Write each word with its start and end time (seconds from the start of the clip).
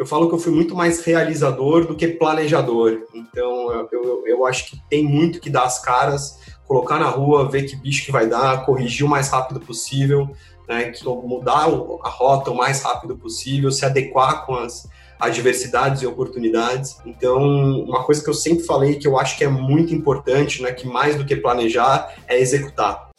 eu 0.00 0.06
falo 0.06 0.30
que 0.30 0.34
eu 0.34 0.38
fui 0.38 0.50
muito 0.50 0.74
mais 0.74 1.04
realizador 1.04 1.86
do 1.86 1.94
que 1.94 2.08
planejador. 2.08 3.02
Então, 3.14 3.86
eu, 3.92 4.24
eu, 4.26 4.46
acho 4.46 4.70
que 4.70 4.82
tem 4.88 5.04
muito 5.04 5.38
que 5.38 5.50
dar 5.50 5.64
as 5.64 5.78
caras, 5.78 6.38
colocar 6.66 6.98
na 6.98 7.10
rua, 7.10 7.50
ver 7.50 7.64
que 7.64 7.76
bicho 7.76 8.06
que 8.06 8.10
vai 8.10 8.26
dar, 8.26 8.64
corrigir 8.64 9.04
o 9.04 9.08
mais 9.10 9.28
rápido 9.28 9.60
possível, 9.60 10.30
né, 10.66 10.90
mudar 11.22 11.68
a 12.02 12.08
rota 12.08 12.50
o 12.50 12.56
mais 12.56 12.80
rápido 12.82 13.14
possível, 13.14 13.70
se 13.70 13.84
adequar 13.84 14.46
com 14.46 14.54
as 14.54 14.88
adversidades 15.20 16.00
e 16.00 16.06
oportunidades. 16.06 16.96
Então, 17.04 17.38
uma 17.82 18.02
coisa 18.02 18.24
que 18.24 18.30
eu 18.30 18.34
sempre 18.34 18.64
falei 18.64 18.94
que 18.94 19.06
eu 19.06 19.18
acho 19.18 19.36
que 19.36 19.44
é 19.44 19.48
muito 19.48 19.94
importante, 19.94 20.62
né, 20.62 20.72
que 20.72 20.88
mais 20.88 21.14
do 21.14 21.26
que 21.26 21.36
planejar 21.36 22.14
é 22.26 22.40
executar. 22.40 23.10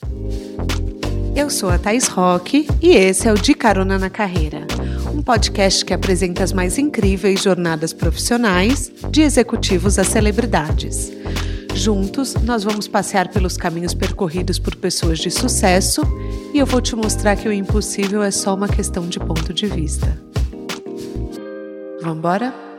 Eu 1.36 1.48
sou 1.52 1.70
a 1.70 1.78
Thais 1.78 2.08
Roque 2.08 2.68
e 2.82 2.96
esse 2.96 3.28
é 3.28 3.32
o 3.32 3.36
De 3.36 3.54
Carona 3.54 4.00
na 4.00 4.10
Carreira, 4.10 4.66
um 5.22 5.24
podcast 5.24 5.86
que 5.86 5.94
apresenta 5.94 6.44
as 6.44 6.52
mais 6.52 6.80
incríveis 6.80 7.44
jornadas 7.44 7.94
profissionais, 7.94 8.92
de 9.12 9.22
executivos 9.22 10.00
a 10.00 10.04
celebridades. 10.04 11.12
Juntos, 11.76 12.34
nós 12.44 12.64
vamos 12.64 12.88
passear 12.88 13.28
pelos 13.28 13.56
caminhos 13.56 13.94
percorridos 13.94 14.58
por 14.58 14.76
pessoas 14.76 15.20
de 15.20 15.30
sucesso 15.30 16.02
e 16.52 16.58
eu 16.58 16.66
vou 16.66 16.82
te 16.82 16.96
mostrar 16.96 17.36
que 17.36 17.48
o 17.48 17.54
impossível 17.54 18.24
é 18.24 18.32
só 18.32 18.56
uma 18.56 18.68
questão 18.68 19.08
de 19.08 19.20
ponto 19.20 19.54
de 19.54 19.68
vista. 19.68 20.20
Vamos 22.02 22.18
embora? 22.18 22.71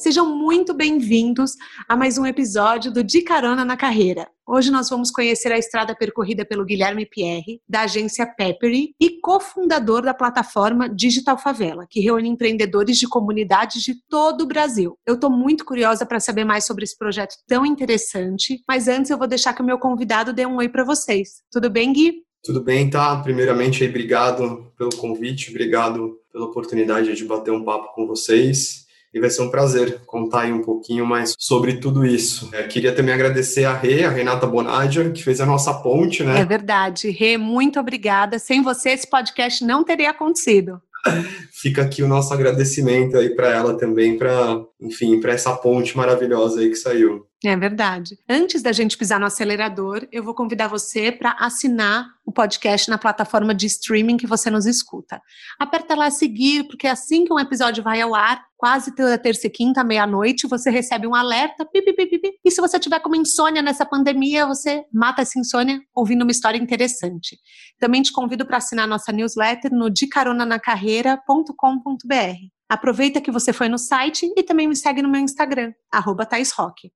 Sejam 0.00 0.34
muito 0.34 0.72
bem-vindos 0.72 1.56
a 1.86 1.94
mais 1.94 2.16
um 2.16 2.24
episódio 2.24 2.90
do 2.90 3.04
De 3.04 3.20
Carona 3.20 3.66
na 3.66 3.76
Carreira. 3.76 4.26
Hoje 4.46 4.70
nós 4.70 4.88
vamos 4.88 5.10
conhecer 5.10 5.52
a 5.52 5.58
estrada 5.58 5.94
percorrida 5.94 6.42
pelo 6.42 6.64
Guilherme 6.64 7.04
Pierre, 7.04 7.60
da 7.68 7.82
agência 7.82 8.24
Peppery 8.24 8.94
e 8.98 9.20
cofundador 9.20 10.00
da 10.00 10.14
plataforma 10.14 10.88
Digital 10.88 11.36
Favela, 11.36 11.86
que 11.86 12.00
reúne 12.00 12.30
empreendedores 12.30 12.96
de 12.96 13.06
comunidades 13.06 13.82
de 13.82 13.94
todo 14.08 14.44
o 14.44 14.46
Brasil. 14.46 14.96
Eu 15.06 15.16
estou 15.16 15.28
muito 15.28 15.66
curiosa 15.66 16.06
para 16.06 16.18
saber 16.18 16.46
mais 16.46 16.64
sobre 16.64 16.84
esse 16.84 16.96
projeto 16.96 17.34
tão 17.46 17.66
interessante, 17.66 18.62
mas 18.66 18.88
antes 18.88 19.10
eu 19.10 19.18
vou 19.18 19.28
deixar 19.28 19.52
que 19.52 19.60
o 19.60 19.66
meu 19.66 19.78
convidado 19.78 20.32
dê 20.32 20.46
um 20.46 20.56
oi 20.56 20.68
para 20.70 20.82
vocês. 20.82 21.42
Tudo 21.52 21.68
bem, 21.68 21.92
Gui? 21.92 22.22
Tudo 22.42 22.64
bem, 22.64 22.88
tá? 22.88 23.20
Primeiramente, 23.20 23.84
obrigado 23.84 24.72
pelo 24.78 24.96
convite, 24.96 25.50
obrigado 25.50 26.18
pela 26.32 26.46
oportunidade 26.46 27.14
de 27.14 27.24
bater 27.26 27.50
um 27.50 27.62
papo 27.62 27.94
com 27.94 28.06
vocês 28.06 28.79
e 29.12 29.20
vai 29.20 29.30
ser 29.30 29.42
um 29.42 29.50
prazer 29.50 30.00
contar 30.06 30.42
aí 30.42 30.52
um 30.52 30.62
pouquinho 30.62 31.04
mais 31.04 31.34
sobre 31.38 31.78
tudo 31.78 32.04
isso. 32.04 32.48
É, 32.52 32.62
queria 32.64 32.94
também 32.94 33.14
agradecer 33.14 33.64
a 33.64 33.74
Rê, 33.74 34.04
a 34.04 34.10
Renata 34.10 34.46
Bonadia, 34.46 35.10
que 35.10 35.22
fez 35.22 35.40
a 35.40 35.46
nossa 35.46 35.74
ponte, 35.74 36.22
né? 36.22 36.40
É 36.40 36.44
verdade. 36.44 37.10
Rê, 37.10 37.36
muito 37.36 37.80
obrigada. 37.80 38.38
Sem 38.38 38.62
você, 38.62 38.90
esse 38.90 39.08
podcast 39.08 39.64
não 39.64 39.82
teria 39.82 40.10
acontecido. 40.10 40.80
Fica 41.50 41.82
aqui 41.82 42.02
o 42.02 42.08
nosso 42.08 42.32
agradecimento 42.32 43.16
aí 43.16 43.34
para 43.34 43.48
ela 43.48 43.76
também, 43.76 44.16
para, 44.16 44.60
enfim, 44.80 45.20
para 45.20 45.32
essa 45.32 45.54
ponte 45.54 45.96
maravilhosa 45.96 46.60
aí 46.60 46.68
que 46.68 46.76
saiu. 46.76 47.26
É 47.42 47.56
verdade. 47.56 48.18
Antes 48.28 48.60
da 48.60 48.70
gente 48.70 48.98
pisar 48.98 49.18
no 49.18 49.24
acelerador, 49.24 50.06
eu 50.12 50.22
vou 50.22 50.34
convidar 50.34 50.68
você 50.68 51.10
para 51.10 51.34
assinar 51.40 52.06
o 52.22 52.30
podcast 52.30 52.90
na 52.90 52.98
plataforma 52.98 53.54
de 53.54 53.64
streaming 53.64 54.18
que 54.18 54.26
você 54.26 54.50
nos 54.50 54.66
escuta. 54.66 55.22
Aperta 55.58 55.94
lá 55.94 56.10
seguir, 56.10 56.64
porque 56.64 56.86
assim 56.86 57.24
que 57.24 57.32
um 57.32 57.38
episódio 57.38 57.82
vai 57.82 57.98
ao 58.02 58.14
ar, 58.14 58.44
quase 58.58 58.94
toda 58.94 59.16
terça 59.16 59.46
e 59.46 59.50
quinta, 59.50 59.82
meia-noite, 59.82 60.46
você 60.46 60.68
recebe 60.68 61.06
um 61.06 61.14
alerta. 61.14 61.64
Pipi, 61.64 61.94
pipi, 61.94 62.18
pipi, 62.18 62.38
e 62.44 62.50
se 62.50 62.60
você 62.60 62.78
tiver 62.78 63.00
como 63.00 63.16
insônia 63.16 63.62
nessa 63.62 63.86
pandemia, 63.86 64.46
você 64.46 64.84
mata 64.92 65.22
essa 65.22 65.38
insônia 65.38 65.80
ouvindo 65.94 66.20
uma 66.22 66.32
história 66.32 66.58
interessante. 66.58 67.38
Também 67.78 68.02
te 68.02 68.12
convido 68.12 68.44
para 68.44 68.58
assinar 68.58 68.86
nossa 68.86 69.12
newsletter 69.12 69.72
no 69.72 69.88
dicaronanacarreira.com.br. 69.88 72.59
Aproveita 72.70 73.20
que 73.20 73.32
você 73.32 73.52
foi 73.52 73.68
no 73.68 73.76
site 73.76 74.32
e 74.36 74.44
também 74.44 74.68
me 74.68 74.76
segue 74.76 75.02
no 75.02 75.10
meu 75.10 75.20
Instagram, 75.20 75.72
arroba 75.90 76.24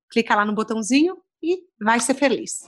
Clica 0.08 0.33
lá 0.36 0.44
no 0.44 0.55
botãozinho 0.55 1.16
e 1.42 1.58
vai 1.83 1.98
ser 1.98 2.14
feliz. 2.14 2.61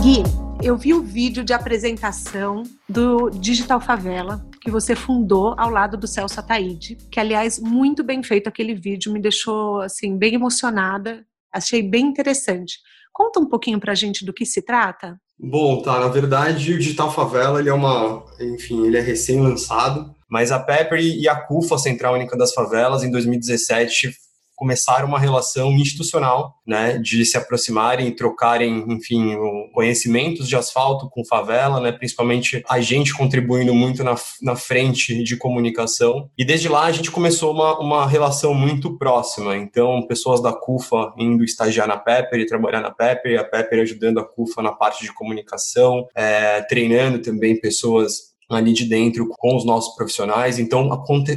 Gui, 0.00 0.22
eu 0.62 0.76
vi 0.76 0.94
o 0.94 1.02
vídeo 1.02 1.42
de 1.42 1.52
apresentação 1.52 2.62
do 2.88 3.28
Digital 3.28 3.80
Favela 3.80 4.46
que 4.62 4.70
você 4.70 4.94
fundou 4.94 5.52
ao 5.58 5.68
lado 5.68 5.96
do 5.96 6.06
Celso 6.06 6.38
Ataíde, 6.38 6.94
que 7.10 7.18
aliás 7.18 7.58
muito 7.58 8.04
bem 8.04 8.22
feito 8.22 8.46
aquele 8.46 8.76
vídeo, 8.76 9.12
me 9.12 9.20
deixou 9.20 9.80
assim 9.80 10.16
bem 10.16 10.34
emocionada, 10.34 11.26
achei 11.52 11.82
bem 11.82 12.06
interessante. 12.06 12.78
Conta 13.12 13.40
um 13.40 13.46
pouquinho 13.46 13.80
pra 13.80 13.96
gente 13.96 14.24
do 14.24 14.32
que 14.32 14.46
se 14.46 14.62
trata. 14.62 15.20
Bom, 15.42 15.80
tá, 15.80 15.98
na 15.98 16.08
verdade 16.08 16.74
o 16.74 16.78
Digital 16.78 17.10
Favela 17.10 17.60
ele 17.60 17.70
é 17.70 17.72
uma, 17.72 18.22
enfim, 18.38 18.86
ele 18.86 18.98
é 18.98 19.00
recém-lançado, 19.00 20.14
mas 20.28 20.52
a 20.52 20.60
Pepper 20.60 21.00
e 21.00 21.26
a 21.26 21.34
CUFA, 21.34 21.78
Central 21.78 22.14
Única 22.14 22.36
das 22.36 22.52
Favelas, 22.52 23.02
em 23.02 23.10
2017 23.10 24.12
começaram 24.60 25.08
uma 25.08 25.18
relação 25.18 25.72
institucional, 25.72 26.60
né, 26.66 26.98
de 26.98 27.24
se 27.24 27.38
aproximarem 27.38 28.14
trocarem, 28.14 28.84
enfim, 28.88 29.34
conhecimentos 29.72 30.46
de 30.46 30.54
asfalto 30.54 31.08
com 31.08 31.24
favela, 31.24 31.80
né, 31.80 31.90
principalmente 31.90 32.62
a 32.68 32.78
gente 32.78 33.16
contribuindo 33.16 33.74
muito 33.74 34.04
na, 34.04 34.14
na 34.42 34.54
frente 34.54 35.24
de 35.24 35.34
comunicação. 35.34 36.28
E 36.36 36.44
desde 36.44 36.68
lá 36.68 36.84
a 36.84 36.92
gente 36.92 37.10
começou 37.10 37.54
uma, 37.54 37.78
uma 37.80 38.06
relação 38.06 38.52
muito 38.52 38.98
próxima. 38.98 39.56
Então, 39.56 40.06
pessoas 40.06 40.42
da 40.42 40.52
CUFA 40.52 41.14
indo 41.16 41.42
estagiar 41.42 41.88
na 41.88 41.96
Pepper 41.96 42.38
e 42.38 42.46
trabalhar 42.46 42.82
na 42.82 42.90
Pepper, 42.90 43.40
a 43.40 43.44
Pepper 43.44 43.80
ajudando 43.80 44.20
a 44.20 44.24
CUFA 44.24 44.60
na 44.60 44.72
parte 44.72 45.02
de 45.02 45.14
comunicação, 45.14 46.06
é, 46.14 46.60
treinando 46.60 47.22
também 47.22 47.58
pessoas 47.58 48.29
ali 48.50 48.72
de 48.72 48.84
dentro 48.84 49.28
com 49.28 49.56
os 49.56 49.64
nossos 49.64 49.94
profissionais. 49.94 50.58
Então, 50.58 50.88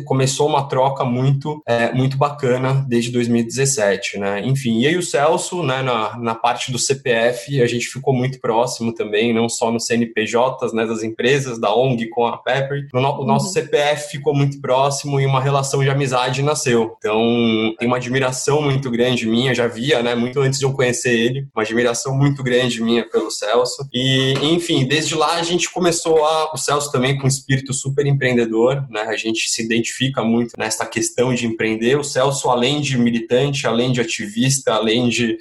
começou 0.06 0.47
uma 0.47 0.68
troca 0.68 1.03
muito, 1.03 1.62
é, 1.68 1.94
muito 1.94 2.18
bacana 2.18 2.85
desde 2.88 3.12
2017, 3.12 4.18
né? 4.18 4.46
Enfim, 4.46 4.79
e 4.79 4.88
aí 4.88 4.97
o 4.97 5.03
Celso, 5.03 5.63
né, 5.63 5.81
na, 5.81 6.18
na 6.18 6.35
parte 6.35 6.72
do 6.72 6.79
CPF, 6.79 7.62
a 7.62 7.68
gente 7.68 7.88
ficou 7.88 8.13
muito 8.13 8.40
próximo 8.40 8.94
também, 8.94 9.34
não 9.34 9.47
só 9.47 9.72
no 9.72 9.79
CNPJs, 9.79 10.73
né, 10.73 10.85
das 10.85 11.03
empresas, 11.03 11.59
da 11.59 11.73
ONG 11.73 12.09
com 12.09 12.25
a 12.25 12.38
Pepper. 12.38 12.88
O, 12.94 13.00
no, 13.00 13.22
o 13.22 13.25
nosso 13.25 13.47
uhum. 13.47 13.53
CPF 13.53 14.12
ficou 14.12 14.34
muito 14.34 14.59
próximo 14.59 15.19
e 15.19 15.25
uma 15.25 15.41
relação 15.41 15.84
de 15.84 15.90
amizade 15.90 16.41
nasceu. 16.41 16.96
Então, 16.97 17.19
tem 17.78 17.88
uma 17.88 17.97
admiração 17.97 18.62
muito 18.62 18.90
grande 18.90 19.28
minha, 19.28 19.53
já 19.53 19.68
via, 19.68 20.02
né, 20.02 20.16
muito 20.16 20.40
antes 20.40 20.59
de 20.59 20.66
eu 20.66 20.73
conhecer 20.73 21.12
ele, 21.12 21.47
uma 21.56 21.63
admiração 21.63 22.16
muito 22.16 22.44
grande 22.44 22.81
minha 22.81 23.07
pelo 23.07 23.29
Celso. 23.29 23.88
E, 23.94 24.34
enfim, 24.41 24.85
desde 24.85 25.16
lá 25.16 25.35
a 25.35 25.44
gente 25.44 25.72
começou 25.72 26.23
a, 26.23 26.53
o 26.53 26.57
Celso 26.57 26.91
também 26.91 27.03
também 27.03 27.18
com 27.18 27.25
um 27.25 27.28
espírito 27.28 27.74
super 27.74 28.06
empreendedor, 28.06 28.88
né? 28.90 29.02
A 29.02 29.18
gente 29.18 29.50
se 29.50 29.62
identifica 29.62 30.24
muito 30.24 30.53
nessa 30.58 30.86
questão 30.86 31.34
de 31.34 31.46
empreender. 31.46 31.97
O 31.97 32.03
Celso, 32.03 32.50
além 32.50 32.80
de 32.80 32.97
militante, 32.97 33.68
além 33.68 33.91
de 33.91 34.00
ativista, 34.00 34.74
além 34.74 35.09
de 35.09 35.38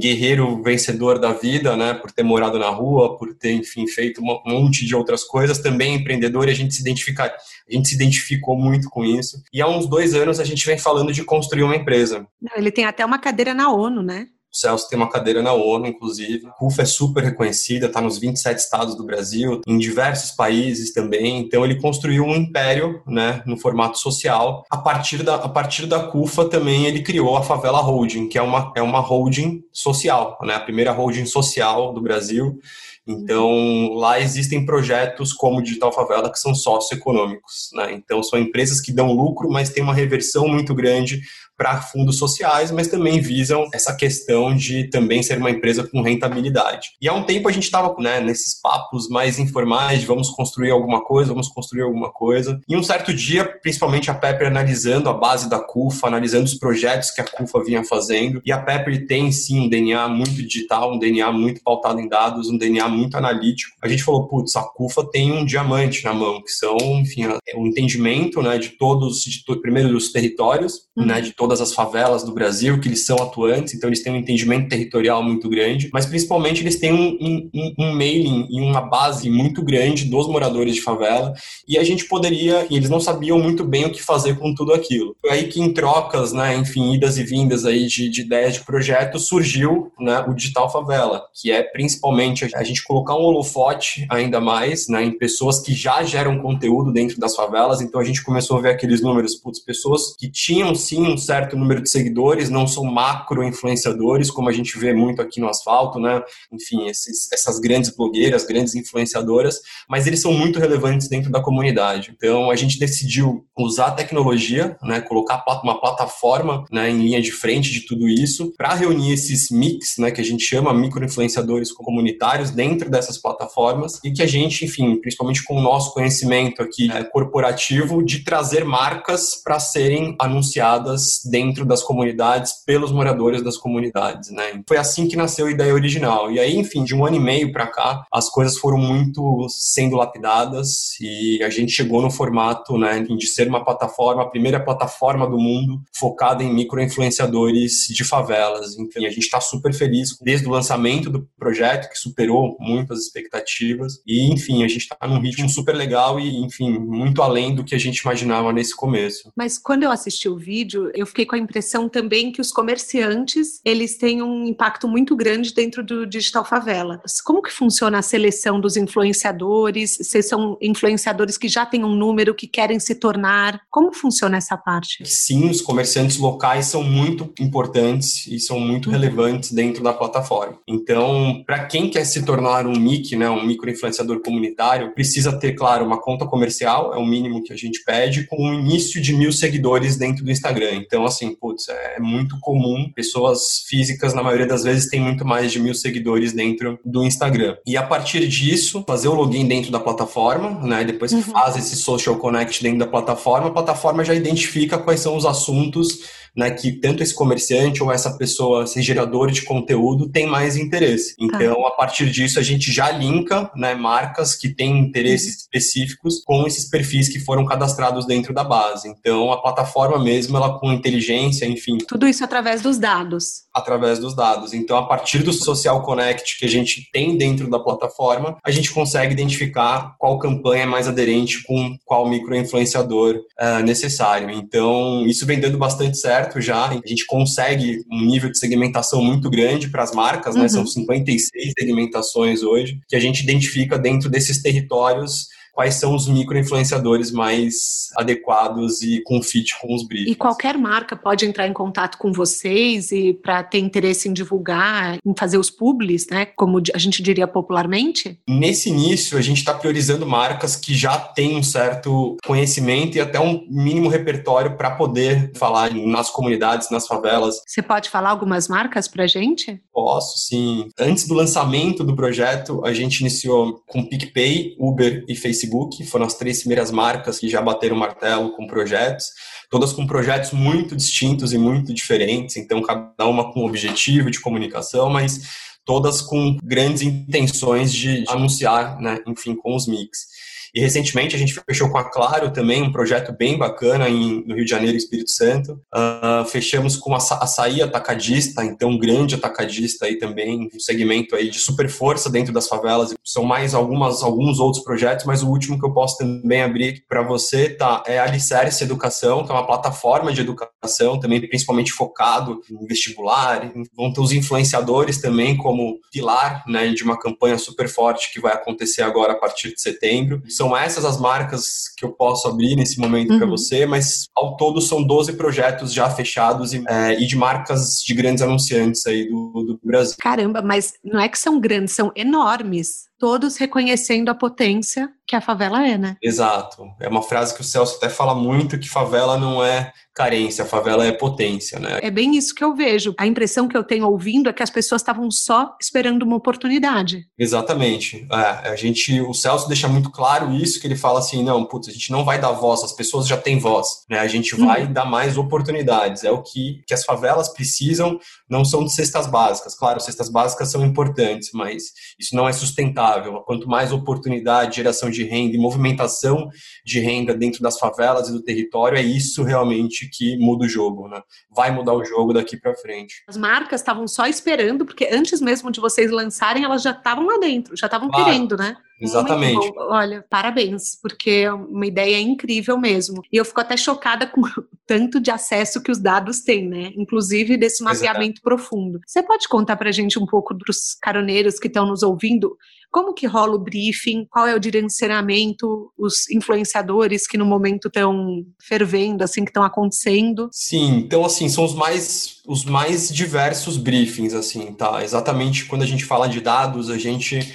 guerreiro 0.00 0.62
vencedor 0.62 1.18
da 1.18 1.32
vida, 1.32 1.76
né, 1.76 1.94
por 1.94 2.10
ter 2.10 2.24
morado 2.24 2.58
na 2.58 2.68
rua, 2.68 3.16
por 3.16 3.32
ter, 3.36 3.52
enfim, 3.52 3.86
feito 3.86 4.20
um 4.20 4.40
monte 4.44 4.84
de 4.84 4.96
outras 4.96 5.22
coisas, 5.22 5.60
também 5.60 5.94
empreendedor, 5.94 6.48
e 6.48 6.50
a 6.50 6.54
gente 6.54 6.74
se 6.74 6.80
identifica, 6.80 7.24
a 7.24 7.72
gente 7.72 7.88
se 7.88 7.94
identificou 7.94 8.58
muito 8.58 8.88
com 8.90 9.04
isso. 9.04 9.40
E 9.52 9.62
há 9.62 9.68
uns 9.68 9.86
dois 9.88 10.12
anos 10.12 10.40
a 10.40 10.44
gente 10.44 10.66
vem 10.66 10.76
falando 10.76 11.12
de 11.12 11.22
construir 11.22 11.62
uma 11.62 11.76
empresa. 11.76 12.26
Ele 12.56 12.72
tem 12.72 12.84
até 12.84 13.04
uma 13.04 13.18
cadeira 13.18 13.54
na 13.54 13.70
ONU, 13.70 14.02
né? 14.02 14.26
Celso 14.60 14.88
tem 14.88 14.98
uma 14.98 15.08
cadeira 15.08 15.42
na 15.42 15.52
ONU, 15.52 15.86
inclusive. 15.86 16.48
CUFA 16.58 16.82
é 16.82 16.84
super 16.84 17.22
reconhecida, 17.22 17.86
está 17.86 18.00
nos 18.00 18.18
27 18.18 18.58
estados 18.58 18.94
do 18.94 19.04
Brasil, 19.04 19.60
em 19.66 19.78
diversos 19.78 20.30
países 20.30 20.92
também. 20.92 21.38
Então, 21.38 21.64
ele 21.64 21.80
construiu 21.80 22.24
um 22.24 22.34
império, 22.34 23.02
né, 23.06 23.42
no 23.46 23.56
formato 23.56 23.98
social. 23.98 24.64
A 24.70 24.76
partir 24.76 25.22
da, 25.22 25.36
a 25.36 25.48
partir 25.48 25.86
da 25.86 26.00
CUFA 26.00 26.46
também 26.48 26.86
ele 26.86 27.02
criou 27.02 27.36
a 27.36 27.42
Favela 27.42 27.80
Holding, 27.80 28.28
que 28.28 28.38
é 28.38 28.42
uma, 28.42 28.72
é 28.76 28.82
uma 28.82 29.00
holding 29.00 29.62
social, 29.72 30.38
né, 30.42 30.54
a 30.54 30.60
primeira 30.60 30.92
holding 30.92 31.26
social 31.26 31.92
do 31.92 32.00
Brasil. 32.00 32.58
Então, 33.06 33.94
lá 33.94 34.20
existem 34.20 34.66
projetos 34.66 35.32
como 35.32 35.62
Digital 35.62 35.92
Favela 35.92 36.30
que 36.30 36.40
são 36.40 36.54
socioeconômicos. 36.54 37.70
Né? 37.72 37.92
Então, 37.92 38.20
são 38.20 38.36
empresas 38.36 38.80
que 38.80 38.92
dão 38.92 39.12
lucro, 39.12 39.48
mas 39.48 39.70
têm 39.70 39.82
uma 39.82 39.94
reversão 39.94 40.48
muito 40.48 40.74
grande 40.74 41.20
para 41.56 41.80
fundos 41.80 42.18
sociais, 42.18 42.70
mas 42.70 42.88
também 42.88 43.20
visam 43.20 43.66
essa 43.72 43.94
questão 43.94 44.54
de 44.54 44.88
também 44.90 45.22
ser 45.22 45.38
uma 45.38 45.50
empresa 45.50 45.84
com 45.84 46.02
rentabilidade. 46.02 46.90
E 47.00 47.08
há 47.08 47.14
um 47.14 47.22
tempo 47.22 47.48
a 47.48 47.52
gente 47.52 47.64
estava 47.64 47.94
né, 47.98 48.20
nesses 48.20 48.60
papos 48.60 49.08
mais 49.08 49.38
informais 49.38 50.00
de 50.00 50.06
vamos 50.06 50.28
construir 50.30 50.70
alguma 50.70 51.02
coisa, 51.02 51.30
vamos 51.30 51.48
construir 51.48 51.82
alguma 51.82 52.10
coisa. 52.10 52.60
E 52.68 52.76
um 52.76 52.82
certo 52.82 53.12
dia, 53.12 53.44
principalmente 53.44 54.10
a 54.10 54.14
Pepper 54.14 54.48
analisando 54.48 55.08
a 55.08 55.14
base 55.14 55.48
da 55.48 55.58
CUFA, 55.58 56.06
analisando 56.06 56.44
os 56.44 56.54
projetos 56.54 57.10
que 57.10 57.20
a 57.20 57.24
CUFA 57.24 57.64
vinha 57.64 57.84
fazendo, 57.84 58.42
e 58.44 58.52
a 58.52 58.58
Pepper 58.58 59.06
tem 59.06 59.32
sim 59.32 59.60
um 59.60 59.68
DNA 59.68 60.08
muito 60.08 60.42
digital, 60.42 60.94
um 60.94 60.98
DNA 60.98 61.30
muito 61.32 61.62
pautado 61.62 62.00
em 62.00 62.08
dados, 62.08 62.48
um 62.48 62.58
DNA 62.58 62.88
muito 62.88 63.16
analítico. 63.16 63.74
A 63.82 63.88
gente 63.88 64.02
falou, 64.02 64.26
putz, 64.28 64.54
a 64.56 64.62
CUFA 64.62 65.08
tem 65.10 65.32
um 65.32 65.44
diamante 65.44 66.04
na 66.04 66.12
mão, 66.12 66.42
que 66.42 66.50
são, 66.50 66.76
enfim, 67.00 67.26
o 67.54 67.62
um 67.62 67.66
entendimento 67.66 68.42
né, 68.42 68.58
de 68.58 68.70
todos, 68.70 69.22
de 69.22 69.42
primeiro 69.60 69.88
dos 69.88 70.12
territórios, 70.12 70.82
uhum. 70.96 71.06
né, 71.06 71.20
de 71.20 71.32
todos 71.32 71.45
todas 71.46 71.60
as 71.60 71.72
favelas 71.72 72.24
do 72.24 72.32
Brasil 72.32 72.80
que 72.80 72.88
eles 72.88 73.06
são 73.06 73.16
atuantes, 73.18 73.72
então 73.72 73.88
eles 73.88 74.02
têm 74.02 74.12
um 74.12 74.16
entendimento 74.16 74.68
territorial 74.68 75.22
muito 75.22 75.48
grande, 75.48 75.88
mas 75.92 76.04
principalmente 76.04 76.60
eles 76.60 76.76
têm 76.76 76.92
um, 76.92 77.16
um, 77.54 77.74
um 77.78 77.94
mailing 77.94 78.48
e 78.50 78.60
uma 78.60 78.80
base 78.80 79.30
muito 79.30 79.62
grande 79.62 80.06
dos 80.06 80.26
moradores 80.26 80.74
de 80.74 80.82
favela, 80.82 81.32
e 81.68 81.78
a 81.78 81.84
gente 81.84 82.06
poderia, 82.06 82.66
e 82.68 82.76
eles 82.76 82.90
não 82.90 82.98
sabiam 82.98 83.38
muito 83.38 83.62
bem 83.62 83.84
o 83.84 83.92
que 83.92 84.02
fazer 84.02 84.36
com 84.40 84.52
tudo 84.52 84.72
aquilo. 84.72 85.14
Foi 85.20 85.30
aí 85.30 85.46
que 85.46 85.60
em 85.60 85.72
trocas, 85.72 86.32
né, 86.32 86.56
enfim, 86.56 86.92
idas 86.92 87.16
e 87.16 87.22
vindas 87.22 87.64
aí 87.64 87.86
de, 87.86 88.08
de 88.08 88.22
ideias 88.22 88.54
de 88.54 88.64
projeto, 88.64 89.16
surgiu 89.20 89.92
né, 90.00 90.24
o 90.26 90.34
Digital 90.34 90.68
Favela, 90.68 91.26
que 91.32 91.52
é 91.52 91.62
principalmente 91.62 92.44
a 92.56 92.64
gente 92.64 92.82
colocar 92.82 93.14
um 93.14 93.22
holofote 93.22 94.04
ainda 94.10 94.40
mais 94.40 94.88
né, 94.88 95.04
em 95.04 95.16
pessoas 95.16 95.60
que 95.60 95.72
já 95.72 96.02
geram 96.02 96.40
conteúdo 96.40 96.92
dentro 96.92 97.20
das 97.20 97.36
favelas, 97.36 97.80
então 97.80 98.00
a 98.00 98.04
gente 98.04 98.24
começou 98.24 98.58
a 98.58 98.60
ver 98.60 98.70
aqueles 98.70 99.00
números, 99.00 99.36
putz, 99.36 99.60
pessoas 99.60 100.16
que 100.18 100.28
tinham 100.28 100.74
sim 100.74 101.06
um 101.06 101.16
certo 101.16 101.35
número 101.56 101.82
de 101.82 101.90
seguidores, 101.90 102.48
não 102.48 102.66
são 102.66 102.84
macro 102.84 103.44
influenciadores, 103.44 104.30
como 104.30 104.48
a 104.48 104.52
gente 104.52 104.78
vê 104.78 104.92
muito 104.92 105.20
aqui 105.20 105.40
no 105.40 105.48
asfalto, 105.48 105.98
né? 105.98 106.22
Enfim, 106.52 106.86
esses, 106.86 107.30
essas 107.32 107.58
grandes 107.58 107.94
blogueiras, 107.94 108.44
grandes 108.44 108.74
influenciadoras, 108.74 109.60
mas 109.88 110.06
eles 110.06 110.20
são 110.20 110.32
muito 110.32 110.58
relevantes 110.58 111.08
dentro 111.08 111.30
da 111.30 111.42
comunidade. 111.42 112.12
Então 112.16 112.50
a 112.50 112.56
gente 112.56 112.78
decidiu 112.78 113.44
usar 113.56 113.86
a 113.86 113.92
tecnologia, 113.92 114.76
né, 114.82 115.00
colocar 115.00 115.44
uma 115.62 115.80
plataforma 115.80 116.64
né, 116.70 116.90
em 116.90 116.98
linha 116.98 117.20
de 117.20 117.32
frente 117.32 117.70
de 117.70 117.80
tudo 117.86 118.08
isso, 118.08 118.52
para 118.56 118.74
reunir 118.74 119.12
esses 119.12 119.50
mix, 119.50 119.96
né, 119.98 120.10
que 120.10 120.20
a 120.20 120.24
gente 120.24 120.44
chama 120.44 120.72
micro-influenciadores 120.72 121.72
comunitários 121.72 122.50
dentro 122.50 122.90
dessas 122.90 123.18
plataformas 123.18 124.00
e 124.04 124.10
que 124.10 124.22
a 124.22 124.26
gente, 124.26 124.64
enfim, 124.64 124.96
principalmente 124.96 125.42
com 125.44 125.56
o 125.56 125.62
nosso 125.62 125.92
conhecimento 125.92 126.62
aqui 126.62 126.88
né, 126.88 127.04
corporativo, 127.04 128.04
de 128.04 128.24
trazer 128.24 128.64
marcas 128.64 129.40
para 129.42 129.58
serem 129.58 130.14
anunciadas 130.20 131.20
dentro 131.28 131.64
das 131.64 131.82
comunidades 131.82 132.52
pelos 132.64 132.92
moradores 132.92 133.42
das 133.42 133.56
comunidades, 133.56 134.30
né? 134.30 134.62
Foi 134.66 134.76
assim 134.76 135.08
que 135.08 135.16
nasceu 135.16 135.46
a 135.46 135.50
ideia 135.50 135.74
original. 135.74 136.30
E 136.30 136.38
aí, 136.38 136.56
enfim, 136.56 136.84
de 136.84 136.94
um 136.94 137.04
ano 137.04 137.16
e 137.16 137.20
meio 137.20 137.52
para 137.52 137.66
cá, 137.66 138.04
as 138.12 138.28
coisas 138.30 138.58
foram 138.58 138.78
muito 138.78 139.46
sendo 139.48 139.96
lapidadas 139.96 140.98
e 141.00 141.42
a 141.42 141.50
gente 141.50 141.72
chegou 141.72 142.02
no 142.02 142.10
formato, 142.10 142.78
né, 142.78 143.00
de 143.00 143.26
ser 143.26 143.48
uma 143.48 143.64
plataforma, 143.64 144.22
a 144.22 144.28
primeira 144.28 144.60
plataforma 144.60 145.28
do 145.28 145.38
mundo 145.38 145.80
focada 145.98 146.42
em 146.42 146.52
micro-influenciadores 146.52 147.86
de 147.88 148.04
favelas. 148.04 148.78
Enfim, 148.78 149.06
a 149.06 149.10
gente 149.10 149.24
está 149.24 149.40
super 149.40 149.72
feliz 149.72 150.16
desde 150.20 150.46
o 150.46 150.50
lançamento 150.50 151.10
do 151.10 151.28
projeto, 151.46 151.88
que 151.88 151.96
superou 151.96 152.56
muitas 152.58 152.98
expectativas. 153.00 154.00
E, 154.04 154.32
enfim, 154.32 154.64
a 154.64 154.68
gente 154.68 154.82
está 154.82 155.06
num 155.06 155.20
ritmo 155.20 155.48
super 155.48 155.76
legal 155.76 156.18
e, 156.18 156.38
enfim, 156.38 156.76
muito 156.76 157.22
além 157.22 157.54
do 157.54 157.62
que 157.62 157.74
a 157.74 157.78
gente 157.78 157.98
imaginava 157.98 158.52
nesse 158.52 158.74
começo. 158.74 159.30
Mas 159.36 159.56
quando 159.56 159.84
eu 159.84 159.92
assisti 159.92 160.28
o 160.28 160.36
vídeo, 160.36 160.90
eu 160.92 161.06
fiquei 161.06 161.24
com 161.24 161.36
a 161.36 161.38
impressão 161.38 161.88
também 161.88 162.32
que 162.32 162.40
os 162.40 162.50
comerciantes, 162.50 163.60
eles 163.64 163.96
têm 163.96 164.22
um 164.22 164.44
impacto 164.44 164.88
muito 164.88 165.14
grande 165.14 165.54
dentro 165.54 165.84
do 165.84 166.04
Digital 166.04 166.44
Favela. 166.44 167.00
Como 167.24 167.40
que 167.40 167.52
funciona 167.52 167.98
a 167.98 168.02
seleção 168.02 168.60
dos 168.60 168.76
influenciadores? 168.76 169.98
Se 170.00 170.22
são 170.22 170.58
influenciadores 170.60 171.38
que 171.38 171.48
já 171.48 171.64
têm 171.64 171.84
um 171.84 171.94
número, 171.94 172.34
que 172.34 172.48
querem 172.48 172.80
se 172.80 172.96
tornar? 172.96 173.60
Como 173.70 173.92
funciona 173.92 174.36
essa 174.36 174.56
parte? 174.56 175.06
Sim, 175.06 175.48
os 175.48 175.60
comerciantes 175.60 176.16
locais 176.16 176.66
são 176.66 176.82
muito 176.82 177.32
importantes 177.38 178.26
e 178.26 178.40
são 178.40 178.58
muito 178.58 178.86
uhum. 178.86 178.92
relevantes 178.92 179.52
dentro 179.52 179.82
da 179.82 179.92
plataforma. 179.92 180.58
Então, 180.66 181.35
para 181.44 181.66
quem 181.66 181.90
quer 181.90 182.04
se 182.04 182.22
tornar 182.22 182.66
um 182.66 182.78
MIC, 182.78 183.16
né, 183.16 183.28
um 183.28 183.44
micro-influenciador 183.44 184.20
comunitário, 184.20 184.92
precisa 184.92 185.38
ter, 185.38 185.52
claro, 185.52 185.84
uma 185.84 186.00
conta 186.00 186.26
comercial, 186.26 186.94
é 186.94 186.98
o 186.98 187.06
mínimo 187.06 187.42
que 187.42 187.52
a 187.52 187.56
gente 187.56 187.82
pede, 187.84 188.26
com 188.26 188.36
um 188.36 188.54
início 188.54 189.00
de 189.00 189.12
mil 189.12 189.32
seguidores 189.32 189.96
dentro 189.96 190.24
do 190.24 190.30
Instagram. 190.30 190.74
Então, 190.74 191.04
assim, 191.04 191.34
putz, 191.34 191.68
é 191.68 191.98
muito 192.00 192.38
comum, 192.40 192.90
pessoas 192.94 193.64
físicas, 193.68 194.14
na 194.14 194.22
maioria 194.22 194.46
das 194.46 194.64
vezes, 194.64 194.88
têm 194.88 195.00
muito 195.00 195.24
mais 195.24 195.52
de 195.52 195.60
mil 195.60 195.74
seguidores 195.74 196.32
dentro 196.32 196.78
do 196.84 197.04
Instagram. 197.04 197.56
E 197.66 197.76
a 197.76 197.82
partir 197.82 198.26
disso, 198.28 198.84
fazer 198.86 199.08
o 199.08 199.14
login 199.14 199.46
dentro 199.46 199.70
da 199.70 199.80
plataforma, 199.80 200.60
né, 200.66 200.84
depois 200.84 201.10
que 201.10 201.16
uhum. 201.16 201.22
faz 201.22 201.56
esse 201.56 201.76
social 201.76 202.16
connect 202.16 202.62
dentro 202.62 202.78
da 202.78 202.86
plataforma, 202.86 203.48
a 203.48 203.52
plataforma 203.52 204.04
já 204.04 204.14
identifica 204.14 204.78
quais 204.78 205.00
são 205.00 205.16
os 205.16 205.24
assuntos 205.24 206.25
né, 206.36 206.50
que 206.50 206.72
tanto 206.72 207.02
esse 207.02 207.14
comerciante 207.14 207.82
ou 207.82 207.90
essa 207.90 208.16
pessoa, 208.16 208.64
esse 208.64 208.82
gerador 208.82 209.30
de 209.30 209.42
conteúdo, 209.42 210.08
tem 210.10 210.26
mais 210.26 210.56
interesse. 210.56 211.16
Tá. 211.16 211.24
Então, 211.24 211.66
a 211.66 211.70
partir 211.70 212.10
disso, 212.10 212.38
a 212.38 212.42
gente 212.42 212.70
já 212.70 212.90
linka 212.90 213.50
né, 213.56 213.74
marcas 213.74 214.34
que 214.34 214.48
têm 214.48 214.78
interesses 214.78 215.34
uhum. 215.34 215.40
específicos 215.40 216.22
com 216.24 216.46
esses 216.46 216.68
perfis 216.68 217.08
que 217.08 217.18
foram 217.18 217.46
cadastrados 217.46 218.06
dentro 218.06 218.34
da 218.34 218.44
base. 218.44 218.88
Então, 218.88 219.32
a 219.32 219.40
plataforma 219.40 219.98
mesmo, 220.02 220.36
ela 220.36 220.58
com 220.58 220.72
inteligência, 220.72 221.46
enfim. 221.46 221.78
Tudo 221.88 222.06
isso 222.06 222.22
através 222.22 222.60
dos 222.60 222.78
dados. 222.78 223.46
Através 223.54 223.98
dos 223.98 224.14
dados. 224.14 224.52
Então, 224.52 224.76
a 224.76 224.86
partir 224.86 225.22
do 225.22 225.32
Social 225.32 225.82
Connect 225.82 226.38
que 226.38 226.44
a 226.44 226.48
gente 226.48 226.90
tem 226.92 227.16
dentro 227.16 227.48
da 227.48 227.58
plataforma, 227.58 228.36
a 228.44 228.50
gente 228.50 228.70
consegue 228.70 229.12
identificar 229.12 229.94
qual 229.98 230.18
campanha 230.18 230.64
é 230.64 230.66
mais 230.66 230.88
aderente 230.88 231.42
com 231.44 231.76
qual 231.84 232.08
micro-influenciador 232.08 233.16
uh, 233.16 233.62
necessário. 233.62 234.30
Então, 234.30 235.06
isso 235.06 235.24
vem 235.24 235.40
dando 235.40 235.56
bastante 235.56 235.96
certo 235.96 236.25
certo 236.26 236.40
já, 236.40 236.66
a 236.68 236.74
gente 236.86 237.06
consegue 237.06 237.84
um 237.90 238.04
nível 238.04 238.30
de 238.30 238.38
segmentação 238.38 239.02
muito 239.02 239.30
grande 239.30 239.68
para 239.68 239.82
as 239.82 239.92
marcas, 239.92 240.34
né? 240.34 240.42
Uhum. 240.42 240.48
São 240.48 240.66
56 240.66 241.52
segmentações 241.58 242.42
hoje, 242.42 242.78
que 242.88 242.96
a 242.96 243.00
gente 243.00 243.22
identifica 243.22 243.78
dentro 243.78 244.10
desses 244.10 244.42
territórios 244.42 245.26
quais 245.56 245.76
são 245.76 245.94
os 245.94 246.06
micro-influenciadores 246.06 247.10
mais 247.10 247.88
adequados 247.96 248.82
e 248.82 249.02
com 249.02 249.22
fit 249.22 249.58
com 249.58 249.74
os 249.74 249.86
briefings. 249.88 250.12
E 250.12 250.14
qualquer 250.14 250.58
marca 250.58 250.94
pode 250.94 251.24
entrar 251.24 251.48
em 251.48 251.52
contato 251.54 251.96
com 251.96 252.12
vocês 252.12 252.92
e 252.92 253.14
para 253.14 253.42
ter 253.42 253.58
interesse 253.60 254.06
em 254.06 254.12
divulgar, 254.12 254.98
em 255.02 255.14
fazer 255.18 255.38
os 255.38 255.48
publis, 255.48 256.08
né? 256.10 256.26
Como 256.26 256.60
a 256.74 256.78
gente 256.78 257.02
diria 257.02 257.26
popularmente? 257.26 258.20
Nesse 258.28 258.68
início, 258.68 259.16
a 259.16 259.22
gente 259.22 259.38
está 259.38 259.54
priorizando 259.54 260.06
marcas 260.06 260.56
que 260.56 260.74
já 260.74 260.98
têm 260.98 261.38
um 261.38 261.42
certo 261.42 262.18
conhecimento 262.26 262.98
e 262.98 263.00
até 263.00 263.18
um 263.18 263.46
mínimo 263.48 263.88
repertório 263.88 264.58
para 264.58 264.72
poder 264.72 265.32
falar 265.36 265.72
nas 265.72 266.10
comunidades, 266.10 266.70
nas 266.70 266.86
favelas. 266.86 267.40
Você 267.46 267.62
pode 267.62 267.88
falar 267.88 268.10
algumas 268.10 268.46
marcas 268.46 268.86
para 268.86 269.06
gente? 269.06 269.58
Posso, 269.72 270.18
sim. 270.18 270.68
Antes 270.78 271.08
do 271.08 271.14
lançamento 271.14 271.82
do 271.82 271.96
projeto, 271.96 272.62
a 272.62 272.74
gente 272.74 273.00
iniciou 273.00 273.62
com 273.66 273.82
PicPay, 273.82 274.54
Uber 274.58 275.02
e 275.08 275.16
Facebook 275.16 275.45
Facebook, 275.46 275.84
foram 275.86 276.06
as 276.06 276.14
três 276.14 276.40
primeiras 276.40 276.70
marcas 276.70 277.18
que 277.18 277.28
já 277.28 277.40
bateram 277.40 277.76
martelo 277.76 278.36
com 278.36 278.46
projetos, 278.46 279.12
todas 279.50 279.72
com 279.72 279.86
projetos 279.86 280.32
muito 280.32 280.76
distintos 280.76 281.32
e 281.32 281.38
muito 281.38 281.72
diferentes, 281.72 282.36
então 282.36 282.60
cada 282.62 283.06
uma 283.06 283.32
com 283.32 283.46
objetivo 283.46 284.10
de 284.10 284.20
comunicação, 284.20 284.90
mas 284.90 285.20
todas 285.64 286.00
com 286.00 286.36
grandes 286.42 286.82
intenções 286.82 287.72
de 287.72 288.04
anunciar, 288.08 288.80
né, 288.80 288.98
enfim, 289.06 289.34
com 289.34 289.54
os 289.54 289.66
mix. 289.66 290.15
E 290.54 290.60
recentemente 290.60 291.14
a 291.14 291.18
gente 291.18 291.34
fechou 291.48 291.70
com 291.70 291.78
a 291.78 291.84
Claro 291.90 292.32
também, 292.32 292.62
um 292.62 292.72
projeto 292.72 293.12
bem 293.16 293.38
bacana 293.38 293.88
em, 293.88 294.24
no 294.26 294.34
Rio 294.34 294.44
de 294.44 294.50
Janeiro 294.50 294.74
e 294.74 294.78
Espírito 294.78 295.10
Santo. 295.10 295.60
Uh, 295.74 296.24
fechamos 296.26 296.76
com 296.76 296.94
a 296.94 296.98
Açaí 296.98 297.62
Atacadista, 297.62 298.44
então 298.44 298.70
um 298.70 298.78
grande 298.78 299.14
atacadista 299.14 299.86
aí 299.86 299.96
também, 299.98 300.48
um 300.54 300.60
segmento 300.60 301.14
aí 301.14 301.30
de 301.30 301.38
super 301.38 301.68
força 301.68 302.10
dentro 302.10 302.32
das 302.32 302.48
favelas. 302.48 302.94
São 303.04 303.24
mais 303.24 303.54
algumas, 303.54 304.02
alguns 304.02 304.38
outros 304.38 304.62
projetos, 304.62 305.04
mas 305.04 305.22
o 305.22 305.28
último 305.28 305.58
que 305.58 305.66
eu 305.66 305.72
posso 305.72 305.98
também 305.98 306.42
abrir 306.42 306.84
para 306.88 307.02
você 307.02 307.48
tá, 307.48 307.82
é 307.86 307.98
Alicerce 307.98 308.62
Educação, 308.62 309.24
que 309.24 309.30
é 309.30 309.34
uma 309.34 309.46
plataforma 309.46 310.12
de 310.12 310.20
educação 310.20 310.98
também, 310.98 311.20
principalmente 311.20 311.72
focado 311.72 312.40
em 312.50 312.66
vestibular. 312.66 313.52
Vão 313.76 313.92
ter 313.92 314.00
os 314.00 314.12
influenciadores 314.12 315.00
também 315.00 315.36
como 315.36 315.78
pilar 315.92 316.44
né, 316.46 316.68
de 316.68 316.82
uma 316.82 316.98
campanha 316.98 317.38
super 317.38 317.68
forte 317.68 318.12
que 318.12 318.20
vai 318.20 318.32
acontecer 318.32 318.82
agora 318.82 319.12
a 319.12 319.18
partir 319.18 319.52
de 319.52 319.60
setembro. 319.60 320.22
São 320.36 320.56
essas 320.56 320.84
as 320.84 321.00
marcas 321.00 321.68
que 321.76 321.84
eu 321.84 321.92
posso 321.92 322.28
abrir 322.28 322.56
nesse 322.56 322.78
momento 322.78 323.12
uhum. 323.12 323.18
para 323.18 323.26
você, 323.26 323.64
mas 323.64 324.06
ao 324.14 324.36
todo 324.36 324.60
são 324.60 324.82
12 324.82 325.14
projetos 325.14 325.72
já 325.72 325.88
fechados 325.88 326.52
e, 326.52 326.62
é, 326.68 327.00
e 327.00 327.06
de 327.06 327.16
marcas 327.16 327.82
de 327.86 327.94
grandes 327.94 328.22
anunciantes 328.22 328.86
aí 328.86 329.08
do, 329.08 329.32
do 329.32 329.60
Brasil. 329.64 329.96
Caramba, 329.98 330.42
mas 330.42 330.74
não 330.84 331.00
é 331.00 331.08
que 331.08 331.18
são 331.18 331.40
grandes, 331.40 331.74
são 331.74 331.90
enormes 331.96 332.86
todos 332.98 333.36
reconhecendo 333.36 334.08
a 334.08 334.14
potência 334.14 334.90
que 335.06 335.14
a 335.14 335.20
favela 335.20 335.64
é, 335.64 335.78
né? 335.78 335.96
Exato. 336.02 336.64
É 336.80 336.88
uma 336.88 337.02
frase 337.02 337.32
que 337.34 337.40
o 337.40 337.44
Celso 337.44 337.76
até 337.76 337.88
fala 337.88 338.14
muito 338.14 338.58
que 338.58 338.68
favela 338.68 339.16
não 339.16 339.44
é 339.44 339.72
carência, 339.94 340.44
a 340.44 340.46
favela 340.46 340.84
é 340.84 340.92
potência, 340.92 341.58
né? 341.58 341.78
É 341.80 341.90
bem 341.90 342.16
isso 342.16 342.34
que 342.34 342.44
eu 342.44 342.54
vejo. 342.54 342.92
A 342.98 343.06
impressão 343.06 343.48
que 343.48 343.56
eu 343.56 343.62
tenho 343.62 343.86
ouvindo 343.86 344.28
é 344.28 344.32
que 344.32 344.42
as 344.42 344.50
pessoas 344.50 344.82
estavam 344.82 345.10
só 345.10 345.56
esperando 345.60 346.02
uma 346.02 346.16
oportunidade. 346.16 347.06
Exatamente. 347.18 348.06
É, 348.12 348.50
a 348.50 348.56
gente, 348.56 349.00
o 349.00 349.14
Celso 349.14 349.48
deixa 349.48 349.68
muito 349.68 349.90
claro 349.90 350.32
isso, 350.34 350.60
que 350.60 350.66
ele 350.66 350.76
fala 350.76 350.98
assim, 350.98 351.22
não, 351.22 351.46
putz, 351.46 351.68
a 351.68 351.72
gente 351.72 351.90
não 351.90 352.04
vai 352.04 352.20
dar 352.20 352.32
voz, 352.32 352.62
as 352.62 352.72
pessoas 352.72 353.06
já 353.06 353.16
têm 353.16 353.38
voz, 353.38 353.68
né? 353.88 354.00
A 354.00 354.08
gente 354.08 354.34
vai 354.34 354.64
uhum. 354.64 354.72
dar 354.72 354.84
mais 354.84 355.16
oportunidades. 355.16 356.04
É 356.04 356.10
o 356.10 356.22
que, 356.22 356.62
que 356.66 356.74
as 356.74 356.84
favelas 356.84 357.28
precisam, 357.28 357.98
não 358.28 358.44
são 358.44 358.64
de 358.64 358.74
cestas 358.74 359.06
básicas. 359.06 359.54
Claro, 359.54 359.80
cestas 359.80 360.10
básicas 360.10 360.50
são 360.50 360.64
importantes, 360.64 361.30
mas 361.32 361.62
isso 361.98 362.14
não 362.14 362.28
é 362.28 362.32
sustentável 362.32 362.85
sustentável. 362.86 363.20
Quanto 363.22 363.48
mais 363.48 363.72
oportunidade, 363.72 364.56
geração 364.56 364.90
de 364.90 365.04
renda 365.04 365.36
e 365.36 365.38
movimentação 365.38 366.28
de 366.64 366.80
renda 366.80 367.14
dentro 367.14 367.42
das 367.42 367.58
favelas 367.58 368.08
e 368.08 368.12
do 368.12 368.22
território, 368.22 368.78
é 368.78 368.82
isso 368.82 369.22
realmente 369.22 369.88
que 369.92 370.16
muda 370.18 370.44
o 370.44 370.48
jogo, 370.48 370.88
né? 370.88 371.00
Vai 371.34 371.50
mudar 371.50 371.74
o 371.74 371.84
jogo 371.84 372.12
daqui 372.12 372.36
para 372.36 372.54
frente. 372.56 373.02
As 373.08 373.16
marcas 373.16 373.60
estavam 373.60 373.86
só 373.86 374.06
esperando, 374.06 374.64
porque 374.64 374.88
antes 374.90 375.20
mesmo 375.20 375.50
de 375.50 375.60
vocês 375.60 375.90
lançarem, 375.90 376.44
elas 376.44 376.62
já 376.62 376.70
estavam 376.70 377.06
lá 377.06 377.18
dentro, 377.18 377.56
já 377.56 377.66
estavam 377.66 377.88
claro. 377.88 378.04
querendo, 378.04 378.36
né? 378.36 378.56
Exatamente. 378.80 379.52
Olha, 379.56 380.04
parabéns, 380.08 380.78
porque 380.80 381.10
é 381.10 381.32
uma 381.32 381.66
ideia 381.66 381.98
incrível 381.98 382.58
mesmo. 382.58 383.02
E 383.10 383.16
eu 383.16 383.24
fico 383.24 383.40
até 383.40 383.56
chocada 383.56 384.06
com 384.06 384.20
o 384.20 384.28
tanto 384.66 385.00
de 385.00 385.10
acesso 385.10 385.62
que 385.62 385.70
os 385.70 385.78
dados 385.78 386.20
têm, 386.20 386.46
né? 386.48 386.72
Inclusive 386.76 387.36
desse 387.36 387.62
mapeamento 387.62 388.20
profundo. 388.20 388.80
Você 388.86 389.02
pode 389.02 389.28
contar 389.28 389.56
para 389.56 389.70
a 389.70 389.72
gente 389.72 389.98
um 389.98 390.06
pouco 390.06 390.34
dos 390.34 390.76
caroneiros 390.80 391.38
que 391.38 391.48
estão 391.48 391.66
nos 391.66 391.82
ouvindo? 391.82 392.36
Como 392.70 392.94
que 392.94 393.06
rola 393.06 393.34
o 393.34 393.38
briefing? 393.38 394.06
Qual 394.10 394.26
é 394.26 394.34
o 394.34 394.40
direcionamento? 394.40 395.72
Os 395.78 396.08
influenciadores 396.10 397.06
que 397.06 397.16
no 397.16 397.24
momento 397.24 397.68
estão 397.68 398.24
fervendo, 398.40 399.02
assim, 399.02 399.24
que 399.24 399.30
estão 399.30 399.42
acontecendo? 399.42 400.28
Sim, 400.32 400.78
então 400.78 401.04
assim, 401.04 401.28
são 401.28 401.44
os 401.44 401.54
mais 401.54 402.16
os 402.26 402.44
mais 402.44 402.88
diversos 402.88 403.56
briefings, 403.56 404.12
assim, 404.14 404.52
tá? 404.52 404.82
Exatamente 404.82 405.44
quando 405.44 405.62
a 405.62 405.66
gente 405.66 405.84
fala 405.84 406.08
de 406.08 406.20
dados, 406.20 406.70
a 406.70 406.76
gente 406.78 407.34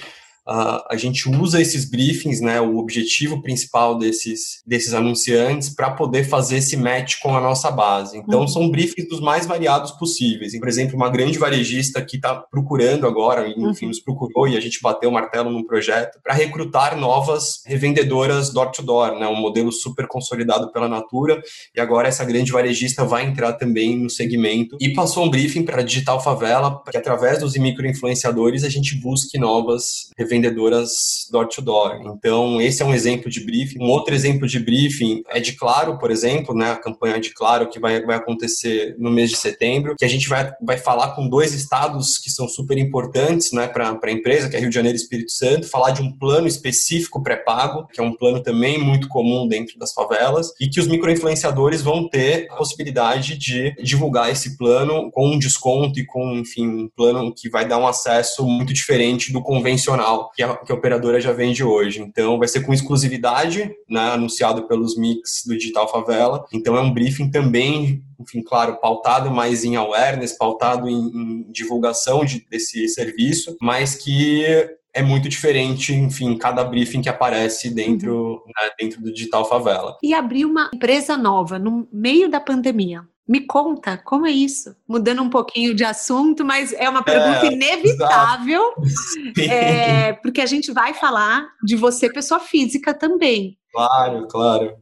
Uh, 0.51 0.83
a 0.89 0.97
gente 0.97 1.29
usa 1.29 1.61
esses 1.61 1.89
briefings, 1.89 2.41
né, 2.41 2.59
o 2.59 2.77
objetivo 2.77 3.41
principal 3.41 3.97
desses, 3.97 4.61
desses 4.67 4.93
anunciantes, 4.93 5.69
para 5.69 5.91
poder 5.91 6.25
fazer 6.25 6.57
esse 6.57 6.75
match 6.75 7.15
com 7.21 7.37
a 7.37 7.39
nossa 7.39 7.71
base. 7.71 8.17
Então, 8.17 8.41
uhum. 8.41 8.47
são 8.47 8.69
briefings 8.69 9.07
dos 9.07 9.21
mais 9.21 9.45
variados 9.45 9.91
possíveis. 9.91 10.57
Por 10.59 10.67
exemplo, 10.67 10.97
uma 10.97 11.09
grande 11.09 11.39
varejista 11.39 12.01
que 12.01 12.17
está 12.17 12.35
procurando 12.35 13.07
agora, 13.07 13.47
enfim, 13.47 13.85
uhum. 13.85 13.87
nos 13.87 14.01
procurou 14.01 14.45
e 14.45 14.57
a 14.57 14.59
gente 14.59 14.81
bateu 14.81 15.09
o 15.09 15.13
martelo 15.13 15.49
num 15.49 15.63
projeto 15.63 16.19
para 16.21 16.33
recrutar 16.33 16.97
novas 16.97 17.61
revendedoras 17.65 18.51
door-to-door, 18.51 19.17
né, 19.17 19.27
um 19.27 19.39
modelo 19.39 19.71
super 19.71 20.05
consolidado 20.05 20.69
pela 20.73 20.89
Natura. 20.89 21.41
E 21.73 21.79
agora 21.79 22.09
essa 22.09 22.25
grande 22.25 22.51
varejista 22.51 23.05
vai 23.05 23.25
entrar 23.25 23.53
também 23.53 23.97
no 23.97 24.09
segmento 24.09 24.75
e 24.81 24.93
passou 24.93 25.23
um 25.23 25.29
briefing 25.29 25.63
para 25.63 25.81
Digital 25.81 26.21
Favela, 26.21 26.83
que 26.91 26.97
através 26.97 27.39
dos 27.39 27.55
micro-influenciadores 27.55 28.65
a 28.65 28.69
gente 28.69 28.99
busque 28.99 29.39
novas 29.39 30.09
vendedoras 30.41 31.27
door-to-door. 31.31 32.01
Então, 32.17 32.59
esse 32.59 32.81
é 32.81 32.85
um 32.85 32.93
exemplo 32.93 33.29
de 33.29 33.45
briefing. 33.45 33.79
Um 33.79 33.89
outro 33.89 34.13
exemplo 34.13 34.47
de 34.47 34.59
briefing 34.59 35.23
é 35.29 35.39
de 35.39 35.53
Claro, 35.53 35.99
por 35.99 36.09
exemplo, 36.09 36.55
né, 36.55 36.71
a 36.71 36.75
campanha 36.75 37.19
de 37.19 37.31
Claro 37.33 37.69
que 37.69 37.79
vai, 37.79 38.01
vai 38.03 38.15
acontecer 38.15 38.95
no 38.97 39.11
mês 39.11 39.29
de 39.29 39.37
setembro, 39.37 39.95
que 39.97 40.05
a 40.05 40.07
gente 40.07 40.27
vai, 40.27 40.51
vai 40.61 40.77
falar 40.77 41.11
com 41.11 41.29
dois 41.29 41.53
estados 41.53 42.17
que 42.17 42.29
são 42.29 42.47
super 42.47 42.77
importantes 42.77 43.51
né, 43.51 43.67
para 43.67 43.97
a 44.01 44.11
empresa, 44.11 44.49
que 44.49 44.55
é 44.55 44.59
Rio 44.59 44.69
de 44.69 44.75
Janeiro 44.75 44.97
e 44.97 45.01
Espírito 45.01 45.31
Santo, 45.31 45.67
falar 45.67 45.91
de 45.91 46.01
um 46.01 46.11
plano 46.11 46.47
específico 46.47 47.21
pré-pago, 47.21 47.87
que 47.93 48.01
é 48.01 48.03
um 48.03 48.15
plano 48.15 48.41
também 48.41 48.79
muito 48.79 49.07
comum 49.07 49.47
dentro 49.47 49.77
das 49.77 49.93
favelas, 49.93 50.51
e 50.59 50.67
que 50.67 50.79
os 50.79 50.87
microinfluenciadores 50.87 51.81
vão 51.81 52.09
ter 52.09 52.47
a 52.49 52.55
possibilidade 52.55 53.37
de 53.37 53.75
divulgar 53.83 54.31
esse 54.31 54.57
plano 54.57 55.11
com 55.11 55.27
um 55.27 55.37
desconto 55.37 55.99
e 55.99 56.05
com, 56.05 56.33
enfim, 56.37 56.67
um 56.67 56.89
plano 56.95 57.33
que 57.33 57.49
vai 57.49 57.67
dar 57.67 57.77
um 57.77 57.87
acesso 57.87 58.45
muito 58.45 58.73
diferente 58.73 59.31
do 59.31 59.41
convencional 59.41 60.20
que 60.29 60.43
a, 60.43 60.55
que 60.57 60.71
a 60.71 60.75
operadora 60.75 61.19
já 61.19 61.31
vende 61.31 61.63
hoje. 61.63 62.01
Então, 62.01 62.37
vai 62.37 62.47
ser 62.47 62.61
com 62.61 62.73
exclusividade, 62.73 63.71
né, 63.89 64.11
anunciado 64.11 64.67
pelos 64.67 64.97
mix 64.97 65.43
do 65.45 65.57
Digital 65.57 65.87
Favela. 65.89 66.45
Então, 66.53 66.75
é 66.75 66.81
um 66.81 66.93
briefing 66.93 67.29
também, 67.29 68.03
enfim, 68.19 68.41
claro, 68.41 68.77
pautado 68.79 69.31
mais 69.31 69.63
em 69.63 69.75
awareness, 69.75 70.37
pautado 70.37 70.89
em, 70.89 70.95
em 70.95 71.51
divulgação 71.51 72.23
de, 72.25 72.45
desse 72.49 72.87
serviço, 72.87 73.55
mas 73.61 73.95
que 73.95 74.45
é 74.93 75.01
muito 75.01 75.29
diferente, 75.29 75.93
enfim, 75.93 76.37
cada 76.37 76.63
briefing 76.63 77.01
que 77.01 77.09
aparece 77.09 77.69
dentro, 77.73 78.15
uhum. 78.15 78.41
né, 78.47 78.69
dentro 78.79 79.01
do 79.01 79.13
Digital 79.13 79.47
Favela. 79.47 79.97
E 80.03 80.13
abrir 80.13 80.45
uma 80.45 80.69
empresa 80.73 81.15
nova 81.15 81.57
no 81.57 81.87
meio 81.91 82.29
da 82.29 82.39
pandemia. 82.39 83.03
Me 83.27 83.45
conta, 83.45 83.97
como 83.97 84.25
é 84.25 84.31
isso? 84.31 84.75
Mudando 84.87 85.21
um 85.21 85.29
pouquinho 85.29 85.73
de 85.73 85.83
assunto, 85.83 86.43
mas 86.43 86.73
é 86.73 86.89
uma 86.89 87.03
pergunta 87.03 87.45
é, 87.45 87.53
inevitável, 87.53 88.73
é, 89.49 90.13
porque 90.13 90.41
a 90.41 90.45
gente 90.45 90.71
vai 90.71 90.93
falar 90.93 91.47
de 91.63 91.75
você, 91.75 92.11
pessoa 92.11 92.39
física, 92.39 92.93
também. 92.93 93.57
Claro, 93.71 94.27
claro. 94.27 94.75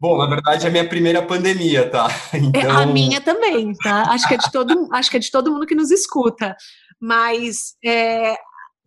Bom, 0.00 0.16
na 0.16 0.26
verdade 0.26 0.64
é 0.64 0.68
a 0.68 0.70
minha 0.70 0.88
primeira 0.88 1.22
pandemia, 1.22 1.88
tá? 1.90 2.08
Então... 2.32 2.52
É 2.60 2.66
a 2.66 2.82
então 2.82 2.92
minha 2.92 3.20
também, 3.20 3.72
tá? 3.74 4.02
Acho 4.12 4.28
que 4.28 4.34
é 4.34 4.36
de 4.36 4.52
todo, 4.52 4.88
acho 4.92 5.10
que 5.10 5.16
é 5.16 5.20
de 5.20 5.30
todo 5.30 5.50
mundo 5.50 5.66
que 5.66 5.74
nos 5.74 5.90
escuta. 5.90 6.56
Mas 7.00 7.74
é, 7.84 8.36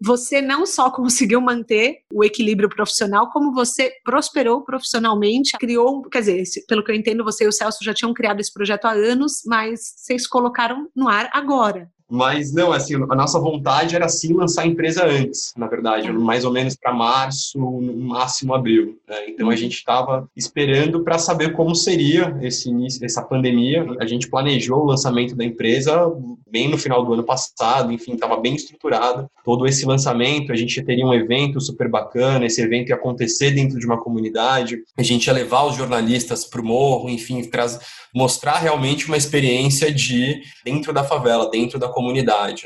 você 0.04 0.42
não 0.42 0.66
só 0.66 0.90
conseguiu 0.90 1.40
manter 1.40 2.00
o 2.12 2.24
equilíbrio 2.24 2.68
profissional, 2.68 3.30
como 3.30 3.54
você 3.54 3.92
prosperou 4.04 4.62
profissionalmente, 4.62 5.58
criou, 5.60 6.02
quer 6.04 6.20
dizer, 6.20 6.44
pelo 6.68 6.84
que 6.84 6.92
eu 6.92 6.96
entendo, 6.96 7.24
você 7.24 7.44
e 7.44 7.48
o 7.48 7.52
Celso 7.52 7.84
já 7.84 7.94
tinham 7.94 8.14
criado 8.14 8.40
esse 8.40 8.52
projeto 8.52 8.86
há 8.86 8.92
anos, 8.92 9.44
mas 9.46 9.94
vocês 9.96 10.26
colocaram 10.26 10.90
no 10.96 11.08
ar 11.08 11.30
agora. 11.32 11.90
Mas 12.12 12.54
não, 12.54 12.74
assim, 12.74 12.96
a 12.96 13.16
nossa 13.16 13.40
vontade 13.40 13.96
era 13.96 14.10
sim 14.10 14.34
lançar 14.34 14.64
a 14.64 14.68
empresa 14.68 15.06
antes, 15.06 15.54
na 15.56 15.66
verdade, 15.66 16.10
é. 16.10 16.12
mais 16.12 16.44
ou 16.44 16.52
menos 16.52 16.76
para 16.76 16.94
março, 16.94 17.58
no 17.58 17.94
máximo 18.02 18.54
abril. 18.54 18.98
Né? 19.08 19.30
Então 19.30 19.48
a 19.48 19.52
uhum. 19.52 19.58
gente 19.58 19.76
estava 19.76 20.30
esperando 20.36 21.06
para 21.06 21.18
saber 21.18 21.54
como 21.54 21.74
seria 21.74 22.38
esse 22.42 22.70
início, 22.70 23.06
essa 23.06 23.22
pandemia. 23.22 23.86
A 23.98 24.06
gente 24.06 24.30
planejou 24.30 24.80
o 24.80 24.86
lançamento 24.86 25.36
da 25.38 25.46
empresa 25.46 26.12
bem 26.52 26.68
no 26.68 26.78
final 26.78 27.06
do 27.06 27.14
ano 27.14 27.24
passado, 27.24 27.94
enfim, 27.94 28.14
estava 28.14 28.36
bem 28.36 28.56
estruturado 28.56 29.30
todo 29.46 29.66
esse 29.66 29.86
lançamento. 29.86 30.52
A 30.52 30.56
gente 30.56 30.84
teria 30.84 31.06
um 31.06 31.14
evento 31.14 31.62
super 31.62 31.88
bacana, 31.88 32.46
esse 32.46 32.62
evento 32.62 32.90
ia 32.90 32.96
acontecer 32.96 33.52
dentro 33.52 33.80
de 33.80 33.86
uma 33.86 34.02
comunidade, 34.02 34.84
a 34.98 35.04
gente 35.04 35.28
ia 35.28 35.34
levar 35.34 35.64
os 35.64 35.78
jornalistas 35.78 36.44
para 36.44 36.60
o 36.60 36.66
morro, 36.66 37.10
enfim, 37.10 37.42
traz, 37.44 37.80
mostrar 38.14 38.58
realmente 38.58 39.08
uma 39.08 39.16
experiência 39.16 39.92
de 39.92 40.42
dentro 40.66 40.92
da 40.92 41.04
favela, 41.04 41.50
dentro 41.50 41.80
da 41.80 41.88
comunidade, 41.88 42.01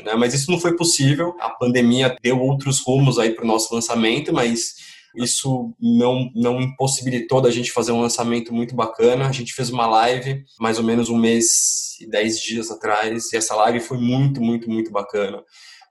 né? 0.02 0.14
Mas 0.14 0.34
isso 0.34 0.50
não 0.50 0.58
foi 0.58 0.76
possível. 0.76 1.34
A 1.40 1.50
pandemia 1.50 2.16
deu 2.22 2.40
outros 2.40 2.80
rumos 2.80 3.18
aí 3.18 3.30
para 3.30 3.44
o 3.44 3.46
nosso 3.46 3.74
lançamento, 3.74 4.32
mas 4.32 4.74
isso 5.16 5.74
não, 5.80 6.30
não 6.34 6.60
impossibilitou 6.60 7.40
da 7.40 7.50
gente 7.50 7.72
fazer 7.72 7.92
um 7.92 8.00
lançamento 8.00 8.52
muito 8.52 8.74
bacana. 8.74 9.26
A 9.26 9.32
gente 9.32 9.54
fez 9.54 9.70
uma 9.70 9.86
live 9.86 10.44
mais 10.60 10.78
ou 10.78 10.84
menos 10.84 11.08
um 11.08 11.16
mês 11.16 11.98
e 12.00 12.08
dez 12.08 12.38
dias 12.38 12.70
atrás, 12.70 13.32
e 13.32 13.36
essa 13.36 13.54
live 13.56 13.80
foi 13.80 13.98
muito, 13.98 14.40
muito, 14.40 14.68
muito 14.70 14.90
bacana. 14.90 15.42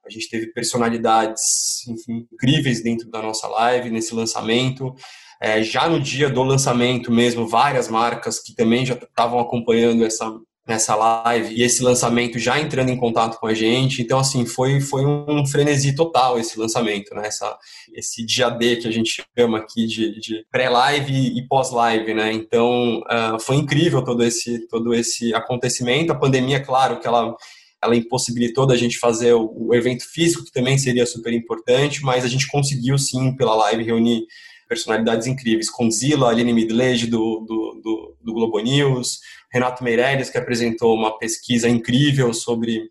A 0.06 0.10
gente 0.10 0.30
teve 0.30 0.54
personalidades 0.54 1.88
enfim, 1.88 2.28
incríveis 2.32 2.84
dentro 2.84 3.10
da 3.10 3.22
nossa 3.22 3.48
live, 3.48 3.90
nesse 3.90 4.14
lançamento. 4.14 4.94
É, 5.42 5.64
já 5.64 5.90
no 5.90 6.00
dia 6.00 6.30
do 6.30 6.44
lançamento 6.44 7.12
mesmo, 7.12 7.48
várias 7.48 7.90
marcas 7.90 8.40
que 8.40 8.54
também 8.54 8.86
já 8.86 8.94
estavam 8.94 9.40
acompanhando 9.40 10.06
essa, 10.06 10.32
nessa 10.68 10.96
live 10.96 11.54
e 11.54 11.62
esse 11.62 11.84
lançamento 11.84 12.40
já 12.40 12.60
entrando 12.60 12.90
em 12.90 12.98
contato 12.98 13.40
com 13.40 13.46
a 13.46 13.54
gente. 13.54 14.02
Então, 14.02 14.18
assim, 14.18 14.46
foi, 14.46 14.82
foi 14.82 15.06
um 15.06 15.46
frenesi 15.46 15.96
total 15.96 16.40
esse 16.40 16.58
lançamento, 16.60 17.14
né? 17.14 17.28
Essa, 17.28 17.56
esse 17.94 18.26
dia 18.26 18.50
D 18.50 18.78
que 18.78 18.88
a 18.88 18.92
gente 18.92 19.24
chama 19.38 19.60
aqui 19.60 19.86
de, 19.86 20.20
de 20.20 20.46
pré-live 20.52 21.14
e 21.14 21.48
pós-live, 21.48 22.14
né? 22.14 22.32
Então, 22.34 23.00
uh, 23.02 23.40
foi 23.40 23.58
incrível 23.58 24.04
todo 24.04 24.24
esse, 24.24 24.68
todo 24.68 24.94
esse 24.94 25.34
acontecimento. 25.36 26.12
A 26.12 26.20
pandemia, 26.20 26.60
claro, 26.60 27.00
que 27.00 27.08
ela 27.08 27.36
ela 27.84 27.96
impossibilitou 27.96 28.66
da 28.66 28.76
gente 28.76 28.98
fazer 28.98 29.34
o, 29.34 29.68
o 29.68 29.76
evento 29.76 30.04
físico, 30.12 30.44
que 30.44 30.52
também 30.52 30.76
seria 30.76 31.06
super 31.06 31.32
importante, 31.32 32.02
mas 32.02 32.26
a 32.26 32.28
gente 32.28 32.48
conseguiu 32.48 32.98
sim, 32.98 33.36
pela 33.36 33.56
live, 33.56 33.84
reunir 33.84 34.26
personalidades 34.68 35.28
incríveis. 35.28 35.70
Conzilla, 35.70 36.30
Aline 36.30 36.54
Midlege 36.54 37.08
do, 37.08 37.46
do, 37.48 37.82
do, 37.82 38.18
do 38.22 38.34
Globo 38.34 38.60
News, 38.60 39.20
Renato 39.52 39.84
Meirelles, 39.84 40.30
que 40.30 40.38
apresentou 40.38 40.96
uma 40.96 41.18
pesquisa 41.18 41.70
incrível 41.70 42.34
sobre, 42.34 42.90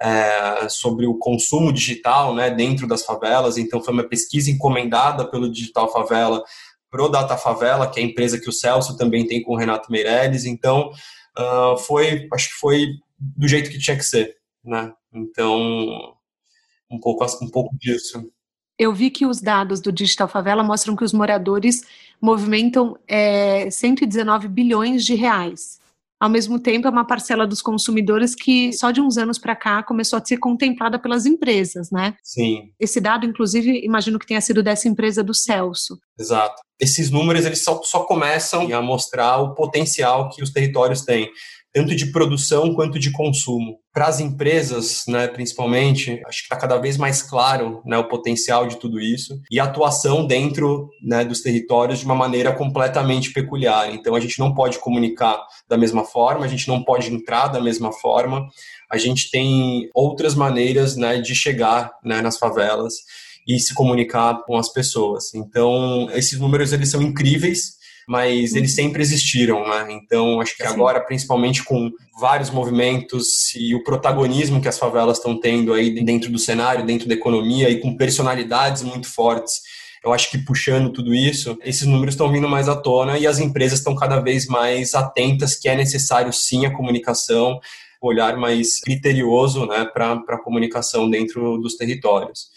é, 0.00 0.68
sobre 0.68 1.06
o 1.06 1.16
consumo 1.18 1.72
digital 1.72 2.34
né, 2.34 2.50
dentro 2.50 2.86
das 2.86 3.04
favelas. 3.04 3.56
Então, 3.56 3.82
foi 3.82 3.94
uma 3.94 4.08
pesquisa 4.08 4.50
encomendada 4.50 5.28
pelo 5.28 5.50
Digital 5.50 5.90
Favela 5.90 6.42
pro 6.90 7.08
Data 7.08 7.38
Favela, 7.38 7.90
que 7.90 7.98
é 7.98 8.02
a 8.02 8.06
empresa 8.06 8.38
que 8.38 8.50
o 8.50 8.52
Celso 8.52 8.96
também 8.98 9.26
tem 9.26 9.42
com 9.42 9.54
o 9.54 9.56
Renato 9.56 9.90
Meirelles. 9.90 10.44
Então, 10.44 10.90
uh, 11.38 11.76
foi, 11.78 12.28
acho 12.32 12.48
que 12.50 12.54
foi 12.56 12.86
do 13.18 13.48
jeito 13.48 13.70
que 13.70 13.78
tinha 13.78 13.96
que 13.96 14.04
ser, 14.04 14.36
né? 14.62 14.92
Então, 15.12 16.14
um 16.90 17.00
pouco, 17.00 17.24
um 17.42 17.50
pouco 17.50 17.74
disso. 17.78 18.30
Eu 18.82 18.92
vi 18.92 19.10
que 19.10 19.24
os 19.24 19.40
dados 19.40 19.80
do 19.80 19.92
Digital 19.92 20.26
Favela 20.26 20.64
mostram 20.64 20.96
que 20.96 21.04
os 21.04 21.12
moradores 21.12 21.82
movimentam 22.20 22.98
é, 23.06 23.70
119 23.70 24.48
bilhões 24.48 25.04
de 25.04 25.14
reais. 25.14 25.78
Ao 26.18 26.28
mesmo 26.28 26.58
tempo, 26.58 26.88
é 26.88 26.90
uma 26.90 27.06
parcela 27.06 27.46
dos 27.46 27.62
consumidores 27.62 28.34
que 28.34 28.72
só 28.72 28.90
de 28.90 29.00
uns 29.00 29.16
anos 29.16 29.38
para 29.38 29.54
cá 29.54 29.84
começou 29.84 30.18
a 30.18 30.24
ser 30.24 30.38
contemplada 30.38 30.98
pelas 30.98 31.26
empresas, 31.26 31.92
né? 31.92 32.16
Sim. 32.24 32.72
Esse 32.78 33.00
dado, 33.00 33.24
inclusive, 33.24 33.84
imagino 33.84 34.18
que 34.18 34.26
tenha 34.26 34.40
sido 34.40 34.64
dessa 34.64 34.88
empresa 34.88 35.22
do 35.22 35.32
Celso. 35.32 35.96
Exato. 36.18 36.60
Esses 36.80 37.08
números 37.08 37.46
eles 37.46 37.62
só, 37.62 37.80
só 37.84 38.00
começam 38.02 38.66
a 38.74 38.82
mostrar 38.82 39.36
o 39.36 39.54
potencial 39.54 40.28
que 40.28 40.42
os 40.42 40.50
territórios 40.50 41.02
têm. 41.02 41.30
Tanto 41.72 41.96
de 41.96 42.12
produção 42.12 42.74
quanto 42.74 42.98
de 42.98 43.10
consumo. 43.10 43.78
Para 43.92 44.06
as 44.06 44.20
empresas, 44.20 45.04
né, 45.08 45.26
principalmente, 45.26 46.22
acho 46.26 46.38
que 46.40 46.44
está 46.44 46.56
cada 46.56 46.76
vez 46.76 46.96
mais 46.96 47.22
claro 47.22 47.82
né, 47.84 47.96
o 47.96 48.08
potencial 48.08 48.66
de 48.66 48.76
tudo 48.76 49.00
isso 49.00 49.40
e 49.50 49.58
a 49.58 49.64
atuação 49.64 50.26
dentro 50.26 50.88
né, 51.02 51.24
dos 51.24 51.40
territórios 51.40 52.00
de 52.00 52.04
uma 52.04 52.14
maneira 52.14 52.52
completamente 52.52 53.32
peculiar. 53.32 53.92
Então, 53.94 54.14
a 54.14 54.20
gente 54.20 54.38
não 54.38 54.54
pode 54.54 54.78
comunicar 54.78 55.42
da 55.68 55.78
mesma 55.78 56.04
forma, 56.04 56.44
a 56.44 56.48
gente 56.48 56.68
não 56.68 56.82
pode 56.82 57.12
entrar 57.12 57.48
da 57.48 57.60
mesma 57.60 57.92
forma, 57.92 58.46
a 58.90 58.98
gente 58.98 59.30
tem 59.30 59.88
outras 59.94 60.34
maneiras 60.34 60.96
né, 60.96 61.18
de 61.18 61.34
chegar 61.34 61.90
né, 62.04 62.20
nas 62.20 62.38
favelas 62.38 62.94
e 63.46 63.58
se 63.58 63.74
comunicar 63.74 64.42
com 64.44 64.56
as 64.56 64.72
pessoas. 64.72 65.34
Então, 65.34 66.08
esses 66.12 66.38
números 66.38 66.72
eles 66.72 66.90
são 66.90 67.02
incríveis 67.02 67.81
mas 68.06 68.54
eles 68.54 68.70
uhum. 68.70 68.76
sempre 68.76 69.02
existiram, 69.02 69.68
né? 69.68 69.86
Então, 69.90 70.40
acho 70.40 70.56
que 70.56 70.62
agora, 70.62 71.00
principalmente 71.00 71.62
com 71.64 71.90
vários 72.18 72.50
movimentos 72.50 73.54
e 73.54 73.74
o 73.74 73.82
protagonismo 73.82 74.60
que 74.60 74.68
as 74.68 74.78
favelas 74.78 75.18
estão 75.18 75.38
tendo 75.38 75.72
aí 75.72 75.90
dentro 76.04 76.30
do 76.30 76.38
cenário, 76.38 76.84
dentro 76.84 77.08
da 77.08 77.14
economia 77.14 77.70
e 77.70 77.80
com 77.80 77.96
personalidades 77.96 78.82
muito 78.82 79.08
fortes, 79.08 79.60
eu 80.04 80.12
acho 80.12 80.30
que 80.30 80.38
puxando 80.38 80.92
tudo 80.92 81.14
isso, 81.14 81.56
esses 81.64 81.86
números 81.86 82.14
estão 82.14 82.30
vindo 82.30 82.48
mais 82.48 82.68
à 82.68 82.74
tona 82.74 83.18
e 83.18 83.26
as 83.26 83.38
empresas 83.38 83.78
estão 83.78 83.94
cada 83.94 84.18
vez 84.20 84.46
mais 84.46 84.94
atentas 84.94 85.54
que 85.54 85.68
é 85.68 85.76
necessário 85.76 86.32
sim 86.32 86.66
a 86.66 86.72
comunicação, 86.72 87.60
olhar 88.00 88.36
mais 88.36 88.80
criterioso 88.80 89.64
né, 89.64 89.84
para 89.84 90.14
a 90.14 90.42
comunicação 90.42 91.08
dentro 91.08 91.56
dos 91.58 91.76
territórios. 91.76 92.48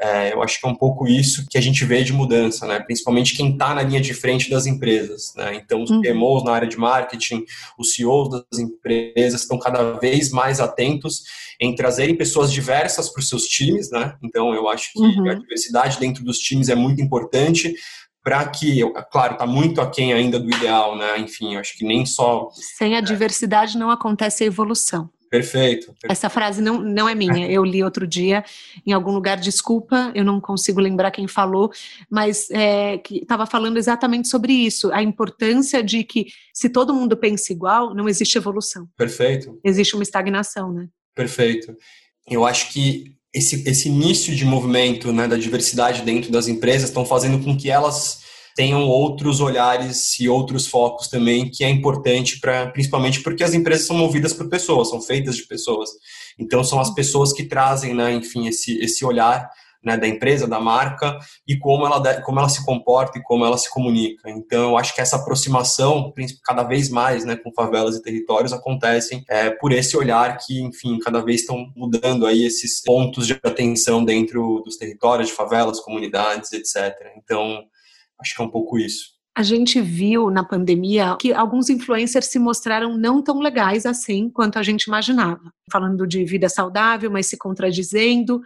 É, 0.00 0.32
eu 0.32 0.42
acho 0.42 0.60
que 0.60 0.66
é 0.66 0.70
um 0.70 0.74
pouco 0.74 1.08
isso 1.08 1.44
que 1.50 1.58
a 1.58 1.60
gente 1.60 1.84
vê 1.84 2.04
de 2.04 2.12
mudança, 2.12 2.66
né? 2.66 2.78
principalmente 2.78 3.36
quem 3.36 3.52
está 3.52 3.74
na 3.74 3.82
linha 3.82 4.00
de 4.00 4.14
frente 4.14 4.48
das 4.48 4.64
empresas. 4.64 5.32
Né? 5.36 5.56
Então, 5.56 5.82
os 5.82 5.90
uhum. 5.90 6.00
PMOs 6.00 6.44
na 6.44 6.52
área 6.52 6.68
de 6.68 6.76
marketing, 6.76 7.44
os 7.76 7.94
CEOs 7.94 8.30
das 8.30 8.60
empresas 8.60 9.42
estão 9.42 9.58
cada 9.58 9.98
vez 9.98 10.30
mais 10.30 10.60
atentos 10.60 11.24
em 11.60 11.74
trazerem 11.74 12.16
pessoas 12.16 12.52
diversas 12.52 13.08
para 13.08 13.20
os 13.20 13.28
seus 13.28 13.44
times. 13.44 13.90
Né? 13.90 14.14
Então, 14.22 14.54
eu 14.54 14.68
acho 14.68 14.92
que 14.92 15.00
uhum. 15.00 15.30
a 15.30 15.34
diversidade 15.34 15.98
dentro 15.98 16.24
dos 16.24 16.38
times 16.38 16.68
é 16.68 16.76
muito 16.76 17.02
importante 17.02 17.74
para 18.22 18.46
que, 18.46 18.80
claro, 19.10 19.32
está 19.32 19.46
muito 19.46 19.80
aquém 19.80 20.12
ainda 20.12 20.38
do 20.38 20.50
ideal, 20.54 20.96
né? 20.98 21.18
Enfim, 21.18 21.54
eu 21.54 21.60
acho 21.60 21.78
que 21.78 21.84
nem 21.84 22.04
só. 22.04 22.48
Sem 22.76 22.94
a 22.94 22.98
é, 22.98 23.00
diversidade 23.00 23.78
não 23.78 23.90
acontece 23.90 24.44
a 24.44 24.46
evolução. 24.46 25.08
Perfeito, 25.30 25.86
perfeito. 25.86 26.10
Essa 26.10 26.28
frase 26.30 26.62
não, 26.62 26.80
não 26.80 27.08
é 27.08 27.14
minha, 27.14 27.50
eu 27.50 27.64
li 27.64 27.82
outro 27.82 28.06
dia 28.06 28.44
em 28.86 28.92
algum 28.92 29.12
lugar, 29.12 29.36
desculpa, 29.36 30.10
eu 30.14 30.24
não 30.24 30.40
consigo 30.40 30.80
lembrar 30.80 31.10
quem 31.10 31.28
falou, 31.28 31.70
mas 32.10 32.50
é, 32.50 32.98
que 32.98 33.18
estava 33.18 33.46
falando 33.46 33.76
exatamente 33.76 34.28
sobre 34.28 34.52
isso, 34.52 34.92
a 34.92 35.02
importância 35.02 35.82
de 35.82 36.04
que 36.04 36.26
se 36.52 36.68
todo 36.68 36.94
mundo 36.94 37.16
pensa 37.16 37.52
igual, 37.52 37.94
não 37.94 38.08
existe 38.08 38.38
evolução. 38.38 38.88
Perfeito. 38.96 39.58
Existe 39.62 39.94
uma 39.94 40.02
estagnação, 40.02 40.72
né? 40.72 40.88
Perfeito. 41.14 41.76
Eu 42.28 42.46
acho 42.46 42.72
que 42.72 43.16
esse, 43.32 43.68
esse 43.68 43.88
início 43.88 44.34
de 44.34 44.44
movimento 44.44 45.12
né, 45.12 45.28
da 45.28 45.36
diversidade 45.36 46.02
dentro 46.02 46.30
das 46.32 46.48
empresas 46.48 46.88
estão 46.88 47.04
fazendo 47.04 47.42
com 47.44 47.56
que 47.56 47.70
elas 47.70 48.27
tenham 48.58 48.88
outros 48.88 49.40
olhares 49.40 50.18
e 50.18 50.28
outros 50.28 50.66
focos 50.66 51.06
também, 51.06 51.48
que 51.48 51.62
é 51.62 51.70
importante 51.70 52.40
para, 52.40 52.66
principalmente 52.72 53.22
porque 53.22 53.44
as 53.44 53.54
empresas 53.54 53.86
são 53.86 53.94
movidas 53.94 54.32
por 54.32 54.48
pessoas, 54.48 54.90
são 54.90 55.00
feitas 55.00 55.36
de 55.36 55.44
pessoas. 55.44 55.90
Então 56.36 56.64
são 56.64 56.80
as 56.80 56.92
pessoas 56.92 57.32
que 57.32 57.44
trazem, 57.44 57.94
né, 57.94 58.12
enfim, 58.12 58.48
esse, 58.48 58.76
esse 58.80 59.04
olhar 59.04 59.48
né, 59.80 59.96
da 59.96 60.08
empresa, 60.08 60.48
da 60.48 60.58
marca 60.58 61.16
e 61.46 61.56
como 61.56 61.86
ela, 61.86 62.20
como 62.22 62.40
ela 62.40 62.48
se 62.48 62.64
comporta 62.64 63.16
e 63.16 63.22
como 63.22 63.44
ela 63.44 63.56
se 63.56 63.70
comunica. 63.70 64.28
Então, 64.28 64.70
eu 64.70 64.76
acho 64.76 64.92
que 64.92 65.00
essa 65.00 65.14
aproximação, 65.14 66.12
cada 66.44 66.64
vez 66.64 66.90
mais, 66.90 67.24
né, 67.24 67.36
com 67.36 67.52
favelas 67.52 67.94
e 67.94 68.02
territórios, 68.02 68.52
acontecem 68.52 69.22
é, 69.28 69.50
por 69.50 69.70
esse 69.70 69.96
olhar 69.96 70.36
que, 70.36 70.60
enfim, 70.60 70.98
cada 70.98 71.20
vez 71.20 71.42
estão 71.42 71.70
mudando 71.76 72.26
aí 72.26 72.44
esses 72.44 72.82
pontos 72.82 73.24
de 73.24 73.34
atenção 73.34 74.04
dentro 74.04 74.60
dos 74.64 74.76
territórios, 74.76 75.28
de 75.28 75.34
favelas, 75.34 75.78
comunidades, 75.78 76.52
etc. 76.52 77.12
Então, 77.16 77.64
Acho 78.20 78.36
que 78.36 78.42
é 78.42 78.44
um 78.44 78.50
pouco 78.50 78.78
isso. 78.78 79.18
A 79.36 79.42
gente 79.42 79.80
viu 79.80 80.30
na 80.30 80.42
pandemia 80.42 81.16
que 81.20 81.32
alguns 81.32 81.70
influencers 81.70 82.26
se 82.26 82.40
mostraram 82.40 82.98
não 82.98 83.22
tão 83.22 83.38
legais 83.38 83.86
assim 83.86 84.28
quanto 84.28 84.58
a 84.58 84.62
gente 84.64 84.84
imaginava. 84.84 85.52
Falando 85.70 86.06
de 86.06 86.24
vida 86.24 86.48
saudável, 86.48 87.10
mas 87.10 87.26
se 87.26 87.36
contradizendo, 87.36 88.40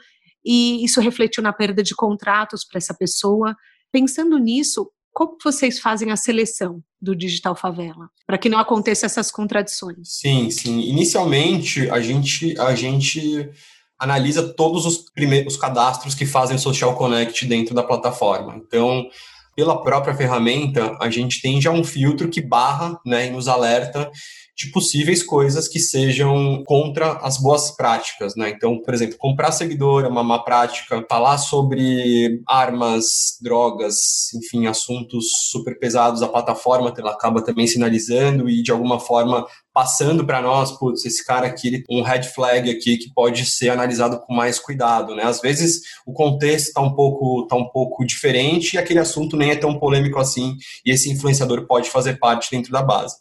e 0.44 0.84
isso 0.84 1.00
refletiu 1.00 1.42
na 1.42 1.52
perda 1.52 1.82
de 1.82 1.94
contratos 1.94 2.64
para 2.64 2.78
essa 2.78 2.92
pessoa. 2.92 3.56
Pensando 3.90 4.38
nisso, 4.38 4.90
como 5.12 5.36
vocês 5.42 5.78
fazem 5.78 6.10
a 6.10 6.16
seleção 6.16 6.82
do 7.00 7.14
Digital 7.14 7.54
Favela 7.54 8.08
para 8.26 8.38
que 8.38 8.48
não 8.48 8.58
aconteça 8.58 9.06
essas 9.06 9.30
contradições? 9.30 10.08
Sim, 10.08 10.50
sim. 10.50 10.80
Inicialmente 10.80 11.88
a 11.90 12.00
gente 12.00 12.58
a 12.58 12.74
gente 12.74 13.50
analisa 13.98 14.52
todos 14.54 14.84
os 14.84 14.98
primeiros 15.10 15.56
cadastros 15.56 16.14
que 16.14 16.26
fazem 16.26 16.56
o 16.56 16.60
Social 16.60 16.96
Connect 16.96 17.46
dentro 17.46 17.74
da 17.74 17.82
plataforma. 17.82 18.56
Então 18.56 19.06
pela 19.54 19.82
própria 19.82 20.14
ferramenta, 20.14 20.96
a 21.00 21.10
gente 21.10 21.42
tem 21.42 21.60
já 21.60 21.70
um 21.70 21.84
filtro 21.84 22.28
que 22.28 22.40
barra 22.40 22.98
né, 23.04 23.26
e 23.26 23.30
nos 23.30 23.48
alerta 23.48 24.10
de 24.56 24.70
possíveis 24.70 25.22
coisas 25.22 25.66
que 25.66 25.80
sejam 25.80 26.62
contra 26.66 27.12
as 27.18 27.38
boas 27.38 27.74
práticas, 27.74 28.36
né? 28.36 28.50
Então, 28.50 28.78
por 28.82 28.92
exemplo, 28.92 29.16
comprar 29.16 29.50
seguidor 29.50 30.04
é 30.04 30.08
uma 30.08 30.22
má 30.22 30.38
prática, 30.38 31.04
falar 31.08 31.38
sobre 31.38 32.42
armas, 32.46 33.38
drogas, 33.40 34.32
enfim, 34.34 34.66
assuntos 34.66 35.24
super 35.50 35.78
pesados, 35.78 36.22
a 36.22 36.28
plataforma 36.28 36.92
ela 36.96 37.12
acaba 37.12 37.42
também 37.42 37.66
sinalizando 37.66 38.48
e 38.48 38.62
de 38.62 38.70
alguma 38.70 39.00
forma 39.00 39.46
passando 39.72 40.26
para 40.26 40.42
nós, 40.42 40.70
putz, 40.72 41.04
esse 41.06 41.24
cara 41.24 41.46
aqui, 41.46 41.82
um 41.88 42.02
red 42.02 42.24
flag 42.24 42.70
aqui 42.70 42.98
que 42.98 43.12
pode 43.14 43.46
ser 43.46 43.70
analisado 43.70 44.20
com 44.20 44.34
mais 44.34 44.58
cuidado, 44.58 45.14
né? 45.14 45.24
Às 45.24 45.40
vezes 45.40 45.80
o 46.06 46.12
contexto 46.12 46.68
está 46.68 46.80
um 46.82 46.94
pouco 46.94 47.46
tá 47.46 47.56
um 47.56 47.68
pouco 47.70 48.04
diferente 48.04 48.74
e 48.74 48.78
aquele 48.78 48.98
assunto 48.98 49.34
nem 49.34 49.50
é 49.50 49.56
tão 49.56 49.78
polêmico 49.78 50.18
assim 50.18 50.56
e 50.84 50.90
esse 50.90 51.10
influenciador 51.10 51.66
pode 51.66 51.88
fazer 51.88 52.18
parte 52.18 52.50
dentro 52.50 52.70
da 52.70 52.82
base. 52.82 53.16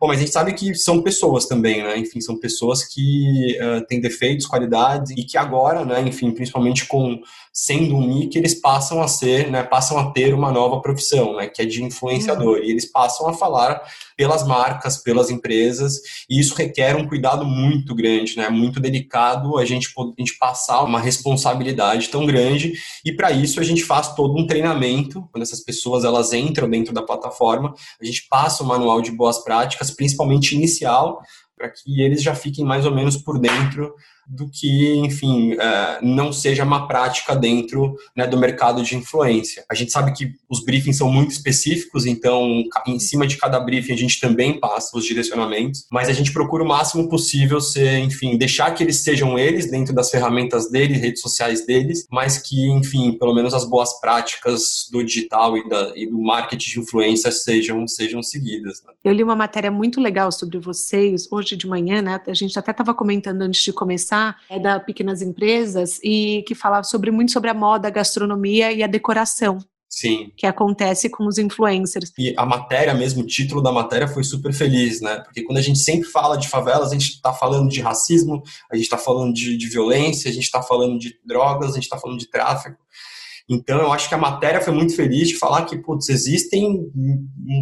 Bom, 0.00 0.06
mas 0.06 0.16
a 0.16 0.20
gente 0.20 0.32
sabe 0.32 0.54
que 0.54 0.74
são 0.74 1.02
pessoas 1.02 1.44
também, 1.44 1.82
né? 1.82 1.98
Enfim, 1.98 2.22
são 2.22 2.38
pessoas 2.38 2.82
que 2.82 3.58
uh, 3.60 3.86
têm 3.86 4.00
defeitos, 4.00 4.46
qualidades 4.46 5.10
e 5.10 5.22
que 5.24 5.36
agora, 5.36 5.84
né? 5.84 6.00
Enfim, 6.00 6.30
principalmente 6.30 6.86
com 6.86 7.20
sendo 7.52 7.96
um 7.96 8.06
nick, 8.06 8.36
eles 8.38 8.54
passam 8.54 9.02
a 9.02 9.08
ser, 9.08 9.50
né? 9.50 9.62
Passam 9.62 9.98
a 9.98 10.10
ter 10.12 10.34
uma 10.34 10.52
nova 10.52 10.80
profissão, 10.80 11.36
né? 11.36 11.46
Que 11.48 11.62
é 11.62 11.64
de 11.64 11.82
influenciador. 11.82 12.58
Uhum. 12.58 12.64
E 12.64 12.70
eles 12.70 12.90
passam 12.90 13.28
a 13.28 13.32
falar 13.32 13.82
pelas 14.16 14.46
marcas, 14.46 14.98
pelas 14.98 15.30
empresas, 15.30 15.98
e 16.28 16.38
isso 16.38 16.54
requer 16.54 16.94
um 16.94 17.08
cuidado 17.08 17.44
muito 17.44 17.94
grande, 17.94 18.36
né? 18.36 18.48
Muito 18.50 18.78
delicado 18.78 19.56
a 19.58 19.64
gente, 19.64 19.88
a 19.96 20.20
gente 20.20 20.38
passar 20.38 20.82
uma 20.82 21.00
responsabilidade 21.00 22.08
tão 22.08 22.26
grande, 22.26 22.74
e 23.04 23.12
para 23.12 23.32
isso 23.32 23.58
a 23.58 23.64
gente 23.64 23.82
faz 23.82 24.14
todo 24.14 24.38
um 24.38 24.46
treinamento, 24.46 25.26
quando 25.32 25.42
essas 25.42 25.60
pessoas 25.60 26.04
elas 26.04 26.32
entram 26.32 26.68
dentro 26.68 26.92
da 26.92 27.02
plataforma, 27.02 27.74
a 28.00 28.04
gente 28.04 28.26
passa 28.28 28.62
um 28.62 28.66
manual 28.66 29.00
de 29.00 29.10
boas 29.10 29.42
práticas, 29.42 29.90
principalmente 29.90 30.54
inicial, 30.54 31.22
para 31.60 31.68
que 31.68 32.00
eles 32.00 32.22
já 32.22 32.34
fiquem 32.34 32.64
mais 32.64 32.86
ou 32.86 32.94
menos 32.94 33.18
por 33.18 33.38
dentro 33.38 33.94
do 34.30 34.48
que, 34.48 34.96
enfim, 34.98 35.54
é, 35.54 35.98
não 36.00 36.32
seja 36.32 36.62
uma 36.62 36.86
prática 36.86 37.34
dentro 37.34 37.96
né, 38.16 38.26
do 38.26 38.38
mercado 38.38 38.82
de 38.82 38.96
influência. 38.96 39.64
A 39.68 39.74
gente 39.74 39.90
sabe 39.90 40.12
que 40.12 40.32
os 40.48 40.64
briefings 40.64 40.96
são 40.96 41.10
muito 41.10 41.32
específicos, 41.32 42.06
então, 42.06 42.62
em 42.86 43.00
cima 43.00 43.26
de 43.26 43.36
cada 43.36 43.58
briefing, 43.58 43.92
a 43.92 43.96
gente 43.96 44.20
também 44.20 44.58
passa 44.60 44.96
os 44.96 45.04
direcionamentos, 45.04 45.84
mas 45.90 46.08
a 46.08 46.12
gente 46.12 46.32
procura 46.32 46.62
o 46.62 46.68
máximo 46.68 47.08
possível 47.08 47.60
ser, 47.60 47.98
enfim, 47.98 48.38
deixar 48.38 48.72
que 48.72 48.84
eles 48.84 49.02
sejam 49.02 49.36
eles 49.36 49.68
dentro 49.68 49.92
das 49.92 50.10
ferramentas 50.10 50.70
deles, 50.70 51.00
redes 51.00 51.20
sociais 51.20 51.66
deles, 51.66 52.06
mas 52.10 52.38
que, 52.38 52.70
enfim, 52.70 53.18
pelo 53.18 53.34
menos 53.34 53.52
as 53.52 53.68
boas 53.68 53.98
práticas 54.00 54.88
do 54.92 55.02
digital 55.02 55.56
e, 55.58 55.68
da, 55.68 55.92
e 55.96 56.06
do 56.06 56.18
marketing 56.22 56.70
de 56.70 56.80
influência 56.80 57.32
sejam, 57.32 57.86
sejam 57.88 58.22
seguidas. 58.22 58.80
Né? 58.86 58.92
Eu 59.02 59.12
li 59.12 59.24
uma 59.24 59.36
matéria 59.36 59.72
muito 59.72 60.00
legal 60.00 60.30
sobre 60.30 60.58
vocês 60.58 61.26
hoje 61.32 61.49
de 61.56 61.66
manhã, 61.66 62.02
né? 62.02 62.20
A 62.26 62.34
gente 62.34 62.58
até 62.58 62.70
estava 62.70 62.94
comentando 62.94 63.42
antes 63.42 63.62
de 63.62 63.72
começar 63.72 64.36
é 64.48 64.58
da 64.58 64.80
Pequenas 64.80 65.22
Empresas 65.22 66.00
e 66.02 66.44
que 66.46 66.54
falava 66.54 66.84
sobre 66.84 67.10
muito 67.10 67.32
sobre 67.32 67.50
a 67.50 67.54
moda, 67.54 67.88
a 67.88 67.90
gastronomia 67.90 68.72
e 68.72 68.82
a 68.82 68.86
decoração. 68.86 69.58
Sim. 69.90 70.30
Que 70.36 70.46
acontece 70.46 71.10
com 71.10 71.26
os 71.26 71.36
influencers. 71.36 72.12
E 72.16 72.32
a 72.36 72.46
matéria 72.46 72.94
mesmo, 72.94 73.22
o 73.22 73.26
título 73.26 73.60
da 73.60 73.72
matéria 73.72 74.06
foi 74.06 74.22
super 74.22 74.52
feliz, 74.52 75.00
né? 75.00 75.18
Porque 75.18 75.42
quando 75.42 75.58
a 75.58 75.62
gente 75.62 75.80
sempre 75.80 76.08
fala 76.08 76.36
de 76.36 76.48
favelas, 76.48 76.90
a 76.90 76.92
gente 76.92 77.14
está 77.14 77.32
falando 77.32 77.68
de 77.68 77.80
racismo, 77.80 78.40
a 78.70 78.76
gente 78.76 78.84
está 78.84 78.96
falando 78.96 79.34
de, 79.34 79.56
de 79.56 79.68
violência, 79.68 80.30
a 80.30 80.32
gente 80.32 80.44
está 80.44 80.62
falando 80.62 80.96
de 80.96 81.18
drogas, 81.24 81.72
a 81.72 81.74
gente 81.74 81.82
está 81.82 81.98
falando 81.98 82.20
de 82.20 82.30
tráfico. 82.30 82.78
Então, 83.52 83.80
eu 83.80 83.92
acho 83.92 84.08
que 84.08 84.14
a 84.14 84.18
matéria 84.18 84.60
foi 84.60 84.72
muito 84.72 84.94
feliz 84.94 85.28
de 85.28 85.36
falar 85.36 85.64
que, 85.64 85.76
putz, 85.76 86.08
existem, 86.08 86.88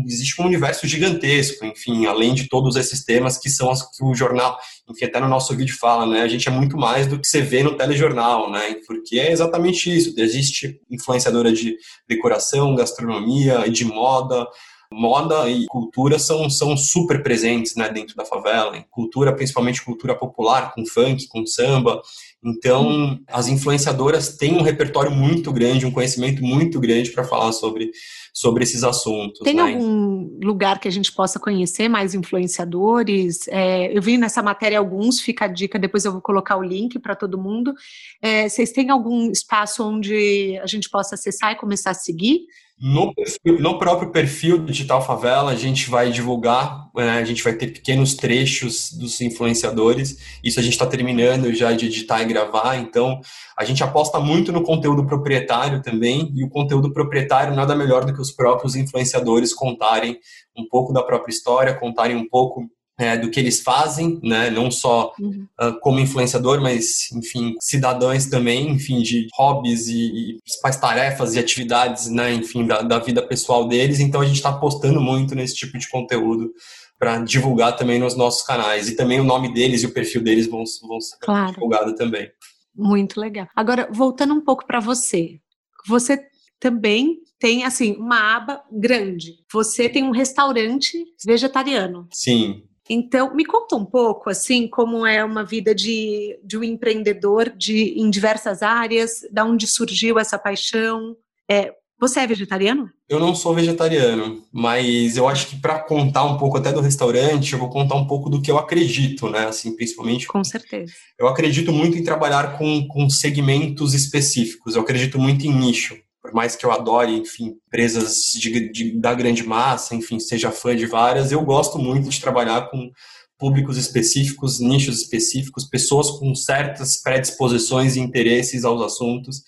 existe 0.07 0.39
um 0.41 0.45
universo 0.45 0.87
gigantesco, 0.87 1.65
enfim, 1.65 2.05
além 2.05 2.35
de 2.35 2.47
todos 2.47 2.77
esses 2.77 3.03
temas 3.03 3.39
que 3.39 3.49
são 3.49 3.71
as 3.71 3.83
que 3.97 4.05
o 4.05 4.15
jornal, 4.15 4.59
enfim, 4.87 5.07
até 5.07 5.19
no 5.19 5.29
nosso 5.29 5.57
vídeo 5.57 5.75
fala, 5.81 6.05
né, 6.05 6.21
a 6.21 6.29
gente 6.29 6.47
é 6.47 6.51
muito 6.51 6.77
mais 6.77 7.07
do 7.07 7.19
que 7.19 7.27
você 7.27 7.41
vê 7.41 7.63
no 7.63 7.75
telejornal, 7.75 8.51
né, 8.51 8.77
porque 8.87 9.19
é 9.19 9.33
exatamente 9.33 9.97
isso, 9.97 10.13
existe 10.19 10.79
influenciadora 10.91 11.51
de 11.51 11.75
decoração, 12.07 12.75
gastronomia, 12.75 13.67
de 13.71 13.87
moda, 13.87 14.47
moda 14.93 15.49
e 15.49 15.67
cultura 15.67 16.19
são, 16.19 16.49
são 16.49 16.77
super 16.77 17.23
presentes 17.23 17.75
né, 17.77 17.89
dentro 17.89 18.17
da 18.17 18.25
favela. 18.25 18.83
Cultura, 18.91 19.35
principalmente 19.35 19.85
cultura 19.85 20.15
popular, 20.15 20.73
com 20.73 20.85
funk, 20.87 21.27
com 21.29 21.47
samba. 21.47 22.01
Então, 22.45 23.19
as 23.27 23.49
influenciadoras 23.49 24.37
têm 24.37 24.57
um 24.57 24.63
repertório 24.63 25.11
muito 25.11 25.53
grande, 25.53 25.85
um 25.85 25.91
conhecimento 25.91 26.43
muito 26.43 26.79
grande 26.79 27.11
para 27.11 27.25
falar 27.25 27.51
sobre, 27.51 27.91
sobre 28.33 28.63
esses 28.63 28.85
assuntos. 28.85 29.41
Tem 29.41 29.55
né? 29.55 29.63
algum 29.63 30.39
lugar 30.43 30.79
que 30.79 30.87
a 30.87 30.91
gente 30.91 31.13
possa 31.13 31.41
conhecer 31.41 31.89
mais 31.89 32.15
influenciadores? 32.15 33.49
É, 33.49 33.97
eu 33.97 34.01
vi 34.01 34.17
nessa 34.17 34.41
matéria 34.41 34.79
alguns, 34.79 35.21
fica 35.21 35.47
a 35.47 35.49
dica, 35.49 35.79
depois 35.79 36.05
eu 36.05 36.13
vou 36.13 36.21
colocar 36.21 36.57
o 36.57 36.63
link 36.63 36.99
para 37.01 37.17
todo 37.17 37.43
mundo. 37.43 37.75
É, 38.23 38.49
vocês 38.49 38.71
têm 38.71 38.91
algum 38.91 39.31
espaço 39.33 39.83
onde 39.85 40.57
a 40.63 40.67
gente 40.67 40.89
possa 40.89 41.17
acessar 41.17 41.53
e 41.53 41.57
começar 41.57 41.91
a 41.91 41.95
seguir? 41.95 42.47
No, 42.81 43.13
no, 43.59 43.77
próprio 43.77 44.13
perfil 44.13 44.59
do 44.59 44.67
Digital 44.67 45.05
Favela, 45.05 45.51
a 45.51 45.57
gente 45.57 45.91
vai 45.91 46.13
divulgar, 46.13 46.89
né, 46.95 47.19
a 47.19 47.25
gente 47.25 47.43
vai 47.43 47.53
ter 47.53 47.73
pequenos 47.73 48.15
trechos 48.15 48.93
dos 48.93 49.21
influenciadores. 49.21 50.39
Isso 50.45 50.61
a 50.61 50.63
gente 50.63 50.75
está 50.75 50.87
terminando 50.87 51.53
já 51.53 51.73
de 51.73 51.87
editar 51.87 52.23
e 52.23 52.27
gravar. 52.27 52.77
Então, 52.77 53.21
a 53.59 53.65
gente 53.65 53.83
aposta 53.83 54.21
muito 54.21 54.53
no 54.53 54.63
conteúdo 54.63 55.05
proprietário 55.05 55.83
também. 55.83 56.33
E 56.37 56.45
o 56.45 56.49
conteúdo 56.49 56.93
proprietário 56.93 57.53
nada 57.53 57.75
melhor 57.75 58.05
do 58.05 58.15
que 58.15 58.21
os 58.21 58.31
próprios 58.31 58.77
influenciadores 58.77 59.53
contarem 59.53 60.17
um 60.57 60.69
pouco 60.69 60.93
da 60.93 61.03
própria 61.03 61.33
história, 61.33 61.75
contarem 61.75 62.17
um 62.17 62.29
pouco 62.29 62.69
é, 62.99 63.17
do 63.17 63.31
que 63.31 63.39
eles 63.39 63.61
fazem, 63.61 64.19
né? 64.23 64.51
Não 64.51 64.71
só 64.71 65.15
uhum. 65.21 65.47
uh, 65.61 65.79
como 65.81 66.01
influenciador, 66.01 66.61
mas, 66.61 67.11
enfim, 67.13 67.55
cidadãos 67.61 68.27
também, 68.27 68.71
enfim, 68.71 69.01
de 69.01 69.29
hobbies 69.35 69.87
e, 69.87 70.33
e 70.33 70.39
principais 70.43 70.77
tarefas 70.77 71.35
e 71.35 71.39
atividades, 71.39 72.09
né? 72.11 72.35
Enfim, 72.35 72.67
da, 72.67 72.83
da 72.83 72.99
vida 72.99 73.23
pessoal 73.23 73.69
deles. 73.69 74.01
Então 74.01 74.21
a 74.21 74.27
gente 74.27 74.37
está 74.37 74.49
apostando 74.49 75.01
muito 75.01 75.37
nesse 75.37 75.55
tipo 75.55 75.79
de 75.79 75.89
conteúdo 75.89 76.51
para 76.99 77.19
divulgar 77.19 77.77
também 77.77 78.01
nos 78.01 78.17
nossos 78.17 78.43
canais. 78.43 78.89
E 78.89 78.97
também 78.97 79.21
o 79.21 79.25
nome 79.25 79.55
deles 79.55 79.85
e 79.85 79.87
o 79.87 79.93
perfil 79.93 80.21
deles 80.21 80.49
vão, 80.49 80.65
vão 80.83 81.01
ser 81.01 81.17
claro. 81.21 81.53
divulgados 81.53 81.95
também. 81.95 82.29
Muito 82.75 83.21
legal. 83.21 83.47
Agora, 83.55 83.89
voltando 83.93 84.35
um 84.35 84.41
pouco 84.41 84.67
para 84.67 84.81
você. 84.81 85.39
Você 85.87 86.21
também 86.59 87.19
tem 87.39 87.65
assim 87.65 87.95
uma 87.97 88.37
aba 88.37 88.63
grande. 88.73 89.37
Você 89.53 89.89
tem 89.89 90.03
um 90.03 90.11
restaurante 90.11 90.99
vegetariano. 91.25 92.09
Sim. 92.13 92.65
Então, 92.89 93.35
me 93.35 93.45
conta 93.45 93.77
um 93.77 93.85
pouco, 93.85 94.31
assim, 94.31 94.67
como 94.67 95.07
é 95.07 95.23
uma 95.25 95.45
vida 95.45 95.75
de, 95.75 96.39
de 96.43 96.57
um 96.57 96.65
empreendedor 96.65 97.51
de, 97.51 97.95
em 98.01 98.09
diversas 98.09 98.63
áreas, 98.63 99.21
da 99.31 99.45
onde 99.45 99.67
surgiu 99.67 100.19
essa 100.19 100.39
paixão. 100.39 101.15
É, 101.51 101.73
você 102.01 102.21
é 102.21 102.27
vegetariano? 102.27 102.89
Eu 103.09 103.19
não 103.19 103.35
sou 103.35 103.55
vegetariano, 103.55 104.45
mas 104.53 105.17
eu 105.17 105.29
acho 105.29 105.49
que 105.49 105.57
para 105.57 105.81
contar 105.81 106.25
um 106.25 106.39
pouco 106.39 106.57
até 106.57 106.73
do 106.73 106.81
restaurante, 106.81 107.53
eu 107.53 107.59
vou 107.59 107.69
contar 107.69 107.97
um 107.97 108.07
pouco 108.07 108.31
do 108.31 108.41
que 108.41 108.51
eu 108.51 108.57
acredito, 108.57 109.29
né? 109.29 109.47
Assim, 109.47 109.75
principalmente. 109.75 110.27
Com 110.27 110.45
certeza. 110.45 110.93
Eu 111.19 111.27
acredito 111.27 111.73
muito 111.73 111.99
em 111.99 112.05
trabalhar 112.05 112.57
com, 112.57 112.87
com 112.87 113.11
segmentos 113.11 113.95
específicos. 113.95 114.77
Eu 114.77 114.83
acredito 114.83 115.19
muito 115.19 115.45
em 115.45 115.53
nicho 115.53 115.99
por 116.21 116.33
mais 116.33 116.57
que 116.57 116.67
eu 116.67 116.73
adore, 116.73 117.13
enfim, 117.17 117.57
empresas 117.67 118.17
de, 118.35 118.71
de, 118.71 119.01
da 119.01 119.15
grande 119.15 119.43
massa, 119.45 119.95
enfim, 119.95 120.19
seja 120.19 120.51
fã 120.51 120.75
de 120.75 120.87
várias, 120.87 121.33
eu 121.33 121.43
gosto 121.43 121.79
muito 121.79 122.09
de 122.09 122.21
trabalhar 122.21 122.71
com 122.71 122.91
públicos 123.39 123.77
específicos, 123.77 124.59
nichos 124.59 125.01
específicos, 125.01 125.65
pessoas 125.65 126.11
com 126.11 126.35
certas 126.35 127.01
predisposições 127.01 127.97
e 127.97 128.01
interesses 128.01 128.65
aos 128.65 128.83
assuntos, 128.83 129.43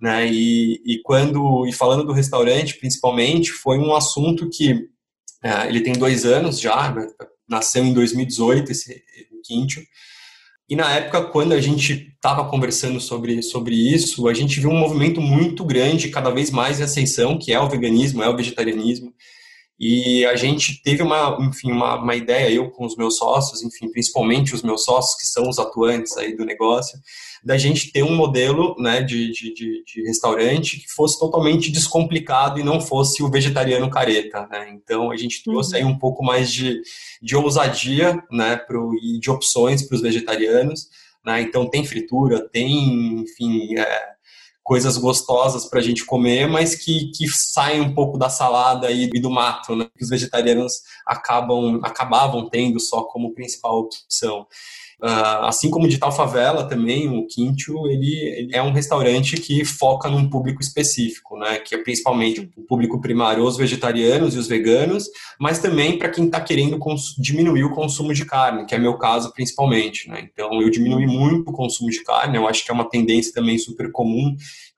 né? 0.00 0.26
E, 0.30 0.80
e 0.84 1.00
quando 1.02 1.66
e 1.66 1.72
falando 1.72 2.04
do 2.04 2.12
restaurante, 2.12 2.78
principalmente, 2.78 3.50
foi 3.50 3.78
um 3.78 3.94
assunto 3.94 4.48
que 4.48 4.88
é, 5.42 5.68
ele 5.68 5.80
tem 5.80 5.94
dois 5.94 6.24
anos 6.24 6.60
já, 6.60 6.92
né? 6.92 7.06
nasceu 7.48 7.84
em 7.84 7.92
2018 7.92 8.72
esse 8.72 9.02
Quintio, 9.44 9.82
e 10.68 10.74
na 10.74 10.90
época, 10.92 11.22
quando 11.22 11.52
a 11.52 11.60
gente 11.60 12.12
estava 12.14 12.48
conversando 12.48 12.98
sobre, 13.00 13.42
sobre 13.42 13.74
isso, 13.74 14.26
a 14.28 14.32
gente 14.32 14.60
viu 14.60 14.70
um 14.70 14.78
movimento 14.78 15.20
muito 15.20 15.62
grande, 15.64 16.08
cada 16.08 16.30
vez 16.30 16.50
mais 16.50 16.78
de 16.78 16.84
ascensão, 16.84 17.38
que 17.38 17.52
é 17.52 17.60
o 17.60 17.68
veganismo, 17.68 18.22
é 18.22 18.28
o 18.28 18.36
vegetarianismo. 18.36 19.12
E 19.86 20.24
a 20.24 20.34
gente 20.34 20.82
teve 20.82 21.02
uma, 21.02 21.36
enfim, 21.42 21.70
uma, 21.70 21.96
uma 21.96 22.16
ideia, 22.16 22.50
eu 22.50 22.70
com 22.70 22.86
os 22.86 22.96
meus 22.96 23.18
sócios, 23.18 23.62
enfim, 23.62 23.92
principalmente 23.92 24.54
os 24.54 24.62
meus 24.62 24.82
sócios, 24.82 25.14
que 25.20 25.26
são 25.26 25.46
os 25.46 25.58
atuantes 25.58 26.16
aí 26.16 26.34
do 26.34 26.42
negócio, 26.42 26.98
da 27.44 27.58
gente 27.58 27.92
ter 27.92 28.02
um 28.02 28.16
modelo 28.16 28.74
né, 28.78 29.02
de, 29.02 29.30
de, 29.30 29.52
de, 29.52 30.02
restaurante 30.06 30.78
que 30.78 30.90
fosse 30.90 31.18
totalmente 31.18 31.70
descomplicado 31.70 32.58
e 32.58 32.62
não 32.62 32.80
fosse 32.80 33.22
o 33.22 33.30
vegetariano 33.30 33.90
careta. 33.90 34.46
Né? 34.50 34.70
Então 34.70 35.10
a 35.10 35.18
gente 35.18 35.44
trouxe 35.44 35.72
uhum. 35.72 35.76
aí 35.76 35.84
um 35.84 35.98
pouco 35.98 36.24
mais 36.24 36.50
de, 36.50 36.80
de 37.20 37.36
ousadia 37.36 38.18
né, 38.32 38.56
pro, 38.56 38.94
e 38.94 39.20
de 39.20 39.30
opções 39.30 39.86
para 39.86 39.96
os 39.96 40.00
vegetarianos. 40.00 40.88
Né? 41.22 41.42
Então 41.42 41.68
tem 41.68 41.84
fritura, 41.84 42.48
tem, 42.48 43.20
enfim, 43.20 43.76
é, 43.76 44.13
coisas 44.64 44.96
gostosas 44.96 45.66
para 45.66 45.78
a 45.78 45.82
gente 45.82 46.06
comer, 46.06 46.48
mas 46.48 46.74
que, 46.74 47.10
que 47.14 47.28
saem 47.28 47.82
um 47.82 47.94
pouco 47.94 48.16
da 48.16 48.30
salada 48.30 48.90
e, 48.90 49.10
do 49.20 49.30
mato, 49.30 49.76
né? 49.76 49.86
que 49.96 50.02
os 50.02 50.08
vegetarianos 50.08 50.80
acabam 51.06 51.80
acabavam 51.84 52.48
tendo 52.48 52.80
só 52.80 53.02
como 53.04 53.34
principal 53.34 53.78
opção. 53.80 54.46
Uh, 55.02 55.44
assim 55.44 55.70
como 55.70 55.88
de 55.88 55.98
tal 55.98 56.12
favela 56.12 56.64
também, 56.68 57.08
o 57.08 57.26
Quintio, 57.26 57.86
ele, 57.88 58.14
ele, 58.38 58.56
é 58.56 58.62
um 58.62 58.72
restaurante 58.72 59.36
que 59.36 59.64
foca 59.64 60.08
num 60.08 60.28
público 60.30 60.62
específico, 60.62 61.36
né? 61.36 61.58
Que 61.58 61.74
é 61.74 61.78
principalmente 61.78 62.50
o 62.56 62.62
público 62.62 63.00
primário, 63.00 63.44
os 63.44 63.56
vegetarianos 63.56 64.34
e 64.34 64.38
os 64.38 64.48
veganos, 64.48 65.08
mas 65.38 65.58
também 65.58 65.98
para 65.98 66.08
quem 66.08 66.26
está 66.26 66.40
querendo 66.40 66.78
diminuir 67.18 67.64
o 67.64 67.74
consumo 67.74 68.14
de 68.14 68.24
carne, 68.24 68.66
que 68.66 68.74
é 68.74 68.78
meu 68.78 68.96
caso 68.96 69.32
principalmente, 69.32 70.08
né? 70.08 70.28
Então 70.32 70.62
eu 70.62 70.70
diminui 70.70 71.06
muito 71.06 71.50
o 71.50 71.52
consumo 71.52 71.90
de 71.90 72.02
carne, 72.02 72.36
eu 72.36 72.48
acho 72.48 72.64
que 72.64 72.70
é 72.70 72.74
uma 72.74 72.88
tendência 72.88 73.32
também 73.32 73.58
super 73.58 73.90
comum 73.90 74.34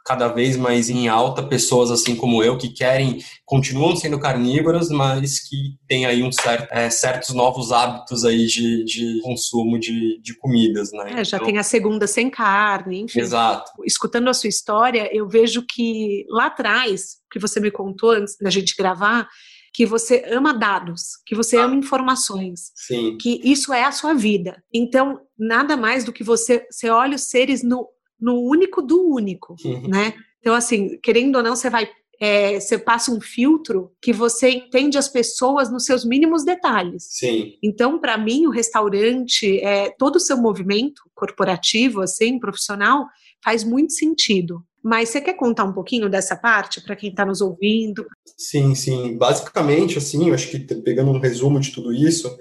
cada 0.06 0.28
vez 0.28 0.56
mais 0.56 0.88
em 0.88 1.08
alta 1.08 1.42
pessoas 1.42 1.90
assim 1.90 2.14
como 2.14 2.42
eu 2.42 2.56
que 2.56 2.68
querem 2.68 3.18
continuam 3.44 3.96
sendo 3.96 4.20
carnívoras 4.20 4.88
mas 4.88 5.40
que 5.40 5.76
têm 5.88 6.06
aí 6.06 6.22
um 6.22 6.30
certo, 6.30 6.72
é, 6.72 6.88
certos 6.88 7.34
novos 7.34 7.72
hábitos 7.72 8.24
aí 8.24 8.46
de, 8.46 8.84
de 8.84 9.20
consumo 9.22 9.78
de, 9.78 10.20
de 10.22 10.34
comidas 10.38 10.92
né 10.92 11.20
é, 11.20 11.24
já 11.24 11.38
então, 11.38 11.48
tem 11.48 11.58
a 11.58 11.62
segunda 11.64 12.06
sem 12.06 12.30
carne 12.30 13.02
enfim 13.02 13.20
exato 13.20 13.72
escutando 13.84 14.28
a 14.28 14.34
sua 14.34 14.48
história 14.48 15.10
eu 15.12 15.28
vejo 15.28 15.64
que 15.68 16.24
lá 16.28 16.46
atrás 16.46 17.16
que 17.30 17.40
você 17.40 17.58
me 17.58 17.70
contou 17.70 18.10
antes 18.10 18.36
da 18.40 18.48
gente 18.48 18.76
gravar 18.76 19.28
que 19.76 19.84
você 19.84 20.24
ama 20.30 20.54
dados, 20.54 21.18
que 21.26 21.34
você 21.34 21.58
ah, 21.58 21.64
ama 21.64 21.76
informações, 21.76 22.72
sim. 22.74 23.18
que 23.20 23.42
isso 23.44 23.74
é 23.74 23.84
a 23.84 23.92
sua 23.92 24.14
vida. 24.14 24.64
Então, 24.72 25.20
nada 25.38 25.76
mais 25.76 26.02
do 26.02 26.14
que 26.14 26.24
você, 26.24 26.66
você 26.70 26.88
olha 26.88 27.14
os 27.14 27.24
seres 27.24 27.62
no 27.62 27.86
no 28.20 28.40
único 28.40 28.82
do 28.82 29.08
único, 29.08 29.56
uhum. 29.64 29.88
né? 29.88 30.14
Então, 30.40 30.54
assim, 30.54 30.98
querendo 31.02 31.36
ou 31.36 31.42
não, 31.42 31.56
você 31.56 31.68
vai 31.68 31.88
é, 32.20 32.58
você 32.58 32.78
passa 32.78 33.10
um 33.10 33.20
filtro 33.20 33.90
que 34.00 34.12
você 34.12 34.50
entende 34.50 34.96
as 34.96 35.08
pessoas 35.08 35.70
nos 35.70 35.84
seus 35.84 36.04
mínimos 36.04 36.44
detalhes. 36.44 37.06
Sim. 37.10 37.54
Então, 37.62 37.98
para 37.98 38.16
mim, 38.16 38.46
o 38.46 38.50
restaurante, 38.50 39.60
é, 39.60 39.90
todo 39.98 40.16
o 40.16 40.20
seu 40.20 40.36
movimento 40.36 41.02
corporativo, 41.14 42.00
assim, 42.00 42.38
profissional, 42.38 43.06
faz 43.44 43.64
muito 43.64 43.92
sentido. 43.92 44.64
Mas 44.82 45.08
você 45.08 45.20
quer 45.20 45.34
contar 45.34 45.64
um 45.64 45.72
pouquinho 45.72 46.08
dessa 46.08 46.36
parte 46.36 46.80
para 46.80 46.96
quem 46.96 47.10
está 47.10 47.26
nos 47.26 47.40
ouvindo? 47.40 48.06
Sim, 48.36 48.74
sim. 48.74 49.16
Basicamente, 49.16 49.98
assim, 49.98 50.28
eu 50.28 50.34
acho 50.34 50.48
que 50.48 50.60
pegando 50.60 51.10
um 51.10 51.18
resumo 51.18 51.58
de 51.58 51.72
tudo 51.72 51.92
isso, 51.92 52.38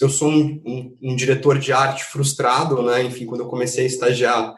eu 0.00 0.08
sou 0.08 0.30
um, 0.30 0.62
um, 0.64 0.96
um 1.02 1.16
diretor 1.16 1.58
de 1.58 1.70
arte 1.72 2.04
frustrado, 2.04 2.82
né? 2.82 3.04
Enfim, 3.04 3.26
quando 3.26 3.42
eu 3.42 3.48
comecei 3.48 3.84
a 3.84 3.86
estagiar 3.86 4.54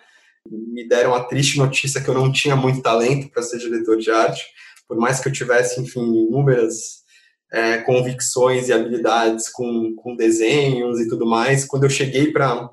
me 0.49 0.87
deram 0.87 1.15
a 1.15 1.25
triste 1.25 1.59
notícia 1.59 2.01
que 2.01 2.09
eu 2.09 2.15
não 2.15 2.31
tinha 2.31 2.57
muito 2.57 2.83
talento 2.83 3.31
para 3.31 3.43
ser 3.43 3.59
diretor 3.59 3.97
de 3.97 4.11
arte, 4.11 4.45
por 4.87 4.99
mais 4.99 5.21
que 5.21 5.29
eu 5.29 5.33
tivesse, 5.33 5.81
enfim, 5.81 6.01
inúmeras 6.01 7.05
é, 7.53 7.79
convicções 7.79 8.69
e 8.69 8.73
habilidades 8.73 9.49
com, 9.49 9.95
com 9.97 10.17
desenhos 10.17 11.01
e 11.01 11.09
tudo 11.09 11.27
mais. 11.27 11.65
Quando 11.65 11.85
eu 11.85 11.91
cheguei 11.91 12.33
para 12.33 12.69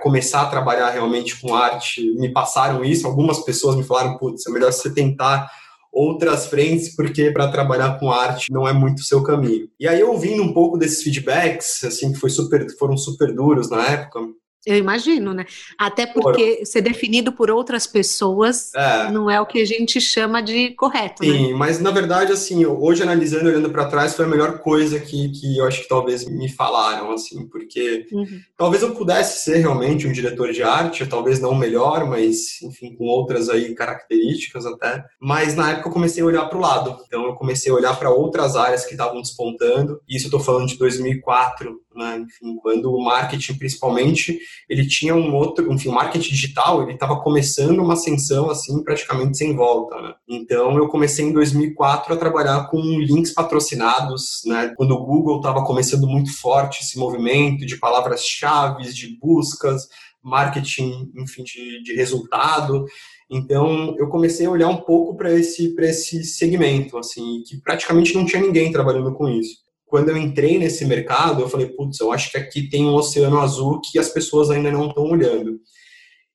começar 0.00 0.42
a 0.42 0.50
trabalhar 0.50 0.90
realmente 0.90 1.40
com 1.40 1.54
arte, 1.54 2.02
me 2.14 2.32
passaram 2.32 2.84
isso. 2.84 3.06
Algumas 3.06 3.40
pessoas 3.40 3.76
me 3.76 3.82
falaram: 3.82 4.18
putz, 4.18 4.46
é 4.46 4.50
melhor 4.50 4.72
você 4.72 4.92
tentar 4.92 5.50
outras 5.92 6.46
frentes, 6.46 6.94
porque 6.94 7.32
para 7.32 7.50
trabalhar 7.50 7.98
com 7.98 8.12
arte 8.12 8.52
não 8.52 8.68
é 8.68 8.72
muito 8.72 8.98
o 8.98 9.04
seu 9.04 9.24
caminho. 9.24 9.68
E 9.78 9.88
aí, 9.88 10.02
ouvindo 10.02 10.42
um 10.42 10.52
pouco 10.52 10.78
desses 10.78 11.02
feedbacks, 11.02 11.82
assim, 11.82 12.12
que 12.12 12.18
foi 12.18 12.30
super, 12.30 12.64
foram 12.78 12.96
super 12.96 13.34
duros 13.34 13.68
na 13.68 13.84
época, 13.86 14.20
Eu 14.66 14.76
imagino, 14.76 15.32
né? 15.32 15.46
Até 15.78 16.06
porque 16.06 16.56
por... 16.56 16.66
ser 16.66 16.82
definido 16.82 17.32
por 17.32 17.50
outras 17.50 17.86
pessoas 17.86 18.74
é. 18.74 19.10
não 19.10 19.30
é 19.30 19.40
o 19.40 19.46
que 19.46 19.62
a 19.62 19.64
gente 19.64 19.98
chama 20.00 20.42
de 20.42 20.70
correto, 20.72 21.24
né? 21.24 21.32
Sim, 21.32 21.52
né? 21.52 21.54
mas 21.54 21.80
na 21.80 21.90
verdade, 21.90 22.32
assim, 22.32 22.66
hoje 22.66 23.02
analisando, 23.02 23.48
olhando 23.48 23.70
para 23.70 23.86
trás, 23.86 24.14
foi 24.14 24.26
a 24.26 24.28
melhor 24.28 24.58
coisa 24.58 25.00
que, 25.00 25.30
que 25.30 25.56
eu 25.56 25.66
acho 25.66 25.82
que 25.82 25.88
talvez 25.88 26.26
me 26.26 26.48
falaram, 26.48 27.10
assim, 27.12 27.46
porque 27.48 28.06
uhum. 28.12 28.40
talvez 28.56 28.82
eu 28.82 28.94
pudesse 28.94 29.44
ser 29.44 29.58
realmente 29.58 30.06
um 30.06 30.12
diretor 30.12 30.52
de 30.52 30.62
arte, 30.62 31.06
talvez 31.06 31.40
não 31.40 31.52
o 31.52 31.58
melhor, 31.58 32.06
mas, 32.06 32.60
enfim, 32.62 32.94
com 32.94 33.04
outras 33.04 33.48
aí 33.48 33.74
características 33.74 34.66
até. 34.66 35.02
Mas 35.18 35.54
na 35.54 35.70
época 35.70 35.88
eu 35.88 35.92
comecei 35.92 36.22
a 36.22 36.26
olhar 36.26 36.44
para 36.46 36.58
o 36.58 36.60
lado. 36.60 36.98
Então 37.06 37.24
eu 37.24 37.34
comecei 37.34 37.72
a 37.72 37.74
olhar 37.74 37.98
para 37.98 38.10
outras 38.10 38.56
áreas 38.56 38.84
que 38.84 38.92
estavam 38.92 39.22
despontando. 39.22 40.00
Isso 40.08 40.26
eu 40.26 40.28
estou 40.28 40.40
falando 40.40 40.68
de 40.68 40.76
2004, 40.76 41.80
né? 42.00 42.18
Enfim, 42.18 42.56
quando 42.56 42.90
o 42.90 43.04
marketing, 43.04 43.54
principalmente, 43.54 44.40
ele 44.68 44.88
tinha 44.88 45.14
um 45.14 45.34
outro, 45.34 45.70
enfim, 45.72 45.90
o 45.90 45.92
marketing 45.92 46.30
digital, 46.30 46.82
ele 46.82 46.94
estava 46.94 47.20
começando 47.20 47.78
uma 47.78 47.92
ascensão, 47.92 48.50
assim, 48.50 48.82
praticamente 48.82 49.36
sem 49.36 49.54
volta, 49.54 50.00
né? 50.00 50.14
Então, 50.26 50.76
eu 50.78 50.88
comecei 50.88 51.26
em 51.26 51.32
2004 51.32 52.14
a 52.14 52.16
trabalhar 52.16 52.68
com 52.68 52.80
links 52.80 53.34
patrocinados, 53.34 54.40
né? 54.46 54.72
Quando 54.76 54.92
o 54.92 55.04
Google 55.04 55.36
estava 55.36 55.62
começando 55.64 56.06
muito 56.06 56.34
forte 56.40 56.82
esse 56.82 56.98
movimento 56.98 57.66
de 57.66 57.76
palavras-chave, 57.76 58.90
de 58.92 59.18
buscas, 59.20 59.86
marketing, 60.22 61.12
enfim, 61.16 61.44
de, 61.44 61.82
de 61.82 61.94
resultado. 61.94 62.86
Então, 63.30 63.94
eu 63.98 64.08
comecei 64.08 64.46
a 64.46 64.50
olhar 64.50 64.68
um 64.68 64.78
pouco 64.78 65.16
para 65.16 65.32
esse, 65.32 65.74
esse 65.78 66.24
segmento, 66.24 66.98
assim, 66.98 67.42
que 67.46 67.60
praticamente 67.60 68.14
não 68.14 68.24
tinha 68.24 68.42
ninguém 68.42 68.72
trabalhando 68.72 69.12
com 69.14 69.28
isso 69.28 69.69
quando 69.90 70.10
eu 70.10 70.16
entrei 70.16 70.56
nesse 70.56 70.84
mercado, 70.84 71.42
eu 71.42 71.48
falei, 71.48 71.66
putz, 71.66 71.98
eu 71.98 72.12
acho 72.12 72.30
que 72.30 72.38
aqui 72.38 72.70
tem 72.70 72.86
um 72.86 72.94
oceano 72.94 73.40
azul 73.40 73.80
que 73.80 73.98
as 73.98 74.08
pessoas 74.08 74.48
ainda 74.48 74.70
não 74.70 74.88
estão 74.88 75.04
olhando. 75.04 75.60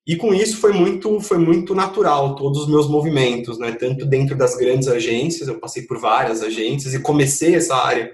E 0.06 0.18
com 0.18 0.34
isso 0.34 0.58
foi 0.58 0.74
muito, 0.74 1.20
foi 1.22 1.38
muito 1.38 1.74
natural 1.74 2.36
todos 2.36 2.64
os 2.64 2.68
meus 2.68 2.88
movimentos, 2.88 3.58
né? 3.58 3.72
Tanto 3.72 4.06
dentro 4.06 4.38
das 4.38 4.56
grandes 4.56 4.90
agências, 4.90 5.48
eu 5.48 5.60
passei 5.60 5.84
por 5.84 5.98
várias 5.98 6.44
agências 6.44 6.94
e 6.94 7.02
comecei 7.02 7.56
essa 7.56 7.76
área, 7.76 8.14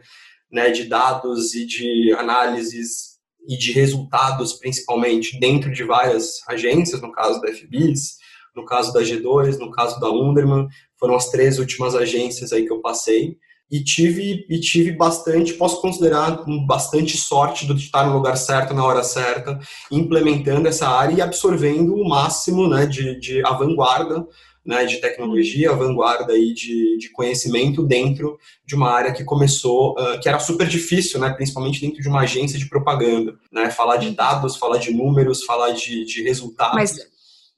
né, 0.50 0.70
de 0.70 0.86
dados 0.86 1.56
e 1.56 1.66
de 1.66 2.14
análises 2.18 3.18
e 3.48 3.58
de 3.58 3.72
resultados, 3.72 4.54
principalmente 4.54 5.40
dentro 5.40 5.72
de 5.72 5.84
várias 5.84 6.48
agências, 6.48 7.02
no 7.02 7.12
caso 7.12 7.42
da 7.42 7.52
FBIS, 7.52 8.18
no 8.56 8.64
caso 8.64 8.94
da 8.94 9.02
G2, 9.02 9.58
no 9.58 9.72
caso 9.72 10.00
da 10.00 10.12
Underman, 10.12 10.68
foram 11.00 11.16
as 11.16 11.30
três 11.30 11.58
últimas 11.58 11.96
agências 11.96 12.54
aí 12.54 12.66
que 12.66 12.72
eu 12.72 12.80
passei 12.80 13.38
e 13.72 13.82
tive 13.82 14.46
e 14.50 14.60
tive 14.60 14.92
bastante, 14.92 15.54
posso 15.54 15.80
considerar 15.80 16.44
bastante 16.68 17.18
sorte 17.18 17.66
de 17.66 17.74
estar 17.74 18.06
no 18.06 18.14
lugar 18.14 18.36
certo 18.36 18.74
na 18.74 18.84
hora 18.84 19.02
certa, 19.02 19.58
implementando 19.90 20.68
essa 20.68 20.90
área 20.90 21.16
e 21.16 21.22
absorvendo 21.22 21.96
o 21.96 22.08
máximo, 22.08 22.68
né, 22.68 22.86
de, 22.86 23.18
de 23.18 23.46
a 23.46 23.54
vanguarda, 23.54 24.28
né, 24.64 24.84
de 24.86 24.98
tecnologia, 24.98 25.72
a 25.72 25.76
vanguarda 25.76 26.34
aí 26.34 26.54
de, 26.54 26.98
de 26.98 27.10
conhecimento 27.12 27.82
dentro 27.82 28.38
de 28.66 28.76
uma 28.76 28.92
área 28.92 29.14
que 29.14 29.24
começou, 29.24 29.94
uh, 29.94 30.20
que 30.20 30.28
era 30.28 30.38
super 30.40 30.68
difícil, 30.68 31.20
né, 31.20 31.30
principalmente 31.32 31.80
dentro 31.80 32.02
de 32.02 32.10
uma 32.10 32.22
agência 32.22 32.60
de 32.60 32.68
propaganda, 32.68 33.36
né, 33.52 33.72
falar 33.72 33.98
de 33.98 34.12
dados, 34.12 34.58
falar 34.58 34.80
de 34.80 34.94
números, 34.94 35.46
falar 35.46 35.72
de, 35.72 36.04
de 36.06 36.22
resultados. 36.24 36.76
Mas 36.76 36.98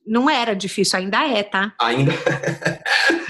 não 0.06 0.30
era 0.30 0.54
difícil, 0.54 1.00
ainda 1.00 1.28
é, 1.28 1.42
tá? 1.42 1.74
Ainda 1.82 2.14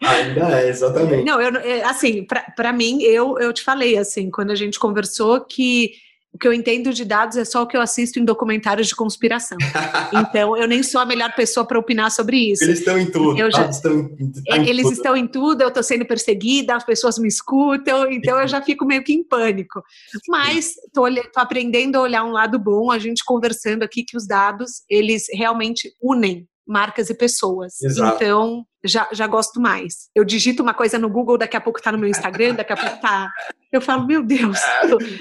Ainda 0.00 0.60
é, 0.60 0.68
exatamente. 0.68 1.24
Não, 1.24 1.40
eu, 1.40 1.56
é, 1.60 1.84
assim, 1.84 2.26
para 2.54 2.72
mim, 2.72 3.02
eu, 3.02 3.38
eu 3.38 3.52
te 3.52 3.62
falei, 3.62 3.96
assim, 3.96 4.30
quando 4.30 4.50
a 4.50 4.54
gente 4.54 4.78
conversou, 4.78 5.40
que 5.40 5.92
o 6.36 6.38
que 6.38 6.46
eu 6.46 6.52
entendo 6.52 6.92
de 6.92 7.02
dados 7.02 7.38
é 7.38 7.46
só 7.46 7.62
o 7.62 7.66
que 7.66 7.74
eu 7.74 7.80
assisto 7.80 8.18
em 8.20 8.24
documentários 8.24 8.88
de 8.88 8.94
conspiração. 8.94 9.56
então, 10.12 10.54
eu 10.54 10.68
nem 10.68 10.82
sou 10.82 11.00
a 11.00 11.06
melhor 11.06 11.34
pessoa 11.34 11.66
para 11.66 11.78
opinar 11.78 12.10
sobre 12.10 12.52
isso. 12.52 12.62
Eles 12.62 12.80
estão 12.80 12.98
em 12.98 13.10
tudo. 13.10 13.38
Eu 13.40 13.50
já, 13.50 13.70
estão 13.70 14.00
em, 14.00 14.32
tá 14.46 14.58
eles 14.58 14.82
tudo. 14.82 14.92
estão 14.92 15.16
em 15.16 15.26
tudo, 15.26 15.62
eu 15.62 15.68
estou 15.68 15.82
sendo 15.82 16.04
perseguida, 16.04 16.76
as 16.76 16.84
pessoas 16.84 17.18
me 17.18 17.26
escutam, 17.26 18.10
então 18.12 18.38
eu 18.38 18.46
já 18.46 18.60
fico 18.60 18.84
meio 18.84 19.02
que 19.02 19.14
em 19.14 19.24
pânico. 19.24 19.82
Mas 20.28 20.76
estou 20.76 21.06
aprendendo 21.34 21.96
a 21.96 22.02
olhar 22.02 22.22
um 22.22 22.32
lado 22.32 22.58
bom, 22.58 22.90
a 22.90 22.98
gente 22.98 23.24
conversando 23.24 23.82
aqui 23.82 24.04
que 24.04 24.16
os 24.16 24.26
dados, 24.26 24.82
eles 24.90 25.24
realmente 25.32 25.90
unem 26.02 26.46
marcas 26.66 27.08
e 27.10 27.14
pessoas. 27.14 27.80
Exato. 27.80 28.16
Então, 28.16 28.64
já, 28.84 29.08
já 29.12 29.26
gosto 29.26 29.60
mais. 29.60 30.08
Eu 30.14 30.24
digito 30.24 30.62
uma 30.62 30.74
coisa 30.74 30.98
no 30.98 31.08
Google, 31.08 31.38
daqui 31.38 31.56
a 31.56 31.60
pouco 31.60 31.80
tá 31.80 31.92
no 31.92 31.98
meu 31.98 32.08
Instagram, 32.08 32.54
daqui 32.54 32.72
a 32.72 32.76
pouco 32.76 33.00
tá. 33.00 33.30
Eu 33.72 33.80
falo, 33.80 34.06
meu 34.06 34.22
Deus, 34.22 34.58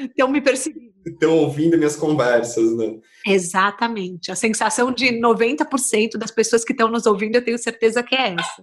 estão 0.02 0.28
me 0.28 0.42
perseguindo. 0.42 0.96
Estão 1.06 1.38
ouvindo 1.38 1.78
minhas 1.78 1.96
conversas, 1.96 2.76
né? 2.76 2.96
Exatamente. 3.28 4.32
A 4.32 4.36
sensação 4.36 4.92
de 4.92 5.12
90% 5.22 6.18
das 6.18 6.32
pessoas 6.32 6.64
que 6.64 6.74
estão 6.74 6.90
nos 6.90 7.06
ouvindo, 7.06 7.36
eu 7.36 7.44
tenho 7.44 7.60
certeza 7.60 8.02
que 8.02 8.16
é 8.16 8.34
essa. 8.34 8.62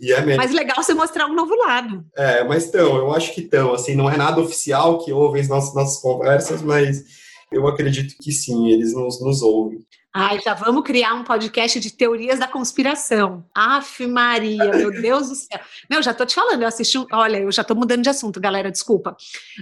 e 0.00 0.12
é 0.12 0.20
mesmo. 0.20 0.40
Mas 0.40 0.52
legal 0.52 0.80
você 0.80 0.94
mostrar 0.94 1.26
um 1.26 1.34
novo 1.34 1.54
lado. 1.56 2.04
É, 2.16 2.44
mas 2.44 2.66
estão, 2.66 2.96
eu 2.96 3.12
acho 3.12 3.34
que 3.34 3.40
estão. 3.40 3.74
Assim, 3.74 3.96
não 3.96 4.08
é 4.08 4.16
nada 4.16 4.40
oficial 4.40 4.98
que 4.98 5.12
ouvem 5.12 5.42
as 5.42 5.48
nossas, 5.48 5.74
nossas 5.74 6.00
conversas, 6.00 6.62
mas 6.62 7.02
eu 7.50 7.66
acredito 7.66 8.14
que 8.20 8.30
sim, 8.30 8.68
eles 8.68 8.94
nos, 8.94 9.20
nos 9.20 9.42
ouvem. 9.42 9.80
Ai, 10.12 10.40
já 10.40 10.54
vamos 10.54 10.82
criar 10.82 11.14
um 11.14 11.22
podcast 11.22 11.78
de 11.78 11.92
teorias 11.92 12.40
da 12.40 12.48
conspiração. 12.48 13.44
Aff, 13.54 14.04
Maria, 14.08 14.72
meu 14.72 14.90
Deus 15.00 15.28
do 15.28 15.36
céu. 15.36 15.60
Meu, 15.88 16.02
já 16.02 16.12
tô 16.12 16.26
te 16.26 16.34
falando, 16.34 16.62
eu 16.62 16.68
assisti 16.68 16.98
um. 16.98 17.06
Olha, 17.12 17.38
eu 17.38 17.52
já 17.52 17.62
tô 17.62 17.76
mudando 17.76 18.02
de 18.02 18.08
assunto, 18.08 18.40
galera, 18.40 18.72
desculpa. 18.72 19.16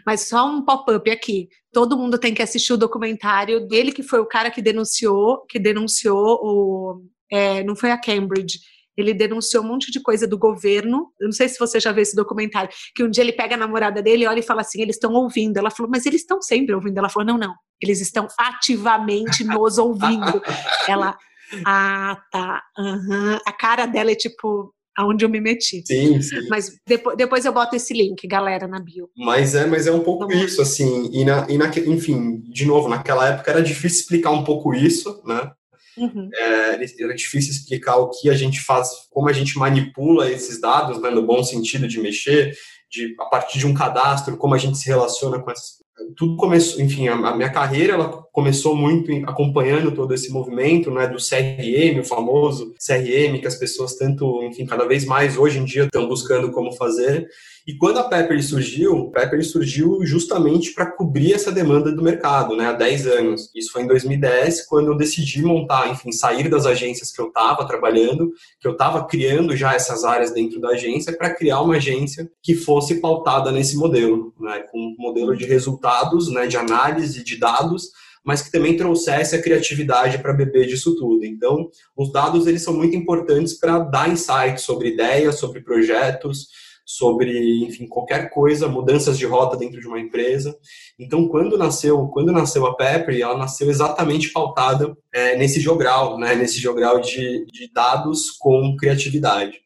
Mas 0.06 0.26
só 0.26 0.48
um 0.48 0.64
pop-up 0.64 1.10
aqui. 1.10 1.50
Todo 1.70 1.98
mundo 1.98 2.16
tem 2.16 2.32
que 2.32 2.40
assistir 2.40 2.72
o 2.72 2.78
documentário 2.78 3.68
dele, 3.68 3.92
que 3.92 4.02
foi 4.02 4.20
o 4.20 4.26
cara 4.26 4.50
que 4.50 4.62
denunciou, 4.62 5.44
que 5.46 5.58
denunciou 5.58 6.38
o. 6.42 7.02
É, 7.30 7.62
não 7.62 7.76
foi 7.76 7.90
a 7.90 8.00
Cambridge 8.00 8.58
ele 9.00 9.14
denunciou 9.14 9.62
um 9.62 9.66
monte 9.66 9.90
de 9.90 10.00
coisa 10.00 10.26
do 10.26 10.38
governo. 10.38 11.12
Eu 11.20 11.26
não 11.26 11.32
sei 11.32 11.48
se 11.48 11.58
você 11.58 11.78
já 11.78 11.92
viu 11.92 12.02
esse 12.02 12.16
documentário, 12.16 12.70
que 12.94 13.04
um 13.04 13.10
dia 13.10 13.22
ele 13.22 13.32
pega 13.32 13.54
a 13.54 13.58
namorada 13.58 14.02
dele, 14.02 14.26
olha 14.26 14.40
e 14.40 14.42
fala 14.42 14.62
assim: 14.62 14.82
eles 14.82 14.96
estão 14.96 15.12
ouvindo. 15.12 15.56
Ela 15.56 15.70
falou, 15.70 15.90
mas 15.90 16.06
eles 16.06 16.22
estão 16.22 16.42
sempre 16.42 16.74
ouvindo. 16.74 16.98
Ela 16.98 17.08
falou: 17.08 17.26
não, 17.26 17.38
não, 17.38 17.54
eles 17.80 18.00
estão 18.00 18.26
ativamente 18.38 19.44
nos 19.44 19.78
ouvindo. 19.78 20.42
Ela, 20.88 21.16
ah, 21.64 22.18
tá, 22.30 22.62
uhum. 22.76 23.38
a 23.46 23.52
cara 23.52 23.86
dela 23.86 24.10
é 24.10 24.14
tipo, 24.14 24.74
aonde 24.96 25.24
eu 25.24 25.28
me 25.28 25.40
meti. 25.40 25.82
Sim, 25.86 26.20
sim. 26.20 26.48
Mas 26.48 26.72
depois, 26.86 27.16
depois 27.16 27.44
eu 27.44 27.52
boto 27.52 27.76
esse 27.76 27.94
link, 27.94 28.26
galera, 28.26 28.66
na 28.66 28.80
bio. 28.80 29.08
Mas 29.16 29.54
é, 29.54 29.64
mas 29.64 29.86
é 29.86 29.92
um 29.92 30.00
pouco 30.00 30.26
Vamos 30.26 30.42
isso, 30.42 30.60
assim, 30.60 31.08
e, 31.12 31.24
na, 31.24 31.46
e 31.48 31.56
na, 31.56 31.68
enfim, 31.68 32.40
de 32.50 32.66
novo, 32.66 32.88
naquela 32.88 33.28
época 33.28 33.50
era 33.50 33.62
difícil 33.62 34.00
explicar 34.00 34.32
um 34.32 34.42
pouco 34.42 34.74
isso, 34.74 35.22
né? 35.24 35.52
Uhum. 35.98 36.30
É, 36.32 37.02
era 37.02 37.14
difícil 37.14 37.52
explicar 37.52 37.96
o 37.96 38.10
que 38.10 38.30
a 38.30 38.34
gente 38.34 38.60
faz, 38.60 38.90
como 39.10 39.28
a 39.28 39.32
gente 39.32 39.58
manipula 39.58 40.30
esses 40.30 40.60
dados, 40.60 41.00
né, 41.00 41.10
no 41.10 41.26
bom 41.26 41.42
sentido 41.42 41.88
de 41.88 42.00
mexer, 42.00 42.56
de, 42.90 43.14
a 43.20 43.26
partir 43.26 43.58
de 43.58 43.66
um 43.66 43.74
cadastro, 43.74 44.36
como 44.36 44.54
a 44.54 44.58
gente 44.58 44.78
se 44.78 44.86
relaciona 44.86 45.38
com 45.38 45.50
essas 45.50 45.78
tudo 46.16 46.36
começou, 46.36 46.80
enfim, 46.80 47.08
a, 47.08 47.14
a, 47.14 47.36
minha 47.36 47.50
carreira 47.50 47.94
ela 47.94 48.22
começou 48.38 48.76
muito 48.76 49.10
acompanhando 49.28 49.90
todo 49.90 50.14
esse 50.14 50.30
movimento, 50.30 50.92
né, 50.92 51.08
do 51.08 51.16
CRM, 51.16 51.98
o 51.98 52.04
famoso 52.04 52.72
CRM 52.78 53.36
que 53.40 53.48
as 53.48 53.56
pessoas 53.56 53.96
tanto, 53.96 54.44
enfim, 54.44 54.64
cada 54.64 54.86
vez 54.86 55.04
mais 55.04 55.36
hoje 55.36 55.58
em 55.58 55.64
dia 55.64 55.86
estão 55.86 56.06
buscando 56.06 56.52
como 56.52 56.70
fazer. 56.70 57.26
E 57.66 57.76
quando 57.76 57.98
a 57.98 58.04
Pepper 58.04 58.40
surgiu, 58.40 59.08
a 59.08 59.20
Pepper 59.20 59.44
surgiu 59.44 59.98
justamente 60.06 60.72
para 60.72 60.86
cobrir 60.86 61.32
essa 61.32 61.50
demanda 61.50 61.90
do 61.90 62.00
mercado, 62.00 62.54
né, 62.54 62.66
há 62.66 62.72
10 62.72 63.08
anos. 63.08 63.50
Isso 63.56 63.72
foi 63.72 63.82
em 63.82 63.88
2010, 63.88 64.66
quando 64.66 64.92
eu 64.92 64.96
decidi 64.96 65.42
montar, 65.42 65.90
enfim, 65.90 66.12
sair 66.12 66.48
das 66.48 66.64
agências 66.64 67.10
que 67.10 67.20
eu 67.20 67.26
estava 67.26 67.66
trabalhando, 67.66 68.30
que 68.60 68.68
eu 68.68 68.72
estava 68.72 69.04
criando 69.04 69.56
já 69.56 69.74
essas 69.74 70.04
áreas 70.04 70.32
dentro 70.32 70.60
da 70.60 70.68
agência, 70.68 71.12
para 71.12 71.34
criar 71.34 71.60
uma 71.60 71.74
agência 71.74 72.30
que 72.40 72.54
fosse 72.54 73.00
pautada 73.00 73.50
nesse 73.50 73.76
modelo, 73.76 74.32
né, 74.38 74.60
com 74.70 74.78
um 74.78 74.94
modelo 74.96 75.36
de 75.36 75.44
resultados, 75.44 76.30
né, 76.30 76.46
de 76.46 76.56
análise 76.56 77.24
de 77.24 77.36
dados, 77.36 77.88
mas 78.28 78.42
que 78.42 78.52
também 78.52 78.76
trouxesse 78.76 79.34
a 79.34 79.40
criatividade 79.40 80.18
para 80.18 80.34
beber 80.34 80.66
disso 80.66 80.94
tudo. 80.94 81.24
Então, 81.24 81.70
os 81.96 82.12
dados 82.12 82.46
eles 82.46 82.60
são 82.60 82.74
muito 82.74 82.94
importantes 82.94 83.54
para 83.54 83.78
dar 83.78 84.10
insights 84.10 84.64
sobre 84.64 84.90
ideias, 84.90 85.38
sobre 85.38 85.62
projetos, 85.62 86.48
sobre, 86.84 87.64
enfim, 87.64 87.86
qualquer 87.86 88.28
coisa, 88.28 88.68
mudanças 88.68 89.16
de 89.16 89.24
rota 89.24 89.56
dentro 89.56 89.80
de 89.80 89.88
uma 89.88 89.98
empresa. 89.98 90.54
Então, 90.98 91.26
quando 91.26 91.56
nasceu, 91.56 92.06
quando 92.08 92.30
nasceu 92.30 92.66
a 92.66 92.76
Pepper, 92.76 93.18
ela 93.18 93.38
nasceu 93.38 93.70
exatamente 93.70 94.30
pautada 94.30 94.94
é, 95.10 95.34
nesse 95.34 95.58
jogral, 95.58 96.18
né, 96.18 96.34
nesse 96.34 96.60
jogral 96.60 97.00
de, 97.00 97.46
de 97.46 97.72
dados 97.72 98.30
com 98.32 98.76
criatividade. 98.76 99.58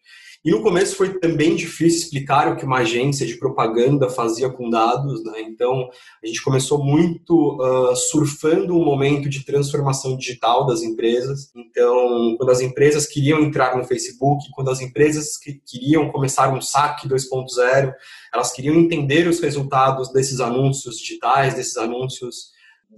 E 0.44 0.50
no 0.50 0.60
começo 0.60 0.96
foi 0.96 1.20
também 1.20 1.54
difícil 1.54 2.00
explicar 2.00 2.48
o 2.48 2.56
que 2.56 2.64
uma 2.64 2.78
agência 2.78 3.24
de 3.24 3.38
propaganda 3.38 4.10
fazia 4.10 4.50
com 4.50 4.68
dados, 4.68 5.22
né? 5.22 5.40
Então 5.42 5.88
a 6.22 6.26
gente 6.26 6.42
começou 6.42 6.82
muito 6.82 7.60
uh, 7.60 7.94
surfando 7.94 8.76
um 8.76 8.84
momento 8.84 9.28
de 9.28 9.44
transformação 9.44 10.16
digital 10.16 10.66
das 10.66 10.82
empresas. 10.82 11.52
Então, 11.54 12.36
quando 12.36 12.50
as 12.50 12.60
empresas 12.60 13.06
queriam 13.06 13.40
entrar 13.40 13.76
no 13.76 13.84
Facebook, 13.84 14.50
quando 14.52 14.70
as 14.70 14.80
empresas 14.80 15.38
que 15.38 15.60
queriam 15.64 16.10
começar 16.10 16.52
um 16.52 16.60
saque 16.60 17.08
2.0, 17.08 17.94
elas 18.34 18.52
queriam 18.52 18.74
entender 18.74 19.28
os 19.28 19.40
resultados 19.40 20.12
desses 20.12 20.40
anúncios 20.40 20.98
digitais, 20.98 21.54
desses 21.54 21.76
anúncios 21.76 22.50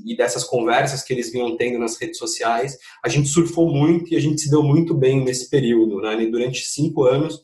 e 0.05 0.17
dessas 0.17 0.45
conversas 0.45 1.03
que 1.03 1.13
eles 1.13 1.31
vinham 1.31 1.57
tendo 1.57 1.79
nas 1.79 1.97
redes 2.01 2.19
sociais, 2.19 2.77
a 3.05 3.09
gente 3.09 3.29
surfou 3.29 3.71
muito 3.71 4.13
e 4.13 4.17
a 4.17 4.21
gente 4.21 4.41
se 4.41 4.51
deu 4.51 4.63
muito 4.63 4.95
bem 4.95 5.25
nesse 5.25 5.49
período. 5.49 6.01
Né? 6.01 6.27
Durante 6.27 6.61
cinco 6.61 7.05
anos, 7.05 7.41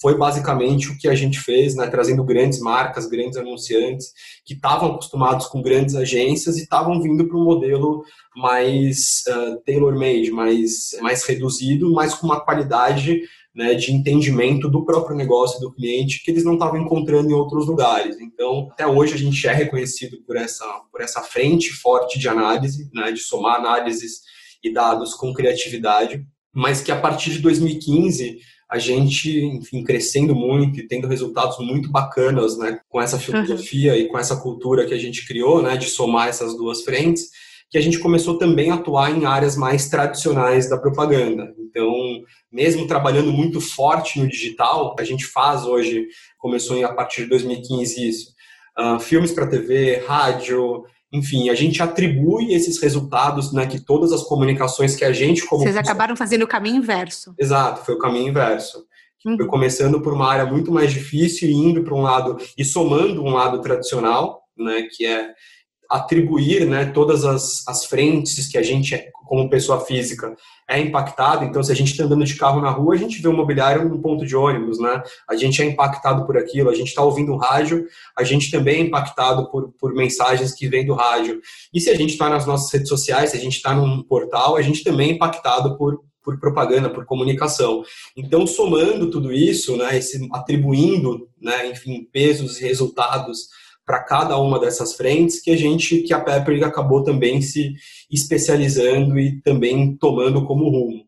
foi 0.00 0.18
basicamente 0.18 0.90
o 0.90 0.98
que 0.98 1.08
a 1.08 1.14
gente 1.14 1.38
fez, 1.38 1.76
né? 1.76 1.86
trazendo 1.86 2.24
grandes 2.24 2.58
marcas, 2.58 3.06
grandes 3.06 3.36
anunciantes 3.36 4.12
que 4.44 4.54
estavam 4.54 4.90
acostumados 4.90 5.46
com 5.46 5.62
grandes 5.62 5.94
agências 5.94 6.58
e 6.58 6.62
estavam 6.62 7.00
vindo 7.00 7.28
para 7.28 7.38
um 7.38 7.44
modelo 7.44 8.04
mais 8.34 9.22
uh, 9.28 9.60
tailor-made, 9.64 10.32
mais, 10.32 10.90
mais 11.00 11.22
reduzido, 11.24 11.92
mas 11.92 12.14
com 12.14 12.26
uma 12.26 12.40
qualidade 12.40 13.22
né, 13.54 13.74
de 13.74 13.92
entendimento 13.92 14.68
do 14.68 14.84
próprio 14.84 15.16
negócio 15.16 15.60
do 15.60 15.72
cliente 15.72 16.22
que 16.22 16.30
eles 16.30 16.44
não 16.44 16.54
estavam 16.54 16.80
encontrando 16.80 17.30
em 17.30 17.34
outros 17.34 17.66
lugares. 17.66 18.18
Então, 18.20 18.68
até 18.72 18.86
hoje 18.86 19.14
a 19.14 19.18
gente 19.18 19.46
é 19.46 19.52
reconhecido 19.52 20.22
por 20.26 20.36
essa, 20.36 20.64
por 20.90 21.02
essa 21.02 21.20
frente 21.20 21.70
forte 21.70 22.18
de 22.18 22.28
análise, 22.28 22.90
né, 22.94 23.12
de 23.12 23.20
somar 23.20 23.56
análises 23.56 24.20
e 24.64 24.72
dados 24.72 25.14
com 25.14 25.34
criatividade, 25.34 26.24
mas 26.54 26.80
que 26.80 26.92
a 26.92 27.00
partir 27.00 27.30
de 27.30 27.38
2015 27.40 28.38
a 28.70 28.78
gente, 28.78 29.38
enfim, 29.44 29.84
crescendo 29.84 30.34
muito 30.34 30.80
e 30.80 30.86
tendo 30.86 31.06
resultados 31.06 31.58
muito 31.58 31.90
bacanas, 31.90 32.56
né, 32.56 32.80
com 32.88 33.02
essa 33.02 33.18
filosofia 33.18 33.92
uhum. 33.92 33.98
e 33.98 34.08
com 34.08 34.18
essa 34.18 34.36
cultura 34.36 34.86
que 34.86 34.94
a 34.94 34.98
gente 34.98 35.26
criou, 35.26 35.60
né, 35.60 35.76
de 35.76 35.90
somar 35.90 36.28
essas 36.28 36.56
duas 36.56 36.82
frentes, 36.82 37.28
que 37.72 37.78
a 37.78 37.80
gente 37.80 37.98
começou 37.98 38.36
também 38.36 38.70
a 38.70 38.74
atuar 38.74 39.10
em 39.10 39.24
áreas 39.24 39.56
mais 39.56 39.88
tradicionais 39.88 40.68
da 40.68 40.76
propaganda. 40.76 41.54
Então, 41.58 41.90
mesmo 42.52 42.86
trabalhando 42.86 43.32
muito 43.32 43.62
forte 43.62 44.20
no 44.20 44.28
digital, 44.28 44.94
a 44.98 45.04
gente 45.04 45.24
faz 45.24 45.64
hoje, 45.64 46.06
começou 46.36 46.84
a 46.84 46.92
partir 46.92 47.22
de 47.22 47.30
2015 47.30 48.06
isso, 48.06 48.34
uh, 48.78 49.00
filmes 49.00 49.32
para 49.32 49.46
TV, 49.46 50.04
rádio, 50.06 50.84
enfim, 51.10 51.48
a 51.48 51.54
gente 51.54 51.82
atribui 51.82 52.52
esses 52.52 52.78
resultados, 52.78 53.54
né, 53.54 53.66
que 53.66 53.80
todas 53.80 54.12
as 54.12 54.22
comunicações 54.22 54.94
que 54.94 55.04
a 55.04 55.12
gente 55.12 55.46
como 55.46 55.62
Vocês 55.62 55.76
acabaram 55.76 56.14
fazendo 56.14 56.42
o 56.42 56.48
caminho 56.48 56.76
inverso. 56.76 57.34
Exato, 57.38 57.86
foi 57.86 57.94
o 57.94 57.98
caminho 57.98 58.28
inverso. 58.28 58.84
Uhum. 59.24 59.36
Foi 59.38 59.46
começando 59.46 60.02
por 60.02 60.12
uma 60.12 60.30
área 60.30 60.44
muito 60.44 60.70
mais 60.70 60.92
difícil 60.92 61.48
e 61.48 61.54
indo 61.54 61.82
para 61.82 61.94
um 61.94 62.02
lado 62.02 62.36
e 62.58 62.64
somando 62.66 63.24
um 63.24 63.30
lado 63.30 63.62
tradicional, 63.62 64.42
né, 64.58 64.86
que 64.94 65.06
é 65.06 65.30
atribuir 65.92 66.66
né, 66.66 66.86
todas 66.86 67.22
as, 67.22 67.68
as 67.68 67.84
frentes 67.84 68.48
que 68.48 68.56
a 68.56 68.62
gente, 68.62 68.98
como 69.26 69.50
pessoa 69.50 69.78
física, 69.84 70.34
é 70.66 70.80
impactado. 70.80 71.44
Então, 71.44 71.62
se 71.62 71.70
a 71.70 71.74
gente 71.74 71.90
está 71.90 72.04
andando 72.04 72.24
de 72.24 72.34
carro 72.34 72.62
na 72.62 72.70
rua, 72.70 72.94
a 72.94 72.96
gente 72.96 73.20
vê 73.20 73.28
o 73.28 73.32
mobiliário 73.32 73.86
num 73.86 74.00
ponto 74.00 74.24
de 74.24 74.34
ônibus, 74.34 74.78
né? 74.78 75.02
A 75.28 75.36
gente 75.36 75.60
é 75.60 75.66
impactado 75.66 76.24
por 76.24 76.38
aquilo, 76.38 76.70
a 76.70 76.74
gente 76.74 76.88
está 76.88 77.02
ouvindo 77.02 77.36
rádio, 77.36 77.86
a 78.16 78.24
gente 78.24 78.50
também 78.50 78.76
é 78.76 78.80
impactado 78.80 79.50
por, 79.50 79.70
por 79.78 79.92
mensagens 79.92 80.54
que 80.54 80.66
vêm 80.66 80.86
do 80.86 80.94
rádio. 80.94 81.42
E 81.74 81.78
se 81.78 81.90
a 81.90 81.94
gente 81.94 82.12
está 82.12 82.30
nas 82.30 82.46
nossas 82.46 82.72
redes 82.72 82.88
sociais, 82.88 83.30
se 83.30 83.36
a 83.36 83.40
gente 83.40 83.56
está 83.56 83.74
num 83.74 84.02
portal, 84.02 84.56
a 84.56 84.62
gente 84.62 84.82
também 84.82 85.10
é 85.10 85.12
impactado 85.12 85.76
por, 85.76 86.00
por 86.24 86.40
propaganda, 86.40 86.88
por 86.88 87.04
comunicação. 87.04 87.82
Então, 88.16 88.46
somando 88.46 89.10
tudo 89.10 89.30
isso, 89.30 89.76
né, 89.76 89.98
esse, 89.98 90.26
atribuindo, 90.32 91.28
né, 91.38 91.68
enfim, 91.68 92.08
pesos 92.10 92.58
e 92.58 92.64
resultados 92.64 93.48
para 93.84 94.02
cada 94.02 94.38
uma 94.38 94.58
dessas 94.58 94.94
frentes 94.94 95.40
que 95.40 95.50
a 95.50 95.56
gente, 95.56 96.02
que 96.02 96.14
a 96.14 96.20
Pepper 96.20 96.64
acabou 96.64 97.02
também 97.02 97.42
se 97.42 97.74
especializando 98.10 99.18
e 99.18 99.40
também 99.42 99.96
tomando 99.96 100.44
como 100.44 100.68
rumo. 100.68 101.06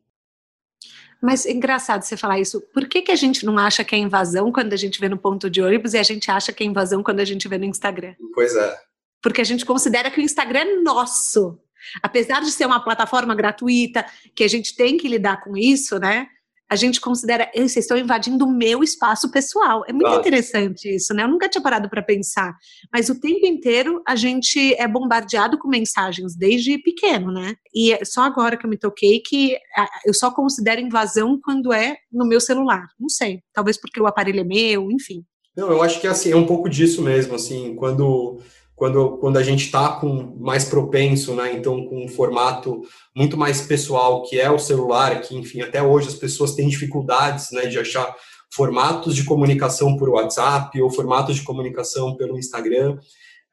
Mas 1.23 1.47
é 1.47 1.53
engraçado 1.53 2.03
você 2.03 2.19
falar 2.19 2.39
isso. 2.39 2.61
Por 2.61 2.87
que, 2.87 3.01
que 3.01 3.11
a 3.11 3.17
gente 3.17 3.47
não 3.47 3.57
acha 3.57 3.83
que 3.83 3.95
é 3.95 3.99
invasão 3.99 4.53
quando 4.53 4.75
a 4.75 4.77
gente 4.77 5.01
vê 5.01 5.09
no 5.09 5.17
ponto 5.17 5.49
de 5.49 5.63
ônibus 5.63 5.95
e 5.95 5.99
a 5.99 6.03
gente 6.03 6.31
acha 6.31 6.53
que 6.53 6.63
é 6.63 6.67
invasão 6.67 7.03
quando 7.03 7.21
a 7.21 7.25
gente 7.25 7.49
vê 7.49 7.57
no 7.57 7.65
Instagram? 7.65 8.15
Pois 8.35 8.55
é. 8.55 8.77
Porque 9.23 9.41
a 9.41 9.45
gente 9.45 9.65
considera 9.65 10.11
que 10.11 10.21
o 10.21 10.23
Instagram 10.23 10.61
é 10.61 10.77
nosso. 10.83 11.59
Apesar 12.03 12.41
de 12.41 12.51
ser 12.51 12.67
uma 12.67 12.85
plataforma 12.85 13.35
gratuita, 13.35 14.05
que 14.35 14.45
a 14.45 14.49
gente 14.49 14.77
tem 14.77 14.99
que 14.99 15.09
lidar 15.09 15.43
com 15.43 15.57
isso, 15.57 15.99
né? 15.99 16.27
A 16.75 16.77
gente 16.77 17.01
considera, 17.01 17.49
vocês 17.55 17.77
estão 17.77 17.97
invadindo 17.97 18.45
o 18.45 18.51
meu 18.51 18.83
espaço 18.83 19.31
pessoal. 19.31 19.85
É 19.87 19.93
muito 19.93 20.13
interessante 20.13 20.93
isso, 20.93 21.15
né? 21.15 21.23
Eu 21.23 21.29
nunca 21.29 21.49
tinha 21.49 21.63
parado 21.63 21.89
para 21.89 22.03
pensar. 22.03 22.57
Mas 22.93 23.09
o 23.09 23.19
tempo 23.21 23.47
inteiro 23.47 24.03
a 24.07 24.17
gente 24.17 24.75
é 24.75 24.87
bombardeado 24.89 25.57
com 25.57 25.69
mensagens 25.69 26.37
desde 26.37 26.77
pequeno, 26.79 27.33
né? 27.33 27.55
E 27.73 27.93
é 27.93 28.05
só 28.05 28.23
agora 28.23 28.57
que 28.57 28.67
eu 28.67 28.71
me 28.71 28.77
toquei 28.77 29.21
que 29.21 29.57
eu 30.05 30.13
só 30.13 30.31
considero 30.31 30.81
invasão 30.81 31.39
quando 31.43 31.73
é 31.73 31.97
no 32.13 32.27
meu 32.27 32.41
celular. 32.41 32.87
Não 32.99 33.09
sei. 33.09 33.41
Talvez 33.53 33.81
porque 33.81 34.01
o 34.01 34.07
aparelho 34.07 34.41
é 34.41 34.45
meu, 34.45 34.91
enfim. 34.91 35.25
Não, 35.57 35.71
eu 35.71 35.83
acho 35.83 36.01
que 36.01 36.07
assim, 36.09 36.33
é 36.33 36.37
um 36.37 36.47
pouco 36.47 36.69
disso 36.69 37.01
mesmo, 37.01 37.37
assim, 37.37 37.77
quando 37.77 38.41
quando, 38.75 39.19
quando 39.19 39.37
a 39.37 39.43
gente 39.43 39.65
está 39.65 39.89
com 39.89 40.37
mais 40.39 40.65
propenso, 40.65 41.35
né? 41.35 41.53
Então, 41.55 41.87
com 41.87 42.05
um 42.05 42.09
formato 42.09 42.83
muito 43.15 43.37
mais 43.37 43.63
pessoal, 43.63 44.23
que 44.25 44.39
é 44.39 44.51
o 44.51 44.59
celular, 44.59 45.21
que, 45.21 45.37
enfim, 45.37 45.61
até 45.61 45.83
hoje 45.83 46.09
as 46.09 46.15
pessoas 46.15 46.55
têm 46.55 46.69
dificuldades, 46.69 47.51
né, 47.53 47.67
de 47.67 47.79
achar 47.79 48.15
formatos 48.53 49.15
de 49.15 49.25
comunicação 49.25 49.97
por 49.97 50.09
WhatsApp 50.09 50.81
ou 50.81 50.91
formatos 50.91 51.37
de 51.37 51.43
comunicação 51.43 52.17
pelo 52.17 52.39
Instagram. 52.39 52.99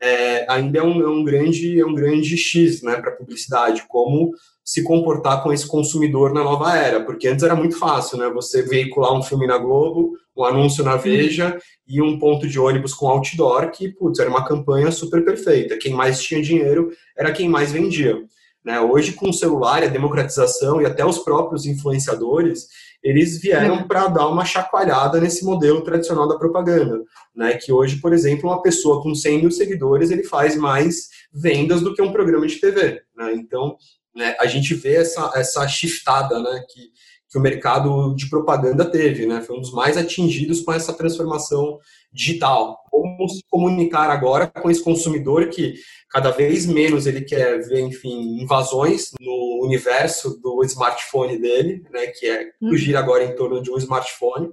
É, 0.01 0.51
ainda 0.51 0.79
é 0.79 0.83
um, 0.83 1.01
é 1.01 1.07
um, 1.07 1.23
grande 1.23 1.79
é 1.79 1.85
um 1.85 1.93
grande 1.93 2.35
X 2.35 2.81
né, 2.81 2.95
para 2.95 3.11
publicidade, 3.11 3.83
como 3.87 4.31
se 4.65 4.83
comportar 4.83 5.43
com 5.43 5.53
esse 5.53 5.67
consumidor 5.67 6.33
na 6.33 6.43
nova 6.43 6.75
era, 6.75 7.03
porque 7.03 7.27
antes 7.27 7.43
era 7.43 7.55
muito 7.55 7.77
fácil, 7.77 8.17
né? 8.17 8.29
Você 8.29 8.63
veicular 8.63 9.13
um 9.13 9.21
filme 9.21 9.45
na 9.45 9.57
Globo, 9.57 10.13
um 10.35 10.43
anúncio 10.43 10.83
na 10.83 10.95
Veja 10.95 11.57
e 11.87 12.01
um 12.01 12.17
ponto 12.17 12.47
de 12.47 12.59
ônibus 12.59 12.93
com 12.93 13.07
outdoor, 13.07 13.69
que, 13.71 13.89
putz, 13.89 14.19
era 14.19 14.29
uma 14.29 14.45
campanha 14.45 14.91
super 14.91 15.23
perfeita. 15.23 15.77
Quem 15.77 15.93
mais 15.93 16.21
tinha 16.21 16.41
dinheiro 16.41 16.91
era 17.17 17.31
quem 17.31 17.49
mais 17.49 17.71
vendia. 17.71 18.17
Né? 18.63 18.79
Hoje, 18.79 19.13
com 19.13 19.29
o 19.29 19.33
celular, 19.33 19.83
a 19.83 19.87
democratização 19.87 20.81
e 20.81 20.85
até 20.85 21.05
os 21.05 21.19
próprios 21.19 21.65
influenciadores, 21.65 22.67
eles 23.03 23.41
vieram 23.41 23.79
é. 23.79 23.83
para 23.83 24.07
dar 24.07 24.27
uma 24.27 24.45
chacoalhada 24.45 25.19
nesse 25.19 25.43
modelo 25.43 25.81
tradicional 25.81 26.27
da 26.27 26.37
propaganda. 26.37 27.01
Né? 27.35 27.57
Que 27.57 27.71
hoje, 27.71 27.99
por 27.99 28.13
exemplo, 28.13 28.49
uma 28.49 28.61
pessoa 28.61 29.01
com 29.01 29.15
100 29.15 29.41
mil 29.41 29.51
seguidores, 29.51 30.11
ele 30.11 30.23
faz 30.23 30.55
mais 30.55 31.09
vendas 31.33 31.81
do 31.81 31.93
que 31.93 32.01
um 32.01 32.11
programa 32.11 32.45
de 32.45 32.57
TV. 32.57 33.01
Né? 33.17 33.33
Então, 33.33 33.75
né, 34.15 34.35
a 34.39 34.45
gente 34.45 34.75
vê 34.75 34.95
essa, 34.95 35.31
essa 35.35 35.67
shiftada 35.67 36.39
né, 36.39 36.63
que, 36.69 36.91
que 37.31 37.37
o 37.37 37.41
mercado 37.41 38.13
de 38.13 38.29
propaganda 38.29 38.83
teve, 38.83 39.25
né? 39.25 39.41
Foi 39.41 39.57
um 39.57 39.61
dos 39.61 39.71
mais 39.71 39.95
atingidos 39.95 40.59
com 40.59 40.73
essa 40.73 40.91
transformação 40.91 41.79
digital. 42.11 42.83
Como 42.91 43.29
se 43.29 43.41
comunicar 43.49 44.09
agora 44.09 44.47
com 44.47 44.69
esse 44.69 44.83
consumidor 44.83 45.47
que 45.47 45.75
cada 46.09 46.29
vez 46.29 46.65
menos 46.65 47.07
ele 47.07 47.21
quer 47.21 47.65
ver, 47.65 47.79
enfim, 47.79 48.41
invasões 48.41 49.11
no 49.17 49.61
universo 49.63 50.41
do 50.41 50.61
smartphone 50.65 51.37
dele, 51.39 51.81
né? 51.89 52.07
Que 52.07 52.27
é 52.27 52.51
uhum. 52.61 52.75
gira 52.75 52.99
agora 52.99 53.23
em 53.23 53.33
torno 53.33 53.61
de 53.61 53.71
um 53.71 53.77
smartphone 53.77 54.49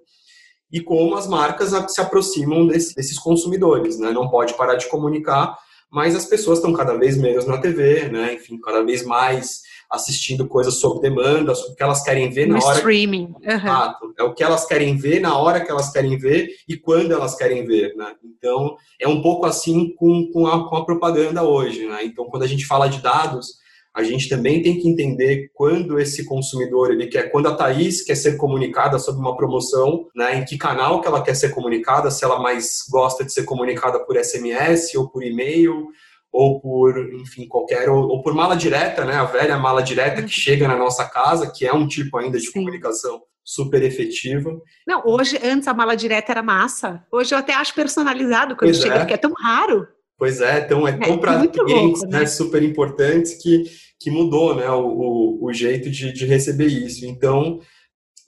e 0.70 0.80
como 0.80 1.16
as 1.16 1.26
marcas 1.26 1.72
se 1.92 2.00
aproximam 2.00 2.68
desse, 2.68 2.94
desses 2.94 3.18
consumidores, 3.18 3.98
né? 3.98 4.12
Não 4.12 4.30
pode 4.30 4.54
parar 4.54 4.76
de 4.76 4.88
comunicar 4.88 5.56
mas 5.90 6.14
as 6.14 6.26
pessoas 6.26 6.58
estão 6.58 6.72
cada 6.72 6.94
vez 6.96 7.16
menos 7.16 7.46
na 7.46 7.58
TV, 7.58 8.08
né? 8.08 8.34
Enfim, 8.34 8.60
cada 8.60 8.82
vez 8.82 9.04
mais 9.04 9.62
assistindo 9.90 10.46
coisas 10.46 10.78
sob 10.80 11.00
demanda, 11.00 11.52
o 11.52 11.74
que 11.74 11.82
elas 11.82 12.02
querem 12.02 12.30
ver 12.30 12.46
na 12.46 12.58
no 12.58 12.64
hora. 12.64 12.76
Streaming. 12.76 13.24
Uhum. 13.24 14.12
É 14.18 14.22
o 14.22 14.34
que 14.34 14.44
elas 14.44 14.66
querem 14.66 14.96
ver 14.96 15.20
na 15.20 15.38
hora 15.38 15.64
que 15.64 15.70
elas 15.70 15.90
querem 15.90 16.18
ver 16.18 16.50
e 16.68 16.76
quando 16.76 17.12
elas 17.12 17.34
querem 17.34 17.64
ver, 17.64 17.94
né? 17.96 18.14
Então, 18.22 18.76
é 19.00 19.08
um 19.08 19.22
pouco 19.22 19.46
assim 19.46 19.94
com, 19.94 20.30
com, 20.32 20.46
a, 20.46 20.68
com 20.68 20.76
a 20.76 20.84
propaganda 20.84 21.42
hoje, 21.42 21.86
né? 21.86 22.04
Então, 22.04 22.26
quando 22.26 22.42
a 22.42 22.46
gente 22.46 22.66
fala 22.66 22.88
de 22.88 23.00
dados, 23.00 23.58
a 23.94 24.02
gente 24.02 24.28
também 24.28 24.62
tem 24.62 24.78
que 24.78 24.88
entender 24.88 25.50
quando 25.54 25.98
esse 25.98 26.24
consumidor 26.24 26.92
ele 26.92 27.06
quer, 27.08 27.32
quando 27.32 27.48
a 27.48 27.54
Thaís 27.54 28.02
quer 28.02 28.14
ser 28.14 28.36
comunicada 28.36 28.98
sobre 28.98 29.20
uma 29.20 29.36
promoção, 29.36 30.06
né, 30.14 30.38
em 30.38 30.44
que 30.44 30.56
canal 30.56 31.00
que 31.00 31.08
ela 31.08 31.22
quer 31.22 31.34
ser 31.34 31.48
comunicada, 31.48 32.10
se 32.10 32.24
ela 32.24 32.38
mais 32.38 32.84
gosta 32.88 33.24
de 33.24 33.32
ser 33.32 33.44
comunicada 33.44 33.98
por 34.04 34.16
SMS 34.16 34.94
ou 34.94 35.08
por 35.08 35.24
e-mail 35.24 35.88
ou 36.32 36.60
por, 36.60 36.96
enfim, 37.14 37.46
qualquer, 37.48 37.88
ou, 37.88 38.08
ou, 38.08 38.22
por 38.22 38.34
mala 38.34 38.54
direta, 38.54 39.04
né, 39.04 39.14
a 39.14 39.24
velha 39.24 39.56
mala 39.56 39.82
direta 39.82 40.22
que 40.22 40.30
chega 40.30 40.68
na 40.68 40.76
nossa 40.76 41.04
casa, 41.04 41.50
que 41.50 41.66
é 41.66 41.72
um 41.72 41.86
tipo 41.86 42.18
ainda 42.18 42.38
de 42.38 42.46
Sim. 42.46 42.52
comunicação 42.52 43.20
super 43.44 43.82
efetiva. 43.82 44.50
Não, 44.86 45.02
hoje, 45.06 45.38
antes 45.42 45.66
a 45.66 45.72
mala 45.72 45.96
direta 45.96 46.32
era 46.32 46.42
massa, 46.42 47.02
hoje 47.10 47.34
eu 47.34 47.38
até 47.38 47.54
acho 47.54 47.74
personalizado 47.74 48.54
quando 48.54 48.70
pois 48.70 48.80
chega, 48.80 48.96
é. 48.96 48.98
porque 48.98 49.14
é 49.14 49.18
tão 49.18 49.32
raro. 49.32 49.88
Pois 50.18 50.40
é, 50.40 50.58
então 50.58 50.86
é 50.86 50.92
tão 50.92 51.14
é, 51.14 51.16
para 51.16 51.46
clientes 51.46 52.02
louco, 52.02 52.06
né? 52.08 52.20
né? 52.20 52.26
super 52.26 52.62
importantes 52.62 53.40
que, 53.40 53.64
que 53.98 54.10
mudou 54.10 54.54
né, 54.54 54.68
o, 54.68 54.84
o, 54.84 55.46
o 55.46 55.52
jeito 55.52 55.88
de, 55.88 56.12
de 56.12 56.26
receber 56.26 56.66
isso. 56.66 57.06
Então, 57.06 57.60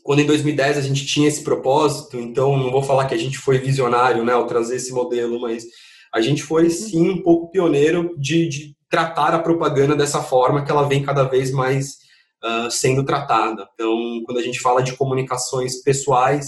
quando 0.03 0.21
em 0.21 0.27
2010 0.27 0.79
a 0.79 0.81
gente 0.81 1.05
tinha 1.05 1.29
esse 1.29 1.43
propósito, 1.43 2.17
então 2.19 2.57
não 2.57 2.71
vou 2.71 2.83
falar 2.83 3.07
que 3.07 3.15
a 3.15 3.19
gente 3.19 3.37
foi 3.37 3.59
visionário 3.59 4.25
né, 4.25 4.33
ao 4.33 4.47
trazer 4.47 4.77
esse 4.77 4.93
modelo, 4.93 5.41
mas 5.41 5.65
a 6.13 6.21
gente 6.21 6.43
foi 6.43 6.65
uhum. 6.65 6.71
sim 6.71 7.09
um 7.11 7.23
pouco 7.23 7.51
pioneiro 7.51 8.15
de, 8.19 8.49
de 8.49 8.77
tratar 8.89 9.35
a 9.35 9.39
propaganda 9.39 9.95
dessa 9.95 10.23
forma 10.23 10.65
que 10.65 10.71
ela 10.71 10.89
vem 10.89 11.03
cada 11.03 11.25
vez 11.25 11.51
mais 11.53 11.99
uh, 12.45 12.71
sendo 12.71 13.05
tratada. 13.05 13.69
Então, 13.75 14.23
quando 14.25 14.39
a 14.39 14.43
gente 14.43 14.61
fala 14.61 14.83
de 14.83 14.97
comunicações 14.97 15.83
pessoais, 15.83 16.47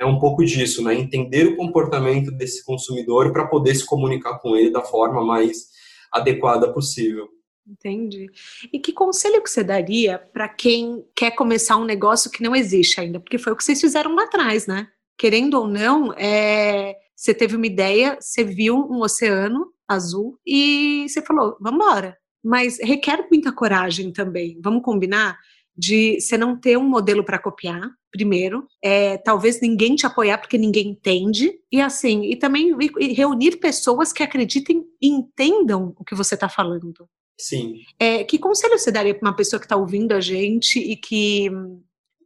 é 0.00 0.06
um 0.06 0.18
pouco 0.18 0.44
disso, 0.44 0.82
né? 0.82 0.94
Entender 0.94 1.46
o 1.46 1.56
comportamento 1.56 2.30
desse 2.30 2.64
consumidor 2.64 3.32
para 3.32 3.46
poder 3.46 3.74
se 3.74 3.84
comunicar 3.84 4.38
com 4.38 4.56
ele 4.56 4.70
da 4.70 4.82
forma 4.82 5.24
mais 5.24 5.68
adequada 6.12 6.72
possível. 6.72 7.28
Entendi. 7.66 8.26
E 8.72 8.78
que 8.78 8.92
conselho 8.92 9.42
que 9.42 9.50
você 9.50 9.62
daria 9.62 10.18
para 10.18 10.48
quem 10.48 11.04
quer 11.14 11.32
começar 11.32 11.76
um 11.76 11.84
negócio 11.84 12.30
que 12.30 12.42
não 12.42 12.56
existe 12.56 13.00
ainda? 13.00 13.20
Porque 13.20 13.38
foi 13.38 13.52
o 13.52 13.56
que 13.56 13.62
vocês 13.62 13.80
fizeram 13.80 14.14
lá 14.14 14.24
atrás, 14.24 14.66
né? 14.66 14.88
Querendo 15.18 15.54
ou 15.54 15.68
não, 15.68 16.12
é... 16.14 16.96
você 17.20 17.34
teve 17.34 17.56
uma 17.56 17.66
ideia, 17.66 18.16
você 18.20 18.42
viu 18.42 18.76
um 18.76 19.02
oceano 19.02 19.72
azul 19.86 20.38
e 20.46 21.06
você 21.08 21.20
falou, 21.20 21.56
vamos 21.60 21.84
embora. 21.84 22.16
Mas 22.42 22.78
requer 22.80 23.26
muita 23.30 23.52
coragem 23.52 24.12
também. 24.12 24.58
Vamos 24.62 24.82
combinar? 24.82 25.38
de 25.80 26.20
você 26.20 26.36
não 26.36 26.58
ter 26.58 26.76
um 26.76 26.86
modelo 26.86 27.24
para 27.24 27.38
copiar, 27.38 27.90
primeiro, 28.12 28.66
é, 28.84 29.16
talvez 29.16 29.60
ninguém 29.60 29.94
te 29.94 30.04
apoiar 30.04 30.36
porque 30.36 30.58
ninguém 30.58 30.88
entende, 30.88 31.52
e 31.72 31.80
assim, 31.80 32.24
e 32.24 32.36
também 32.36 32.76
reunir 33.14 33.56
pessoas 33.56 34.12
que 34.12 34.22
acreditem 34.22 34.84
e 35.00 35.08
entendam 35.08 35.94
o 35.98 36.04
que 36.04 36.14
você 36.14 36.34
está 36.34 36.48
falando. 36.48 37.08
Sim. 37.38 37.76
É, 37.98 38.22
que 38.24 38.38
conselho 38.38 38.78
você 38.78 38.92
daria 38.92 39.14
para 39.14 39.26
uma 39.26 39.36
pessoa 39.36 39.58
que 39.58 39.64
está 39.64 39.76
ouvindo 39.76 40.12
a 40.12 40.20
gente 40.20 40.78
e 40.78 40.94
que, 40.96 41.48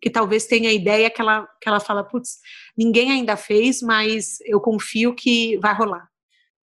que 0.00 0.10
talvez 0.10 0.46
tenha 0.46 0.68
a 0.68 0.72
ideia 0.72 1.10
que 1.10 1.20
ela, 1.20 1.46
que 1.60 1.68
ela 1.68 1.80
fala, 1.80 2.04
putz, 2.04 2.38
ninguém 2.76 3.10
ainda 3.10 3.36
fez, 3.36 3.80
mas 3.82 4.38
eu 4.44 4.60
confio 4.60 5.14
que 5.14 5.56
vai 5.58 5.74
rolar? 5.74 6.08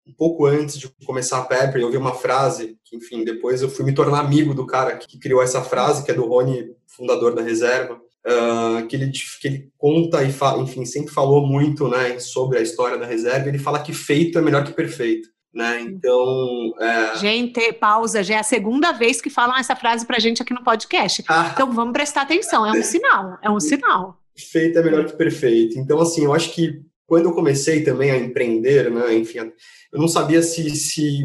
um 0.09 0.13
pouco 0.15 0.47
antes 0.47 0.79
de 0.79 0.89
começar 1.05 1.39
a 1.39 1.45
Pepper, 1.45 1.83
eu 1.83 1.91
vi 1.91 1.99
uma 1.99 2.15
frase, 2.15 2.79
que, 2.83 2.97
enfim, 2.97 3.25
depois 3.25 3.61
eu 3.61 3.69
fui 3.69 3.85
me 3.85 3.93
tornar 3.93 4.21
amigo 4.21 4.55
do 4.55 4.67
cara 4.67 4.97
que 4.97 5.19
criou 5.19 5.43
essa 5.43 5.63
frase, 5.63 6.03
que 6.03 6.11
é 6.11 6.15
do 6.15 6.25
Rony, 6.25 6.75
fundador 6.87 7.35
da 7.35 7.43
Reserva, 7.43 7.95
uh, 7.95 8.87
que, 8.87 8.97
ele, 8.97 9.11
que 9.11 9.47
ele 9.47 9.73
conta 9.77 10.25
e, 10.25 10.33
fala, 10.33 10.63
enfim, 10.63 10.87
sempre 10.87 11.13
falou 11.13 11.47
muito 11.47 11.87
né, 11.89 12.19
sobre 12.19 12.59
a 12.59 12.63
história 12.63 12.97
da 12.97 13.05
Reserva, 13.05 13.49
ele 13.49 13.59
fala 13.59 13.83
que 13.83 13.93
feito 13.93 14.39
é 14.39 14.43
melhor 14.43 14.65
que 14.65 14.73
perfeito. 14.73 15.29
Né? 15.53 15.81
Então. 15.81 16.75
É... 16.79 17.17
Gente, 17.17 17.73
pausa, 17.73 18.23
já 18.23 18.37
é 18.37 18.39
a 18.39 18.43
segunda 18.43 18.93
vez 18.93 19.21
que 19.21 19.31
falam 19.31 19.57
essa 19.57 19.75
frase 19.75 20.07
pra 20.07 20.19
gente 20.19 20.43
aqui 20.43 20.53
no 20.53 20.63
podcast. 20.63 21.25
Ah. 21.29 21.51
Então 21.53 21.73
vamos 21.73 21.93
prestar 21.93 22.23
atenção, 22.23 22.67
é 22.67 22.73
um 22.73 22.83
sinal, 22.83 23.39
é 23.43 23.51
um 23.51 23.61
sinal. 23.61 24.21
Feito 24.37 24.79
é 24.79 24.83
melhor 24.83 25.05
que 25.07 25.17
perfeito. 25.17 25.79
Então, 25.79 26.01
assim, 26.01 26.25
eu 26.25 26.33
acho 26.33 26.53
que 26.53 26.83
quando 27.07 27.25
eu 27.25 27.35
comecei 27.35 27.83
também 27.83 28.11
a 28.11 28.19
empreender, 28.19 28.91
né, 28.91 29.15
enfim, 29.15 29.39
eu 29.39 29.99
não 29.99 30.07
sabia 30.07 30.43
se, 30.43 30.69
se 30.77 31.23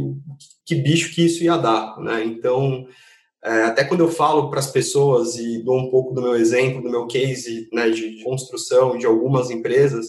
que 0.66 0.76
bicho 0.76 1.14
que 1.14 1.26
isso 1.26 1.44
ia 1.44 1.58
dar, 1.58 2.00
né? 2.00 2.24
Então, 2.24 2.88
é, 3.44 3.64
até 3.64 3.84
quando 3.84 4.00
eu 4.00 4.10
falo 4.10 4.50
para 4.50 4.60
as 4.60 4.72
pessoas 4.72 5.36
e 5.36 5.62
dou 5.62 5.78
um 5.78 5.90
pouco 5.90 6.14
do 6.14 6.22
meu 6.22 6.36
exemplo, 6.36 6.82
do 6.82 6.90
meu 6.90 7.06
case 7.06 7.68
né, 7.74 7.90
de 7.90 8.24
construção 8.24 8.98
de 8.98 9.06
algumas 9.06 9.52
empresas, 9.52 10.08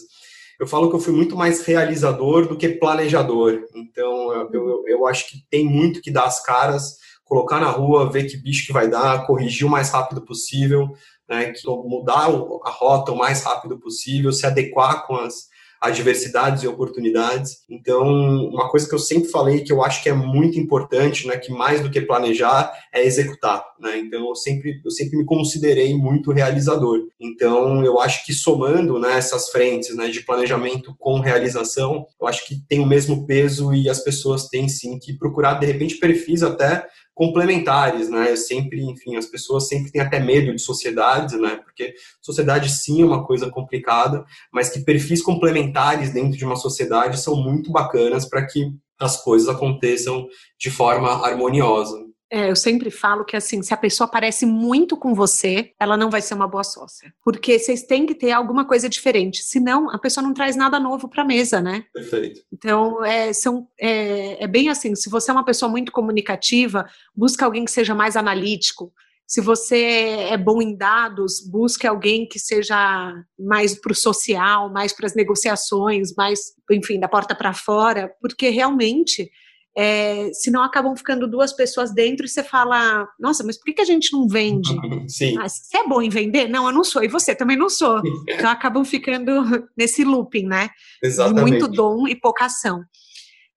eu 0.59 0.67
falo 0.67 0.89
que 0.89 0.95
eu 0.95 0.99
fui 0.99 1.13
muito 1.13 1.35
mais 1.35 1.65
realizador 1.65 2.47
do 2.47 2.57
que 2.57 2.69
planejador. 2.69 3.65
Então, 3.75 4.33
eu, 4.33 4.49
eu, 4.53 4.83
eu 4.87 5.07
acho 5.07 5.29
que 5.29 5.45
tem 5.49 5.65
muito 5.65 6.01
que 6.01 6.11
dar 6.11 6.25
as 6.25 6.41
caras, 6.43 6.97
colocar 7.23 7.59
na 7.59 7.69
rua, 7.69 8.11
ver 8.11 8.25
que 8.25 8.37
bicho 8.37 8.65
que 8.65 8.73
vai 8.73 8.87
dar, 8.87 9.25
corrigir 9.25 9.67
o 9.67 9.69
mais 9.69 9.89
rápido 9.89 10.21
possível, 10.21 10.89
né, 11.27 11.51
que 11.51 11.67
mudar 11.67 12.27
a 12.63 12.69
rota 12.69 13.11
o 13.11 13.17
mais 13.17 13.43
rápido 13.43 13.79
possível, 13.79 14.31
se 14.31 14.45
adequar 14.45 15.05
com 15.07 15.15
as 15.15 15.47
adversidades 15.81 16.63
e 16.63 16.67
oportunidades. 16.67 17.63
Então, 17.69 18.03
uma 18.47 18.69
coisa 18.69 18.87
que 18.87 18.95
eu 18.95 18.99
sempre 18.99 19.29
falei 19.29 19.61
que 19.61 19.71
eu 19.71 19.83
acho 19.83 20.01
que 20.01 20.09
é 20.09 20.13
muito 20.13 20.59
importante, 20.59 21.27
né, 21.27 21.37
que 21.37 21.51
mais 21.51 21.81
do 21.81 21.89
que 21.89 22.01
planejar 22.01 22.71
é 22.93 23.03
executar, 23.03 23.63
né? 23.79 23.97
Então, 23.97 24.27
eu 24.27 24.35
sempre 24.35 24.81
eu 24.83 24.91
sempre 24.91 25.17
me 25.17 25.25
considerei 25.25 25.95
muito 25.95 26.31
realizador. 26.31 26.99
Então, 27.19 27.83
eu 27.83 27.99
acho 27.99 28.25
que 28.25 28.33
somando, 28.33 28.99
né, 28.99 29.17
essas 29.17 29.49
frentes, 29.49 29.95
né, 29.95 30.07
de 30.07 30.21
planejamento 30.21 30.95
com 30.99 31.19
realização, 31.19 32.05
eu 32.19 32.27
acho 32.27 32.45
que 32.47 32.55
tem 32.67 32.79
o 32.79 32.85
mesmo 32.85 33.25
peso 33.25 33.73
e 33.73 33.89
as 33.89 33.99
pessoas 33.99 34.47
têm 34.47 34.67
sim 34.67 34.97
que 34.99 35.13
procurar 35.13 35.55
de 35.55 35.65
repente 35.65 35.97
perfis 35.97 36.43
até 36.43 36.85
complementares, 37.15 38.09
né? 38.09 38.29
Eu 38.29 38.37
sempre, 38.37 38.83
enfim, 38.83 39.15
as 39.15 39.25
pessoas 39.25 39.69
sempre 39.69 39.89
têm 39.89 40.01
até 40.01 40.19
medo 40.19 40.53
de 40.53 40.61
sociedades, 40.61 41.39
né? 41.39 41.55
Porque 41.63 41.95
sociedade 42.21 42.69
sim 42.69 43.01
é 43.01 43.05
uma 43.05 43.25
coisa 43.25 43.49
complicada, 43.49 44.23
mas 44.51 44.69
que 44.69 44.81
perfis 44.81 45.23
complementares 45.23 46.11
dentro 46.11 46.37
de 46.37 46.45
uma 46.45 46.57
sociedade 46.57 47.19
são 47.19 47.37
muito 47.37 47.71
bacanas 47.71 48.27
para 48.27 48.45
que 48.45 48.69
as 48.99 49.21
coisas 49.23 49.47
aconteçam 49.47 50.27
de 50.59 50.69
forma 50.69 51.25
harmoniosa. 51.25 52.04
É, 52.31 52.49
eu 52.49 52.55
sempre 52.55 52.89
falo 52.89 53.23
que 53.23 53.35
assim, 53.35 53.61
se 53.61 53.73
a 53.73 53.77
pessoa 53.77 54.09
parece 54.09 54.45
muito 54.45 54.97
com 54.97 55.13
você, 55.13 55.71
ela 55.79 55.95
não 55.95 56.09
vai 56.09 56.21
ser 56.21 56.33
uma 56.33 56.47
boa 56.47 56.63
sócia. 56.63 57.13
Porque 57.23 57.59
vocês 57.59 57.83
têm 57.83 58.05
que 58.05 58.15
ter 58.15 58.31
alguma 58.31 58.65
coisa 58.65 58.89
diferente. 58.89 59.43
Senão, 59.43 59.89
a 59.89 59.99
pessoa 59.99 60.25
não 60.25 60.33
traz 60.33 60.55
nada 60.55 60.79
novo 60.79 61.07
para 61.07 61.21
a 61.21 61.25
mesa, 61.25 61.61
né? 61.61 61.85
Perfeito. 61.93 62.41
Então, 62.51 63.03
é, 63.05 63.31
são, 63.31 63.67
é, 63.79 64.43
é 64.43 64.47
bem 64.47 64.69
assim: 64.69 64.95
se 64.95 65.09
você 65.09 65.29
é 65.29 65.33
uma 65.33 65.45
pessoa 65.45 65.69
muito 65.69 65.91
comunicativa, 65.91 66.87
busca 67.15 67.45
alguém 67.45 67.63
que 67.63 67.71
seja 67.71 67.93
mais 67.93 68.15
analítico. 68.15 68.91
Se 69.27 69.41
você 69.41 70.27
é 70.29 70.37
bom 70.37 70.61
em 70.61 70.75
dados, 70.77 71.41
busque 71.49 71.87
alguém 71.87 72.27
que 72.27 72.37
seja 72.37 73.11
mais 73.39 73.73
para 73.79 73.91
o 73.91 73.95
social, 73.95 74.71
mais 74.71 74.93
para 74.93 75.07
as 75.07 75.15
negociações, 75.15 76.13
mais, 76.15 76.53
enfim, 76.69 76.99
da 76.99 77.07
porta 77.07 77.33
para 77.33 77.51
fora, 77.51 78.13
porque 78.21 78.49
realmente 78.49 79.31
é, 79.77 80.31
senão 80.33 80.63
acabam 80.63 80.95
ficando 80.95 81.27
duas 81.27 81.51
pessoas 81.51 81.93
dentro 81.93 82.25
e 82.25 82.29
você 82.29 82.43
fala, 82.43 83.07
nossa, 83.19 83.43
mas 83.43 83.57
por 83.57 83.73
que, 83.73 83.81
a 83.81 83.85
gente 83.85 84.13
não 84.13 84.27
vende? 84.27 84.69
Sim. 85.09 85.37
Ah, 85.37 85.49
você 85.49 85.77
é 85.77 85.87
bom 85.87 86.01
em 86.01 86.09
vender? 86.09 86.47
Não, 86.47 86.65
eu 86.67 86.73
não 86.73 86.83
sou, 86.83 87.03
e 87.03 87.07
você 87.07 87.35
também 87.35 87.57
não 87.57 87.69
sou. 87.69 88.01
Então 88.27 88.49
acabam 88.49 88.83
ficando 88.83 89.31
nesse 89.77 90.03
looping, 90.03 90.45
né? 90.47 90.69
Exatamente. 91.03 91.49
Muito 91.49 91.67
dom 91.67 92.07
e 92.07 92.15
pouca 92.15 92.45
ação. 92.45 92.83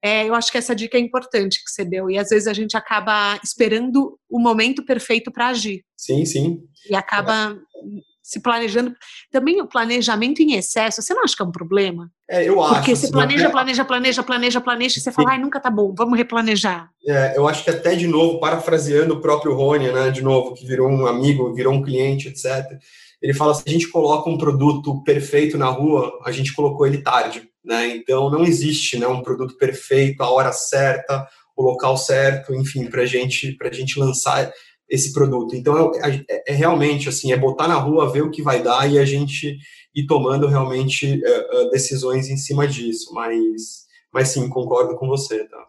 É, 0.02 0.28
eu 0.28 0.34
acho 0.34 0.52
que 0.52 0.58
essa 0.58 0.74
dica 0.74 0.96
é 0.96 1.00
importante 1.00 1.58
que 1.64 1.70
você 1.70 1.84
deu, 1.84 2.08
e 2.10 2.18
às 2.18 2.28
vezes 2.28 2.46
a 2.46 2.52
gente 2.52 2.76
acaba 2.76 3.38
esperando 3.42 4.18
o 4.30 4.38
momento 4.38 4.84
perfeito 4.84 5.30
para 5.32 5.48
agir. 5.48 5.82
Sim, 5.96 6.24
sim. 6.24 6.60
E 6.88 6.94
acaba 6.94 7.58
se 8.28 8.40
planejando. 8.40 8.94
Também 9.32 9.58
o 9.62 9.66
planejamento 9.66 10.42
em 10.42 10.52
excesso, 10.52 11.00
você 11.00 11.14
não 11.14 11.24
acha 11.24 11.34
que 11.34 11.42
é 11.42 11.46
um 11.46 11.50
problema? 11.50 12.10
É, 12.28 12.46
eu 12.46 12.62
acho. 12.62 12.74
Porque 12.74 12.94
você 12.94 13.10
planeja, 13.10 13.48
planeja, 13.48 13.84
planeja, 13.86 14.22
planeja, 14.22 14.60
planeja, 14.60 14.98
e 14.98 15.00
você 15.00 15.10
fala, 15.10 15.30
ai, 15.30 15.38
nunca 15.38 15.58
tá 15.58 15.70
bom, 15.70 15.94
vamos 15.96 16.18
replanejar. 16.18 16.90
É, 17.06 17.38
eu 17.38 17.48
acho 17.48 17.64
que 17.64 17.70
até 17.70 17.94
de 17.94 18.06
novo, 18.06 18.38
parafraseando 18.38 19.14
o 19.14 19.20
próprio 19.22 19.54
Rony, 19.54 19.90
né, 19.90 20.10
de 20.10 20.20
novo, 20.20 20.52
que 20.52 20.66
virou 20.66 20.90
um 20.90 21.06
amigo, 21.06 21.54
virou 21.54 21.72
um 21.72 21.82
cliente, 21.82 22.28
etc. 22.28 22.66
Ele 23.22 23.32
fala: 23.32 23.54
se 23.54 23.62
a 23.66 23.70
gente 23.70 23.88
coloca 23.88 24.28
um 24.28 24.36
produto 24.36 25.02
perfeito 25.04 25.56
na 25.56 25.68
rua, 25.68 26.12
a 26.22 26.30
gente 26.30 26.52
colocou 26.52 26.86
ele 26.86 27.02
tarde. 27.02 27.48
Né? 27.64 27.96
Então 27.96 28.30
não 28.30 28.44
existe 28.44 28.98
né, 28.98 29.06
um 29.06 29.22
produto 29.22 29.56
perfeito, 29.56 30.22
a 30.22 30.30
hora 30.30 30.52
certa, 30.52 31.26
o 31.56 31.62
local 31.62 31.96
certo, 31.96 32.54
enfim, 32.54 32.86
para 32.86 33.06
gente, 33.06 33.56
a 33.60 33.72
gente 33.72 33.98
lançar 33.98 34.52
esse 34.88 35.12
produto. 35.12 35.54
Então, 35.54 35.92
é, 35.94 36.24
é, 36.28 36.52
é, 36.52 36.52
realmente 36.54 37.08
assim, 37.08 37.32
é 37.32 37.36
botar 37.36 37.68
na 37.68 37.76
rua, 37.76 38.10
ver 38.10 38.22
o 38.22 38.30
que 38.30 38.42
vai 38.42 38.62
dar 38.62 38.90
e 38.90 38.98
a 38.98 39.04
gente 39.04 39.58
ir 39.94 40.06
tomando 40.06 40.46
realmente 40.46 41.20
é, 41.24 41.28
é, 41.28 41.70
decisões 41.70 42.28
em 42.28 42.36
cima 42.36 42.66
disso. 42.66 43.12
Mas, 43.12 43.86
mas 44.12 44.28
sim, 44.28 44.48
concordo 44.48 44.96
com 44.96 45.06
você, 45.08 45.44
tá? 45.48 45.66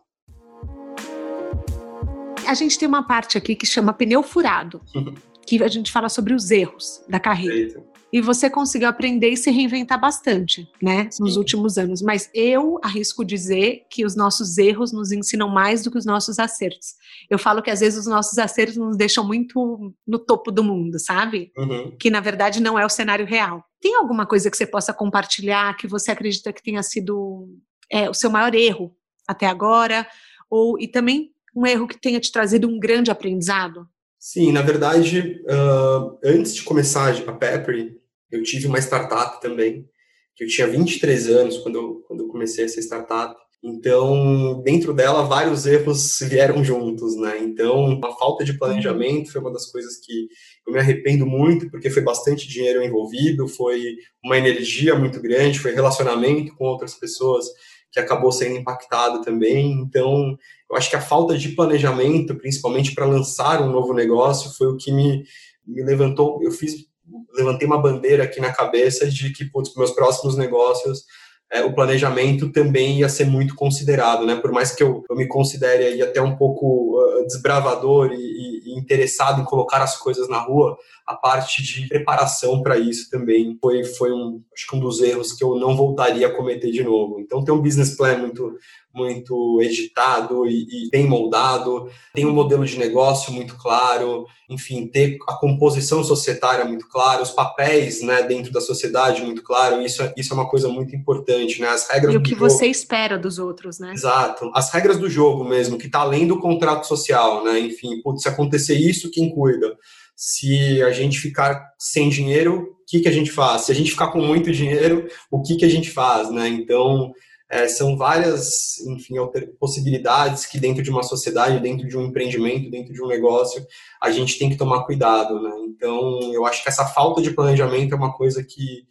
A 2.47 2.53
gente 2.53 2.79
tem 2.79 2.87
uma 2.87 3.05
parte 3.05 3.37
aqui 3.37 3.55
que 3.55 3.65
chama 3.65 3.93
pneu 3.93 4.23
furado, 4.23 4.81
que 5.45 5.61
a 5.61 5.67
gente 5.67 5.91
fala 5.91 6.09
sobre 6.09 6.33
os 6.33 6.49
erros 6.49 7.03
da 7.07 7.19
carreira. 7.19 7.53
Perfeito 7.53 7.88
e 8.11 8.21
você 8.21 8.49
conseguiu 8.49 8.87
aprender 8.87 9.29
e 9.29 9.37
se 9.37 9.51
reinventar 9.51 9.99
bastante, 9.99 10.67
né, 10.81 11.07
Sim. 11.11 11.23
nos 11.23 11.37
últimos 11.37 11.77
anos. 11.77 12.01
Mas 12.01 12.29
eu 12.33 12.79
arrisco 12.83 13.23
dizer 13.23 13.85
que 13.89 14.05
os 14.05 14.15
nossos 14.15 14.57
erros 14.57 14.91
nos 14.91 15.11
ensinam 15.11 15.47
mais 15.47 15.83
do 15.83 15.91
que 15.91 15.97
os 15.97 16.05
nossos 16.05 16.39
acertos. 16.39 16.95
Eu 17.29 17.37
falo 17.37 17.61
que 17.61 17.69
às 17.69 17.79
vezes 17.79 17.99
os 17.99 18.07
nossos 18.07 18.37
acertos 18.37 18.77
nos 18.77 18.97
deixam 18.97 19.25
muito 19.25 19.93
no 20.07 20.17
topo 20.17 20.51
do 20.51 20.63
mundo, 20.63 20.99
sabe? 20.99 21.51
Uhum. 21.57 21.95
Que 21.99 22.09
na 22.09 22.19
verdade 22.19 22.61
não 22.61 22.77
é 22.77 22.85
o 22.85 22.89
cenário 22.89 23.25
real. 23.25 23.63
Tem 23.79 23.95
alguma 23.95 24.25
coisa 24.25 24.49
que 24.49 24.57
você 24.57 24.65
possa 24.65 24.93
compartilhar 24.93 25.77
que 25.77 25.87
você 25.87 26.11
acredita 26.11 26.51
que 26.51 26.63
tenha 26.63 26.81
sido 26.81 27.47
é, 27.91 28.09
o 28.09 28.13
seu 28.13 28.29
maior 28.29 28.53
erro 28.55 28.95
até 29.27 29.45
agora? 29.45 30.07
Ou 30.49 30.79
e 30.79 30.87
também 30.87 31.31
um 31.55 31.65
erro 31.65 31.87
que 31.87 31.99
tenha 31.99 32.19
te 32.19 32.31
trazido 32.31 32.67
um 32.67 32.79
grande 32.79 33.11
aprendizado? 33.11 33.87
Sim, 34.19 34.51
na 34.51 34.61
verdade, 34.61 35.41
uh, 35.45 36.19
antes 36.23 36.53
de 36.53 36.63
começar 36.63 37.15
a 37.25 37.31
Pepper, 37.31 37.97
eu 38.31 38.43
tive 38.43 38.67
uma 38.67 38.79
startup 38.79 39.41
também, 39.41 39.87
que 40.35 40.43
eu 40.43 40.47
tinha 40.47 40.67
23 40.67 41.27
anos 41.27 41.57
quando 41.57 41.75
eu, 41.75 41.95
quando 42.07 42.23
eu 42.23 42.27
comecei 42.27 42.65
essa 42.65 42.79
startup. 42.79 43.35
Então, 43.61 44.61
dentro 44.63 44.93
dela, 44.93 45.23
vários 45.23 45.65
erros 45.65 46.19
vieram 46.23 46.63
juntos, 46.63 47.17
né? 47.17 47.39
Então, 47.39 47.99
a 48.03 48.11
falta 48.15 48.45
de 48.45 48.57
planejamento 48.57 49.31
foi 49.31 49.41
uma 49.41 49.51
das 49.51 49.69
coisas 49.69 49.97
que 49.97 50.27
eu 50.65 50.73
me 50.73 50.79
arrependo 50.79 51.25
muito, 51.25 51.69
porque 51.69 51.89
foi 51.89 52.01
bastante 52.01 52.47
dinheiro 52.47 52.81
envolvido, 52.81 53.47
foi 53.47 53.95
uma 54.23 54.37
energia 54.37 54.95
muito 54.95 55.21
grande, 55.21 55.59
foi 55.59 55.73
relacionamento 55.73 56.55
com 56.55 56.65
outras 56.65 56.95
pessoas 56.95 57.47
que 57.91 57.99
acabou 57.99 58.31
sendo 58.31 58.57
impactado 58.57 59.21
também. 59.21 59.71
Então, 59.73 60.37
eu 60.69 60.77
acho 60.77 60.89
que 60.89 60.95
a 60.95 61.01
falta 61.01 61.37
de 61.37 61.49
planejamento, 61.49 62.35
principalmente 62.35 62.93
para 62.93 63.05
lançar 63.05 63.61
um 63.61 63.71
novo 63.71 63.93
negócio, 63.93 64.51
foi 64.57 64.67
o 64.67 64.77
que 64.77 64.91
me, 64.91 65.23
me 65.65 65.83
levantou. 65.83 66.41
Eu 66.43 66.51
fiz 66.51 66.88
levantei 67.33 67.67
uma 67.67 67.81
bandeira 67.81 68.23
aqui 68.23 68.39
na 68.39 68.53
cabeça 68.53 69.09
de 69.09 69.31
que, 69.31 69.45
putz, 69.45 69.75
meus 69.75 69.91
próximos 69.91 70.37
negócios 70.37 71.03
é, 71.51 71.63
o 71.63 71.73
planejamento 71.73 72.51
também 72.51 72.99
ia 72.99 73.09
ser 73.09 73.25
muito 73.25 73.55
considerado, 73.55 74.25
né? 74.25 74.35
Por 74.35 74.51
mais 74.51 74.71
que 74.71 74.83
eu, 74.83 75.03
eu 75.09 75.15
me 75.15 75.27
considere 75.27 75.83
aí 75.83 76.01
até 76.01 76.21
um 76.21 76.35
pouco 76.35 76.99
uh, 76.99 77.25
desbravador 77.25 78.11
e, 78.11 78.61
e, 78.65 78.79
interessado 78.79 79.41
em 79.41 79.45
colocar 79.45 79.81
as 79.81 79.97
coisas 79.97 80.29
na 80.29 80.37
rua, 80.37 80.77
a 81.09 81.15
parte 81.15 81.63
de 81.63 81.87
preparação 81.87 82.61
para 82.61 82.77
isso 82.77 83.09
também 83.09 83.57
foi, 83.59 83.83
foi 83.83 84.13
um, 84.13 84.43
acho 84.53 84.67
que 84.67 84.75
um 84.75 84.79
dos 84.79 85.01
erros 85.01 85.33
que 85.33 85.43
eu 85.43 85.55
não 85.55 85.75
voltaria 85.75 86.27
a 86.27 86.35
cometer 86.35 86.69
de 86.69 86.83
novo. 86.83 87.19
Então, 87.19 87.43
ter 87.43 87.51
um 87.51 87.59
business 87.59 87.97
plan 87.97 88.15
muito 88.19 88.55
muito 88.93 89.61
editado 89.61 90.47
e, 90.47 90.87
e, 90.87 90.89
bem 90.89 91.07
moldado, 91.07 91.89
tem 92.13 92.25
um 92.25 92.33
modelo 92.33 92.65
de 92.65 92.77
negócio 92.77 93.31
muito 93.31 93.55
claro, 93.55 94.25
enfim, 94.49 94.87
ter 94.87 95.17
a 95.27 95.35
composição 95.35 96.03
societária 96.03 96.65
muito 96.65 96.87
clara, 96.89 97.21
os 97.21 97.29
papéis 97.29 98.01
né, 98.01 98.23
dentro 98.23 98.51
da 98.51 98.59
sociedade 98.59 99.21
muito 99.21 99.43
claro, 99.43 99.81
isso, 99.83 100.01
é, 100.01 100.11
isso 100.17 100.33
é 100.33 100.35
uma 100.35 100.49
coisa 100.49 100.67
muito 100.67 100.95
importante, 100.95 101.61
né? 101.61 101.67
As 101.67 101.87
regras 101.87 102.15
e 102.15 102.17
o 102.17 102.21
que 102.21 102.31
jogo, 102.31 102.49
você 102.49 102.65
espera 102.65 103.17
dos 103.17 103.37
outros, 103.37 103.79
né? 103.79 103.93
Exato. 103.93 104.51
As 104.55 104.71
regras 104.73 104.97
do 104.97 105.09
jogo 105.09 105.43
mesmo, 105.43 105.77
que 105.77 105.85
está 105.85 105.99
além 105.99 106.27
do 106.27 106.39
contrato 106.39 106.87
social, 106.87 107.43
né? 107.43 107.59
Enfim, 107.59 108.01
putz, 108.01 108.23
se 108.23 108.27
acontecer 108.27 108.75
isso, 108.75 109.11
quem 109.11 109.29
cuida? 109.29 109.77
Se 110.21 110.83
a 110.83 110.91
gente 110.91 111.17
ficar 111.17 111.73
sem 111.79 112.09
dinheiro, 112.09 112.77
o 112.81 112.85
que, 112.85 112.99
que 112.99 113.07
a 113.07 113.11
gente 113.11 113.31
faz? 113.31 113.61
Se 113.61 113.71
a 113.71 113.75
gente 113.75 113.91
ficar 113.91 114.07
com 114.07 114.19
muito 114.19 114.51
dinheiro, 114.51 115.07
o 115.31 115.41
que, 115.41 115.55
que 115.55 115.63
a 115.63 115.69
gente 115.69 115.89
faz, 115.89 116.29
né? 116.29 116.49
Então, 116.49 117.13
é, 117.49 117.69
são 117.69 117.95
várias, 117.95 118.81
enfim, 118.81 119.13
possibilidades 119.57 120.45
que 120.45 120.59
dentro 120.59 120.83
de 120.83 120.89
uma 120.89 121.03
sociedade, 121.03 121.61
dentro 121.61 121.87
de 121.87 121.97
um 121.97 122.07
empreendimento, 122.07 122.69
dentro 122.69 122.93
de 122.93 123.01
um 123.01 123.07
negócio, 123.07 123.65
a 124.03 124.11
gente 124.11 124.37
tem 124.37 124.49
que 124.49 124.57
tomar 124.57 124.83
cuidado, 124.83 125.41
né? 125.41 125.51
Então, 125.69 126.19
eu 126.33 126.45
acho 126.45 126.63
que 126.63 126.67
essa 126.67 126.85
falta 126.85 127.21
de 127.21 127.31
planejamento 127.31 127.93
é 127.93 127.97
uma 127.97 128.11
coisa 128.11 128.43
que, 128.43 128.85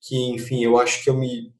que 0.00 0.16
enfim, 0.30 0.64
eu 0.64 0.78
acho 0.78 1.04
que 1.04 1.10
eu 1.10 1.14
me 1.18 1.52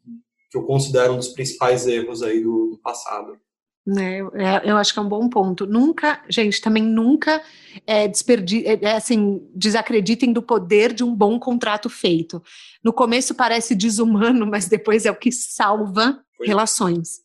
que 0.50 0.56
eu 0.56 0.62
considero 0.64 1.12
um 1.12 1.18
dos 1.18 1.28
principais 1.28 1.86
erros 1.86 2.22
aí 2.22 2.42
do, 2.42 2.70
do 2.70 2.78
passado. 2.78 3.38
É, 3.86 4.70
eu 4.70 4.76
acho 4.76 4.92
que 4.92 4.98
é 4.98 5.02
um 5.02 5.08
bom 5.08 5.28
ponto. 5.28 5.66
Nunca, 5.66 6.22
gente, 6.28 6.60
também 6.60 6.82
nunca 6.82 7.42
é, 7.86 8.06
desperdi, 8.06 8.64
é, 8.66 8.78
é, 8.80 8.96
assim, 8.96 9.42
desacreditem 9.54 10.32
do 10.32 10.42
poder 10.42 10.92
de 10.92 11.02
um 11.02 11.14
bom 11.14 11.38
contrato 11.38 11.90
feito. 11.90 12.42
No 12.82 12.92
começo 12.92 13.34
parece 13.34 13.74
desumano, 13.74 14.46
mas 14.46 14.68
depois 14.68 15.04
é 15.04 15.10
o 15.10 15.16
que 15.16 15.32
salva 15.32 16.20
relações. 16.40 17.20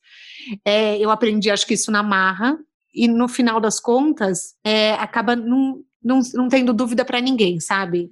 É, 0.66 0.98
eu 0.98 1.12
aprendi, 1.12 1.52
acho 1.52 1.68
que 1.68 1.76
isso 1.76 1.92
na 1.92 2.02
marra, 2.02 2.58
e 2.94 3.08
no 3.08 3.28
final 3.28 3.60
das 3.60 3.80
contas, 3.80 4.56
é, 4.64 4.94
acaba 4.94 5.36
não, 5.36 5.84
não, 6.04 6.22
não 6.34 6.48
tendo 6.48 6.74
dúvida 6.74 7.04
para 7.04 7.20
ninguém, 7.22 7.60
sabe? 7.60 8.10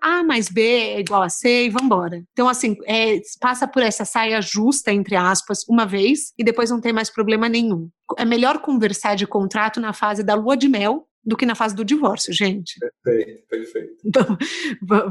A 0.00 0.22
mais 0.22 0.48
B 0.48 0.60
é 0.62 1.00
igual 1.00 1.22
a 1.22 1.28
C 1.28 1.66
e 1.66 1.70
vambora. 1.70 2.22
Então, 2.32 2.48
assim, 2.48 2.76
é, 2.84 3.20
passa 3.40 3.66
por 3.66 3.82
essa 3.82 4.04
saia 4.04 4.40
justa, 4.40 4.92
entre 4.92 5.16
aspas, 5.16 5.60
uma 5.68 5.86
vez 5.86 6.32
e 6.38 6.44
depois 6.44 6.70
não 6.70 6.80
tem 6.80 6.92
mais 6.92 7.10
problema 7.10 7.48
nenhum. 7.48 7.88
É 8.16 8.24
melhor 8.24 8.60
conversar 8.60 9.14
de 9.14 9.26
contrato 9.26 9.80
na 9.80 9.92
fase 9.92 10.22
da 10.22 10.34
lua 10.34 10.56
de 10.56 10.68
mel 10.68 11.06
do 11.24 11.36
que 11.36 11.44
na 11.44 11.54
fase 11.54 11.74
do 11.74 11.84
divórcio, 11.84 12.32
gente. 12.32 12.78
Perfeito, 13.02 13.46
perfeito. 13.48 13.94
Então, 14.04 14.38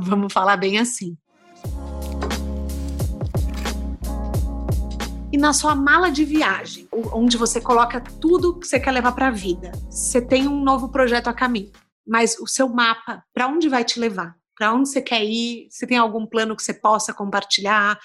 vamos 0.02 0.34
falar 0.34 0.58
bem 0.58 0.80
assim. 0.80 1.16
E 5.32 5.38
na 5.38 5.54
sua 5.54 5.76
mala 5.76 6.10
de 6.10 6.24
viagem, 6.24 6.88
onde 6.92 7.38
você 7.38 7.60
coloca 7.60 8.00
tudo 8.02 8.58
que 8.58 8.66
você 8.66 8.80
quer 8.80 8.92
levar 8.92 9.12
para 9.12 9.28
a 9.28 9.32
vida, 9.32 9.72
você 9.90 10.22
tem 10.22 10.48
um 10.48 10.64
novo 10.64 10.90
projeto 10.90 11.28
a 11.28 11.34
caminho, 11.34 11.72
mas 12.08 12.40
o 12.40 12.48
seu 12.48 12.70
mapa, 12.70 13.24
para 13.34 13.48
onde 13.48 13.68
vai 13.68 13.84
te 13.84 14.00
levar? 14.00 14.36
Para 14.58 14.74
onde 14.74 14.90
você 14.90 15.02
quer 15.02 15.24
ir? 15.24 15.68
Você 15.70 15.86
tem 15.86 15.98
algum 15.98 16.26
plano 16.26 16.56
que 16.56 16.64
você 16.64 16.74
possa 16.74 17.14
compartilhar? 17.14 18.00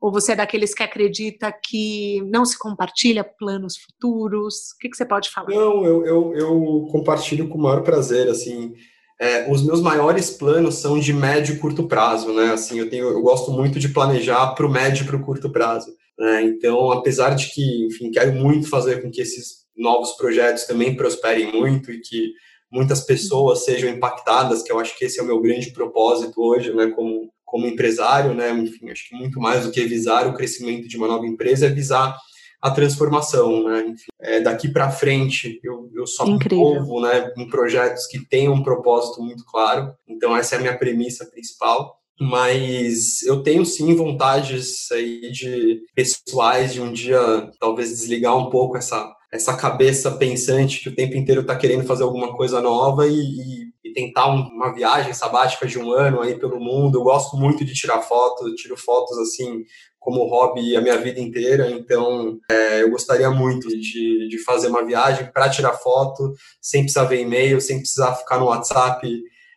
Ou 0.00 0.12
você 0.12 0.32
é 0.32 0.36
daqueles 0.36 0.74
que 0.74 0.82
acredita 0.82 1.50
que 1.50 2.20
não 2.30 2.44
se 2.44 2.58
compartilha 2.58 3.24
planos 3.24 3.74
futuros? 3.78 4.54
O 4.74 4.78
que, 4.78 4.90
que 4.90 4.96
você 4.96 5.06
pode 5.06 5.30
falar? 5.30 5.48
Não, 5.48 5.84
eu, 5.84 6.04
eu, 6.06 6.34
eu 6.34 6.88
compartilho 6.92 7.48
com 7.48 7.56
o 7.56 7.62
maior 7.62 7.82
prazer, 7.82 8.28
assim, 8.28 8.74
é, 9.18 9.50
os 9.50 9.62
meus 9.62 9.80
maiores 9.80 10.30
planos 10.30 10.76
são 10.76 10.98
de 10.98 11.12
médio 11.12 11.54
e 11.54 11.58
curto 11.58 11.88
prazo, 11.88 12.32
né, 12.34 12.52
assim, 12.52 12.78
eu, 12.78 12.90
tenho, 12.90 13.06
eu 13.06 13.22
gosto 13.22 13.50
muito 13.50 13.78
de 13.78 13.88
planejar 13.88 14.54
para 14.54 14.66
o 14.66 14.70
médio 14.70 15.04
e 15.04 15.06
para 15.06 15.16
o 15.16 15.24
curto 15.24 15.50
prazo, 15.50 15.90
né, 16.18 16.42
então, 16.42 16.92
apesar 16.92 17.30
de 17.30 17.52
que, 17.52 17.86
enfim, 17.86 18.10
quero 18.10 18.34
muito 18.34 18.68
fazer 18.68 19.00
com 19.00 19.10
que 19.10 19.22
esses 19.22 19.64
novos 19.74 20.12
projetos 20.12 20.64
também 20.64 20.94
prosperem 20.94 21.50
muito 21.50 21.90
e 21.90 22.00
que 22.00 22.32
muitas 22.76 23.00
pessoas 23.00 23.64
sejam 23.64 23.88
impactadas, 23.88 24.62
que 24.62 24.70
eu 24.70 24.78
acho 24.78 24.96
que 24.98 25.06
esse 25.06 25.18
é 25.18 25.22
o 25.22 25.26
meu 25.26 25.40
grande 25.40 25.72
propósito 25.72 26.42
hoje, 26.42 26.74
né, 26.74 26.88
como, 26.88 27.32
como 27.42 27.66
empresário, 27.66 28.34
né, 28.34 28.50
enfim, 28.50 28.90
acho 28.90 29.08
que 29.08 29.16
muito 29.16 29.40
mais 29.40 29.64
do 29.64 29.72
que 29.72 29.82
visar 29.86 30.26
o 30.26 30.34
crescimento 30.34 30.86
de 30.86 30.96
uma 30.98 31.08
nova 31.08 31.26
empresa 31.26 31.66
é 31.66 31.70
visar 31.70 32.14
a 32.60 32.70
transformação, 32.70 33.64
né, 33.64 33.86
enfim, 33.88 34.08
é, 34.20 34.40
daqui 34.40 34.68
para 34.68 34.90
frente 34.90 35.58
eu, 35.64 35.90
eu 35.94 36.06
só 36.06 36.26
me 36.26 36.38
né, 36.38 37.32
em 37.38 37.48
projetos 37.48 38.06
que 38.06 38.26
tenham 38.28 38.52
um 38.52 38.62
propósito 38.62 39.22
muito 39.22 39.44
claro, 39.46 39.94
então 40.06 40.36
essa 40.36 40.56
é 40.56 40.58
a 40.58 40.60
minha 40.60 40.76
premissa 40.76 41.24
principal, 41.24 41.96
mas 42.20 43.22
eu 43.22 43.42
tenho 43.42 43.64
sim 43.64 43.94
vontades 43.94 44.90
aí 44.92 45.30
de 45.30 45.82
pessoais 45.94 46.74
de 46.74 46.80
um 46.80 46.92
dia 46.92 47.50
talvez 47.58 47.90
desligar 47.90 48.36
um 48.36 48.48
pouco 48.50 48.76
essa 48.76 49.15
essa 49.32 49.56
cabeça 49.56 50.10
pensante 50.12 50.80
que 50.80 50.88
o 50.88 50.94
tempo 50.94 51.16
inteiro 51.16 51.40
está 51.40 51.56
querendo 51.56 51.84
fazer 51.84 52.04
alguma 52.04 52.34
coisa 52.36 52.60
nova 52.60 53.06
e, 53.06 53.12
e, 53.12 53.72
e 53.84 53.92
tentar 53.92 54.28
um, 54.28 54.42
uma 54.48 54.72
viagem 54.72 55.12
sabática 55.12 55.66
de 55.66 55.78
um 55.78 55.90
ano 55.92 56.20
aí 56.20 56.38
pelo 56.38 56.60
mundo. 56.60 56.98
Eu 56.98 57.02
gosto 57.02 57.36
muito 57.36 57.64
de 57.64 57.74
tirar 57.74 58.02
fotos, 58.02 58.54
tiro 58.54 58.76
fotos 58.76 59.18
assim 59.18 59.64
como 59.98 60.28
hobby 60.28 60.76
a 60.76 60.80
minha 60.80 60.96
vida 60.98 61.18
inteira, 61.18 61.68
então 61.68 62.38
é, 62.48 62.84
eu 62.84 62.90
gostaria 62.90 63.28
muito 63.28 63.66
de, 63.68 64.28
de 64.28 64.38
fazer 64.44 64.68
uma 64.68 64.84
viagem 64.84 65.28
para 65.32 65.50
tirar 65.50 65.72
foto, 65.72 66.32
sem 66.60 66.82
precisar 66.82 67.06
ver 67.06 67.22
e-mail, 67.22 67.60
sem 67.60 67.78
precisar 67.78 68.14
ficar 68.14 68.38
no 68.38 68.46
WhatsApp 68.46 69.04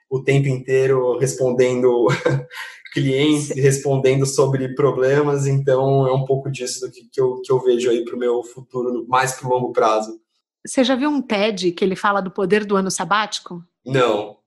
o 0.09 0.23
tempo 0.23 0.47
inteiro 0.47 1.19
respondendo 1.19 2.07
clientes 2.91 3.49
respondendo 3.49 4.25
sobre 4.25 4.73
problemas, 4.75 5.45
então 5.45 6.07
é 6.07 6.13
um 6.13 6.25
pouco 6.25 6.49
disso 6.51 6.81
do 6.81 6.91
que, 6.91 7.07
que, 7.11 7.21
eu, 7.21 7.41
que 7.41 7.51
eu 7.51 7.59
vejo 7.59 7.89
aí 7.89 8.03
para 8.03 8.15
o 8.15 8.19
meu 8.19 8.43
futuro, 8.43 9.05
mais 9.07 9.33
para 9.33 9.47
o 9.47 9.51
longo 9.51 9.71
prazo. 9.71 10.19
Você 10.65 10.83
já 10.83 10.95
viu 10.95 11.09
um 11.09 11.21
TED 11.21 11.71
que 11.71 11.83
ele 11.83 11.95
fala 11.95 12.21
do 12.21 12.31
poder 12.31 12.65
do 12.65 12.75
ano 12.75 12.91
sabático? 12.91 13.63
Não. 13.85 14.37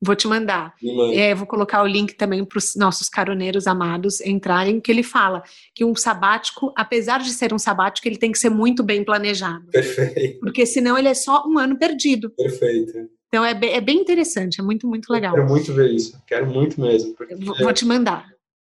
Vou 0.00 0.14
te 0.14 0.26
mandar. 0.26 0.74
É, 1.14 1.34
vou 1.34 1.46
colocar 1.46 1.82
o 1.82 1.86
link 1.86 2.14
também 2.14 2.44
para 2.44 2.58
os 2.58 2.74
nossos 2.76 3.08
caroneiros 3.08 3.66
amados 3.66 4.20
entrarem, 4.20 4.80
que 4.80 4.90
ele 4.90 5.02
fala 5.02 5.42
que 5.74 5.84
um 5.84 5.94
sabático, 5.94 6.72
apesar 6.76 7.20
de 7.20 7.30
ser 7.30 7.54
um 7.54 7.58
sabático, 7.58 8.06
ele 8.06 8.18
tem 8.18 8.30
que 8.30 8.38
ser 8.38 8.50
muito 8.50 8.82
bem 8.82 9.02
planejado. 9.02 9.66
Perfeito. 9.70 10.40
Porque 10.40 10.66
senão 10.66 10.98
ele 10.98 11.08
é 11.08 11.14
só 11.14 11.44
um 11.46 11.58
ano 11.58 11.78
perdido. 11.78 12.30
Perfeito. 12.30 12.92
Então 13.28 13.44
é 13.44 13.54
bem, 13.54 13.72
é 13.72 13.80
bem 13.80 13.98
interessante, 13.98 14.60
é 14.60 14.64
muito, 14.64 14.86
muito 14.86 15.12
legal. 15.12 15.32
Eu 15.32 15.42
quero 15.42 15.48
muito 15.50 15.72
ver 15.72 15.90
isso, 15.90 16.22
quero 16.26 16.46
muito 16.46 16.80
mesmo. 16.80 17.14
Porque... 17.14 17.34
Vou, 17.34 17.56
vou 17.58 17.72
te 17.72 17.84
mandar. 17.84 18.26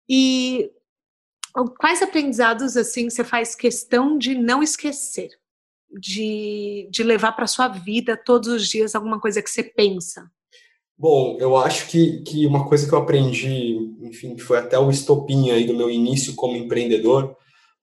E 0.08 0.70
quais 1.78 2.02
aprendizados 2.02 2.76
assim 2.76 3.10
você 3.10 3.24
faz 3.24 3.54
questão 3.54 4.16
de 4.16 4.34
não 4.34 4.62
esquecer? 4.62 5.30
De, 5.98 6.88
de 6.90 7.02
levar 7.02 7.32
para 7.32 7.46
sua 7.46 7.68
vida 7.68 8.16
todos 8.16 8.48
os 8.48 8.68
dias 8.68 8.94
alguma 8.94 9.20
coisa 9.20 9.40
que 9.40 9.48
você 9.48 9.62
pensa? 9.62 10.28
Bom, 10.98 11.36
eu 11.38 11.56
acho 11.56 11.88
que, 11.88 12.22
que 12.22 12.46
uma 12.46 12.66
coisa 12.66 12.88
que 12.88 12.94
eu 12.94 12.98
aprendi, 12.98 13.76
enfim, 14.00 14.34
que 14.34 14.42
foi 14.42 14.58
até 14.58 14.78
o 14.78 14.90
estopim 14.90 15.50
aí 15.50 15.64
do 15.64 15.76
meu 15.76 15.90
início 15.90 16.34
como 16.34 16.56
empreendedor, 16.56 17.36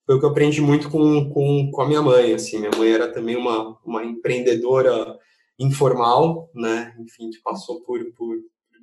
foi 0.05 0.15
o 0.15 0.19
que 0.19 0.25
eu 0.25 0.29
aprendi 0.29 0.61
muito 0.61 0.89
com, 0.89 1.29
com, 1.29 1.71
com 1.71 1.81
a 1.81 1.87
minha 1.87 2.01
mãe, 2.01 2.33
assim, 2.33 2.57
minha 2.57 2.71
mãe 2.77 2.91
era 2.91 3.07
também 3.07 3.35
uma, 3.35 3.77
uma 3.85 4.03
empreendedora 4.03 5.17
informal, 5.59 6.49
né? 6.53 6.93
Enfim, 6.99 7.29
que 7.29 7.41
passou 7.41 7.81
por, 7.81 7.99
por 8.17 8.37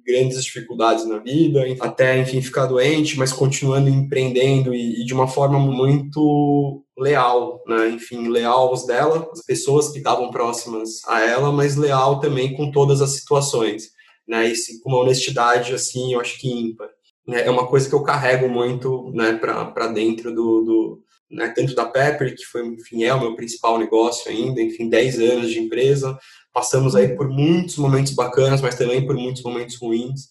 grandes 0.06 0.42
dificuldades 0.42 1.06
na 1.06 1.18
vida, 1.18 1.62
até, 1.80 2.18
enfim, 2.18 2.40
ficar 2.40 2.66
doente, 2.66 3.18
mas 3.18 3.32
continuando 3.32 3.88
empreendendo 3.88 4.74
e, 4.74 5.02
e, 5.02 5.04
de 5.04 5.12
uma 5.12 5.28
forma 5.28 5.58
muito 5.58 6.84
leal, 6.98 7.62
né? 7.66 7.90
Enfim, 7.90 8.28
leal 8.28 8.68
aos 8.68 8.86
dela, 8.86 9.28
as 9.32 9.44
pessoas 9.44 9.90
que 9.90 9.98
estavam 9.98 10.30
próximas 10.30 11.04
a 11.06 11.20
ela, 11.20 11.52
mas 11.52 11.76
leal 11.76 12.20
também 12.20 12.54
com 12.54 12.70
todas 12.70 13.00
as 13.00 13.10
situações, 13.10 13.90
né? 14.26 14.48
E 14.48 14.80
com 14.82 14.90
uma 14.90 15.00
honestidade, 15.00 15.74
assim, 15.74 16.14
eu 16.14 16.20
acho 16.20 16.38
que 16.38 16.48
ímpar. 16.48 16.88
Né? 17.26 17.42
É 17.46 17.50
uma 17.50 17.66
coisa 17.66 17.88
que 17.88 17.94
eu 17.94 18.02
carrego 18.02 18.48
muito, 18.48 19.10
né, 19.14 19.34
para 19.34 19.86
dentro 19.88 20.34
do, 20.34 20.62
do 20.62 21.04
né, 21.30 21.52
tanto 21.54 21.74
da 21.74 21.84
Pepper, 21.84 22.34
que 22.34 22.44
foi, 22.44 22.66
enfim, 22.66 23.04
é 23.04 23.14
o 23.14 23.20
meu 23.20 23.36
principal 23.36 23.78
negócio 23.78 24.30
ainda, 24.30 24.60
enfim, 24.60 24.88
10 24.88 25.20
anos 25.20 25.50
de 25.50 25.60
empresa, 25.60 26.18
Passamos 26.52 26.96
aí 26.96 27.16
por 27.16 27.28
muitos 27.28 27.76
momentos 27.76 28.12
bacanas, 28.14 28.60
mas 28.60 28.74
também 28.74 29.06
por 29.06 29.16
muitos 29.16 29.42
momentos 29.42 29.76
ruins. 29.76 30.28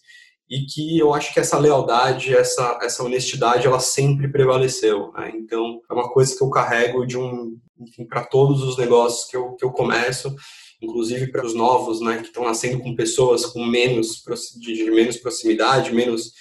E 0.48 0.66
que 0.66 0.98
eu 0.98 1.14
acho 1.14 1.32
que 1.32 1.40
essa 1.40 1.58
lealdade, 1.58 2.34
essa, 2.34 2.78
essa 2.82 3.04
honestidade, 3.04 3.66
ela 3.66 3.78
sempre 3.78 4.28
prevaleceu. 4.28 5.12
Né? 5.12 5.32
Então, 5.34 5.80
é 5.88 5.94
uma 5.94 6.10
coisa 6.10 6.36
que 6.36 6.42
eu 6.42 6.50
carrego 6.50 7.06
de 7.06 7.16
um, 7.16 7.56
para 8.08 8.24
todos 8.24 8.62
os 8.62 8.76
negócios 8.76 9.30
que 9.30 9.36
eu, 9.36 9.54
que 9.54 9.64
eu 9.64 9.70
começo, 9.70 10.34
inclusive 10.82 11.30
para 11.30 11.46
os 11.46 11.54
novos, 11.54 12.00
né, 12.00 12.16
que 12.18 12.26
estão 12.26 12.44
nascendo 12.44 12.80
com 12.80 12.96
pessoas 12.96 13.46
com 13.46 13.64
menos 13.64 14.22
de 14.58 14.90
menos 14.90 15.18
proximidade, 15.18 15.92
menos, 15.92 16.32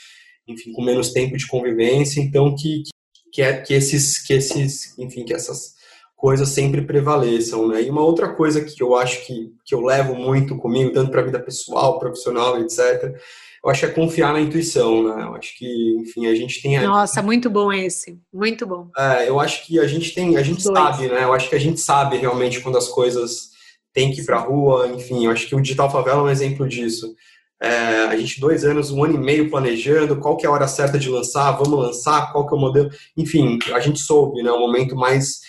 enfim, 0.48 0.72
com 0.72 0.82
menos 0.82 1.12
tempo 1.12 1.38
de 1.38 1.48
convivência. 1.48 2.20
Então, 2.20 2.56
que, 2.56 2.84
que 2.84 2.90
que 3.32 3.42
é 3.42 3.62
que 3.62 3.74
esses 3.74 4.22
que 4.22 4.34
esses, 4.34 4.98
enfim, 4.98 5.24
que 5.24 5.34
essas 5.34 5.76
coisas 6.20 6.50
sempre 6.50 6.82
prevaleçam, 6.82 7.66
né? 7.66 7.82
E 7.82 7.90
uma 7.90 8.04
outra 8.04 8.28
coisa 8.28 8.60
que 8.60 8.84
eu 8.84 8.94
acho 8.94 9.26
que, 9.26 9.54
que 9.64 9.74
eu 9.74 9.80
levo 9.80 10.14
muito 10.14 10.58
comigo, 10.58 10.92
tanto 10.92 11.12
para 11.12 11.22
a 11.22 11.24
vida 11.24 11.40
pessoal, 11.40 11.98
profissional, 11.98 12.60
etc., 12.60 13.16
eu 13.64 13.70
acho 13.70 13.80
que 13.82 13.86
é 13.86 13.90
confiar 13.90 14.34
na 14.34 14.42
intuição, 14.42 15.04
né? 15.04 15.24
Eu 15.24 15.36
acho 15.36 15.58
que, 15.58 15.96
enfim, 15.98 16.28
a 16.28 16.36
gente 16.36 16.62
tem. 16.62 16.80
Nossa, 16.82 17.22
muito 17.22 17.50
bom 17.50 17.72
esse, 17.72 18.20
muito 18.34 18.68
bom. 18.68 18.88
É, 18.98 19.30
eu 19.30 19.40
acho 19.40 19.66
que 19.66 19.80
a 19.80 19.88
gente 19.88 20.14
tem, 20.14 20.36
a 20.36 20.44
gente 20.44 20.62
sabe, 20.62 21.08
né? 21.08 21.24
Eu 21.24 21.34
acho 21.34 21.50
que 21.50 21.56
a 21.56 21.60
gente 21.60 21.80
sabe 21.80 22.18
realmente 22.18 22.60
quando 22.60 22.78
as 22.78 22.90
coisas 22.90 23.50
têm 23.94 24.12
que 24.12 24.22
ir 24.22 24.26
para 24.26 24.38
a 24.38 24.42
rua, 24.42 24.90
enfim, 24.90 25.26
eu 25.26 25.32
acho 25.32 25.48
que 25.48 25.56
o 25.56 25.62
Digital 25.62 25.90
Favela 25.90 26.20
é 26.20 26.24
um 26.24 26.30
exemplo 26.30 26.68
disso. 26.68 27.16
É, 27.62 28.04
a 28.06 28.16
gente 28.18 28.40
dois 28.42 28.64
anos, 28.66 28.92
um 28.92 29.04
ano 29.04 29.16
e 29.16 29.18
meio 29.18 29.50
planejando, 29.50 30.18
qual 30.18 30.38
que 30.38 30.46
é 30.46 30.50
a 30.50 30.52
hora 30.52 30.68
certa 30.68 30.98
de 30.98 31.10
lançar, 31.10 31.52
vamos 31.54 31.80
lançar, 31.80 32.32
qual 32.32 32.48
que 32.48 32.54
é 32.54 32.58
o 32.58 32.60
modelo, 32.60 32.90
enfim, 33.18 33.58
a 33.74 33.80
gente 33.80 34.00
soube, 34.00 34.42
né? 34.42 34.52
O 34.52 34.60
momento 34.60 34.96
mais 34.96 35.40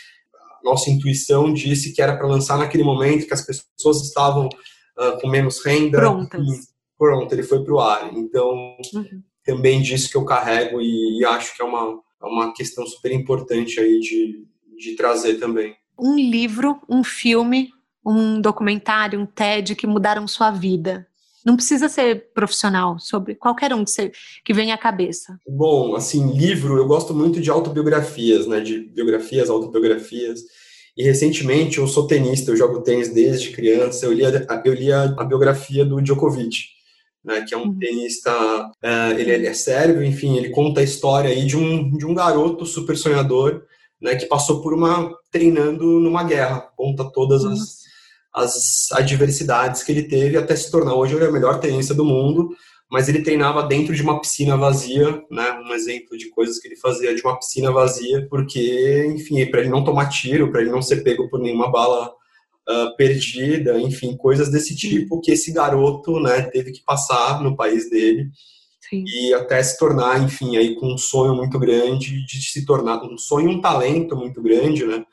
nossa 0.65 0.91
intuição 0.91 1.53
disse 1.53 1.93
que 1.93 2.03
era 2.03 2.17
para 2.17 2.27
lançar 2.27 2.59
naquele 2.59 2.85
momento 2.85 3.27
que 3.27 3.35
as 3.35 3.45
pessoas 3.45 4.03
estavam 4.03 4.47
uh, 4.47 5.21
com 5.21 5.29
menos 5.29 5.65
renda. 5.65 5.99
Prontas. 5.99 6.41
E, 6.41 6.61
pronto, 6.99 7.33
ele 7.33 7.43
foi 7.43 7.65
para 7.65 7.75
o 7.75 7.81
ar. 7.81 8.13
Então, 8.15 8.77
uhum. 8.95 9.23
também 9.45 9.81
disso 9.83 10.11
que 10.11 10.17
eu 10.17 10.25
carrego 10.25 10.81
e, 10.81 11.21
e 11.21 11.25
acho 11.25 11.57
que 11.57 11.63
é 11.63 11.65
uma, 11.65 12.01
é 12.23 12.27
uma 12.27 12.53
questão 12.53 12.87
super 12.87 13.13
importante 13.13 13.81
aí 13.81 13.99
de, 14.01 14.45
de 14.79 14.97
trazer 14.97 15.39
também. 15.39 15.75
Um 15.99 16.17
livro, 16.17 16.81
um 16.89 17.05
filme, 17.05 17.71
um 18.05 18.41
documentário, 18.41 19.21
um 19.21 19.27
TED 19.27 19.75
que 19.77 19.87
mudaram 19.87 20.27
sua 20.27 20.51
vida. 20.51 21.07
Não 21.45 21.57
precisa 21.57 21.89
ser 21.89 22.33
profissional, 22.35 22.99
sobre 22.99 23.35
qualquer 23.35 23.73
um 23.75 23.85
que, 23.85 23.91
você, 23.91 24.13
que 24.45 24.53
venha 24.53 24.75
à 24.75 24.79
cabeça. 24.79 25.39
Bom, 25.49 25.95
assim, 25.95 26.33
livro, 26.37 26.77
eu 26.77 26.87
gosto 26.87 27.15
muito 27.15 27.41
de 27.41 27.51
autobiografias, 27.51 28.47
né? 28.47 28.61
De 28.61 28.81
biografias, 28.81 29.49
autobiografias. 29.49 30.41
E 30.97 31.03
recentemente 31.03 31.79
eu 31.79 31.87
sou 31.87 32.07
tenista, 32.07 32.51
eu 32.51 32.57
jogo 32.57 32.83
tênis 32.83 33.09
desde 33.09 33.51
criança. 33.51 34.07
Eu 34.07 34.13
li 34.13 34.25
a, 34.25 34.63
eu 34.65 34.75
li 34.75 34.93
a, 34.93 35.05
a 35.19 35.25
biografia 35.25 35.85
do 35.85 36.01
Djokovic 36.01 36.81
né, 37.25 37.43
que 37.47 37.55
é 37.55 37.59
um 37.59 37.67
uhum. 37.67 37.79
tenista, 37.79 38.33
uh, 38.33 39.19
ele, 39.19 39.31
ele, 39.31 39.47
é 39.47 39.55
sérvio, 39.55 40.03
enfim, 40.03 40.37
ele 40.37 40.51
conta 40.51 40.81
a 40.81 40.85
história 40.85 41.31
aí 41.31 41.45
de 41.45 41.57
um, 41.57 41.97
de 41.97 42.07
um 42.07 42.15
garoto 42.15 42.65
super 42.65 42.97
sonhador, 42.97 43.63
né, 44.01 44.17
que 44.17 44.27
passou 44.27 44.63
por 44.63 44.73
uma, 44.73 45.15
treinando 45.31 45.85
numa 46.01 46.25
guerra, 46.25 46.61
conta 46.77 47.05
todas 47.13 47.45
as. 47.45 47.90
As 48.35 48.91
adversidades 48.93 49.83
que 49.83 49.93
ele 49.93 50.05
teve 50.05 50.37
até 50.37 50.55
se 50.55 50.71
tornar, 50.71 50.95
hoje 50.95 51.15
o 51.15 51.33
melhor 51.33 51.59
tenista 51.61 51.95
do 51.95 52.05
mundo, 52.05 52.51
mas 52.91 53.09
ele 53.09 53.23
treinava 53.23 53.63
dentro 53.63 53.95
de 53.95 54.03
uma 54.03 54.21
piscina 54.21 54.57
vazia, 54.57 55.23
né, 55.31 55.53
um 55.65 55.73
exemplo 55.73 56.19
de 56.19 56.29
coisas 56.31 56.59
que 56.59 56.67
ele 56.67 56.77
fazia 56.77 57.15
de 57.15 57.23
uma 57.23 57.39
piscina 57.39 57.71
vazia, 57.71 58.27
porque, 58.29 59.07
enfim, 59.15 59.47
para 59.47 59.61
ele 59.61 59.69
não 59.69 59.85
tomar 59.85 60.09
tiro, 60.09 60.51
para 60.51 60.61
ele 60.61 60.71
não 60.71 60.83
ser 60.83 61.03
pego 61.03 61.29
por 61.29 61.41
nenhuma 61.41 61.71
bala 61.71 62.09
uh, 62.09 62.97
perdida, 62.97 63.81
enfim, 63.81 64.17
coisas 64.17 64.51
desse 64.51 64.75
tipo 64.75 65.21
que 65.21 65.31
esse 65.31 65.53
garoto, 65.53 66.19
né, 66.21 66.43
teve 66.43 66.73
que 66.73 66.83
passar 66.83 67.41
no 67.43 67.57
país 67.57 67.89
dele. 67.89 68.29
Sim. 68.89 69.05
E 69.07 69.33
até 69.35 69.63
se 69.63 69.79
tornar, 69.79 70.21
enfim, 70.21 70.57
aí 70.57 70.75
com 70.75 70.93
um 70.93 70.99
sonho 70.99 71.35
muito 71.35 71.61
grande 71.61 72.25
de 72.27 72.43
se 72.43 72.67
tornar 72.67 73.01
um 73.05 73.17
sonho, 73.17 73.51
um 73.51 73.61
talento 73.61 74.17
muito 74.17 74.43
grande, 74.43 74.85
né? 74.85 75.05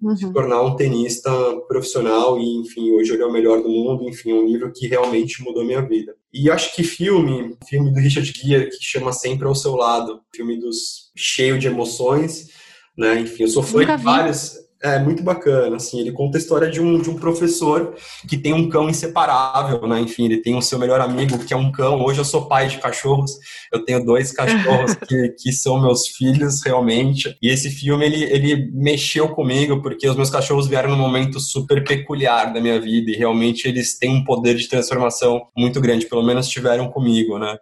Uhum. 0.00 0.16
Se 0.16 0.32
tornar 0.32 0.62
um 0.62 0.76
tenista 0.76 1.30
profissional 1.68 2.38
e, 2.38 2.60
enfim, 2.60 2.90
hoje 2.92 3.12
ele 3.12 3.22
é 3.22 3.26
o 3.26 3.32
melhor 3.32 3.62
do 3.62 3.68
mundo, 3.68 4.08
enfim, 4.08 4.32
um 4.32 4.46
livro 4.46 4.72
que 4.72 4.86
realmente 4.86 5.42
mudou 5.42 5.64
minha 5.64 5.82
vida. 5.82 6.14
E 6.32 6.50
acho 6.50 6.74
que 6.74 6.82
filme, 6.82 7.56
filme 7.68 7.92
do 7.92 8.00
Richard 8.00 8.32
Gere, 8.32 8.70
que 8.70 8.78
chama 8.80 9.12
Sempre 9.12 9.46
ao 9.46 9.54
Seu 9.54 9.74
Lado, 9.74 10.22
filme 10.34 10.58
dos 10.58 11.10
cheio 11.14 11.58
de 11.58 11.66
emoções, 11.66 12.48
né? 12.96 13.20
Enfim, 13.20 13.42
eu 13.42 13.48
sou 13.48 13.62
fã 13.62 13.84
de 13.84 14.02
vários 14.02 14.56
é 14.82 14.98
muito 14.98 15.22
bacana, 15.22 15.76
assim, 15.76 16.00
ele 16.00 16.10
conta 16.10 16.38
a 16.38 16.40
história 16.40 16.70
de 16.70 16.80
um, 16.80 17.00
de 17.00 17.10
um 17.10 17.16
professor 17.16 17.94
que 18.26 18.38
tem 18.38 18.54
um 18.54 18.68
cão 18.68 18.88
inseparável, 18.88 19.86
né, 19.86 20.00
enfim, 20.00 20.24
ele 20.24 20.38
tem 20.38 20.56
o 20.56 20.62
seu 20.62 20.78
melhor 20.78 21.00
amigo 21.00 21.38
que 21.38 21.52
é 21.52 21.56
um 21.56 21.70
cão, 21.70 22.02
hoje 22.02 22.20
eu 22.20 22.24
sou 22.24 22.46
pai 22.46 22.68
de 22.68 22.78
cachorros, 22.78 23.38
eu 23.70 23.84
tenho 23.84 24.04
dois 24.04 24.32
cachorros 24.32 24.94
que, 24.94 25.34
que 25.38 25.52
são 25.52 25.80
meus 25.80 26.08
filhos, 26.08 26.62
realmente, 26.64 27.36
e 27.42 27.50
esse 27.50 27.70
filme, 27.70 28.06
ele, 28.06 28.24
ele 28.24 28.70
mexeu 28.72 29.28
comigo, 29.28 29.82
porque 29.82 30.08
os 30.08 30.16
meus 30.16 30.30
cachorros 30.30 30.66
vieram 30.66 30.90
num 30.90 30.96
momento 30.96 31.38
super 31.38 31.84
peculiar 31.84 32.52
da 32.52 32.60
minha 32.60 32.80
vida, 32.80 33.10
e 33.10 33.16
realmente 33.16 33.68
eles 33.68 33.98
têm 33.98 34.16
um 34.16 34.24
poder 34.24 34.54
de 34.54 34.68
transformação 34.68 35.42
muito 35.56 35.80
grande, 35.80 36.06
pelo 36.06 36.22
menos 36.22 36.48
tiveram 36.48 36.88
comigo, 36.88 37.38
né, 37.38 37.58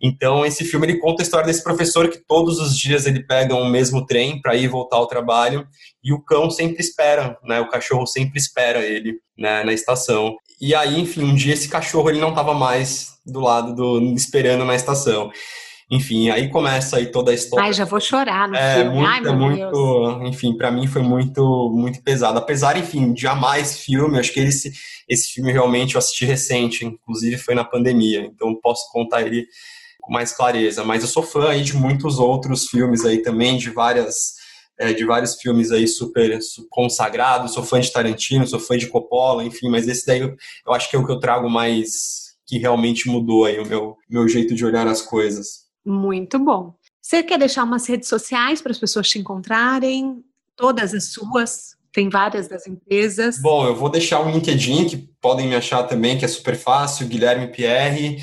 então, 0.00 0.46
esse 0.46 0.64
filme 0.64 0.86
ele 0.86 0.98
conta 0.98 1.20
a 1.20 1.24
história 1.24 1.46
desse 1.46 1.62
professor 1.62 2.08
que 2.08 2.24
todos 2.26 2.58
os 2.58 2.76
dias 2.76 3.04
ele 3.06 3.22
pega 3.22 3.54
o 3.54 3.68
mesmo 3.68 4.06
trem 4.06 4.40
para 4.40 4.56
ir 4.56 4.66
voltar 4.66 4.96
ao 4.96 5.06
trabalho 5.06 5.66
e 6.02 6.10
o 6.12 6.22
cão 6.22 6.50
sempre 6.50 6.80
espera, 6.80 7.38
né? 7.44 7.60
O 7.60 7.68
cachorro 7.68 8.06
sempre 8.06 8.38
espera 8.38 8.80
ele 8.80 9.18
né, 9.36 9.62
na 9.62 9.74
estação. 9.74 10.36
E 10.58 10.74
aí, 10.74 10.98
enfim, 10.98 11.22
um 11.22 11.34
dia 11.34 11.52
esse 11.52 11.68
cachorro 11.68 12.08
ele 12.08 12.20
não 12.20 12.30
estava 12.30 12.54
mais 12.54 13.10
do 13.26 13.40
lado 13.40 13.74
do 13.74 14.00
esperando 14.14 14.64
na 14.64 14.74
estação. 14.74 15.30
Enfim, 15.92 16.30
aí 16.30 16.48
começa 16.48 16.96
aí 16.96 17.06
toda 17.06 17.32
a 17.32 17.34
história. 17.34 17.66
Ai, 17.66 17.72
já 17.72 17.84
vou 17.84 18.00
chorar 18.00 18.48
no 18.48 18.54
é, 18.54 18.76
filme. 18.76 18.90
Muito, 18.94 19.08
Ai, 19.08 19.20
meu 19.20 19.34
muito, 19.34 19.70
Deus. 19.70 20.28
enfim, 20.28 20.56
para 20.56 20.70
mim 20.70 20.86
foi 20.86 21.02
muito, 21.02 21.70
muito 21.74 22.00
pesado. 22.02 22.38
Apesar, 22.38 22.76
enfim, 22.78 23.12
de 23.12 23.26
amar 23.26 23.60
esse 23.60 23.78
filme, 23.78 24.18
acho 24.18 24.32
que 24.32 24.38
esse, 24.38 24.72
esse 25.08 25.32
filme 25.32 25.50
realmente 25.50 25.96
eu 25.96 25.98
assisti 25.98 26.24
recente, 26.24 26.86
inclusive 26.86 27.36
foi 27.36 27.56
na 27.56 27.64
pandemia, 27.64 28.20
então 28.20 28.54
posso 28.62 28.88
contar 28.92 29.22
ele 29.22 29.44
mais 30.10 30.32
clareza. 30.32 30.84
Mas 30.84 31.02
eu 31.02 31.08
sou 31.08 31.22
fã 31.22 31.50
aí 31.50 31.62
de 31.62 31.76
muitos 31.76 32.18
outros 32.18 32.66
filmes 32.66 33.04
aí 33.04 33.22
também, 33.22 33.56
de 33.56 33.70
várias 33.70 34.34
é, 34.78 34.92
de 34.92 35.04
vários 35.04 35.36
filmes 35.36 35.70
aí 35.70 35.86
super 35.86 36.36
consagrados. 36.68 37.52
Sou 37.52 37.62
fã 37.62 37.80
de 37.80 37.92
Tarantino, 37.92 38.46
sou 38.46 38.58
fã 38.58 38.76
de 38.76 38.88
Coppola, 38.88 39.44
enfim. 39.44 39.68
Mas 39.68 39.86
esse 39.86 40.04
daí 40.04 40.20
eu, 40.20 40.34
eu 40.66 40.72
acho 40.72 40.90
que 40.90 40.96
é 40.96 40.98
o 40.98 41.06
que 41.06 41.12
eu 41.12 41.20
trago 41.20 41.48
mais 41.48 42.30
que 42.46 42.58
realmente 42.58 43.08
mudou 43.08 43.44
aí 43.44 43.60
o 43.60 43.66
meu 43.66 43.96
meu 44.08 44.26
jeito 44.28 44.54
de 44.54 44.64
olhar 44.64 44.86
as 44.88 45.00
coisas. 45.00 45.66
Muito 45.86 46.38
bom. 46.38 46.74
Você 47.00 47.22
quer 47.22 47.38
deixar 47.38 47.64
umas 47.64 47.86
redes 47.86 48.08
sociais 48.08 48.60
para 48.60 48.72
as 48.72 48.78
pessoas 48.78 49.08
te 49.08 49.18
encontrarem? 49.18 50.22
Todas 50.56 50.92
as 50.92 51.12
suas? 51.12 51.76
Tem 51.92 52.08
várias 52.08 52.46
das 52.46 52.66
empresas. 52.66 53.40
Bom, 53.40 53.66
eu 53.66 53.74
vou 53.74 53.88
deixar 53.88 54.20
um 54.20 54.30
LinkedIn 54.30 54.86
que 54.86 54.96
podem 55.20 55.48
me 55.48 55.56
achar 55.56 55.82
também, 55.84 56.18
que 56.18 56.24
é 56.24 56.28
super 56.28 56.56
fácil, 56.56 57.08
Guilherme 57.08 57.48
Pierre 57.48 58.20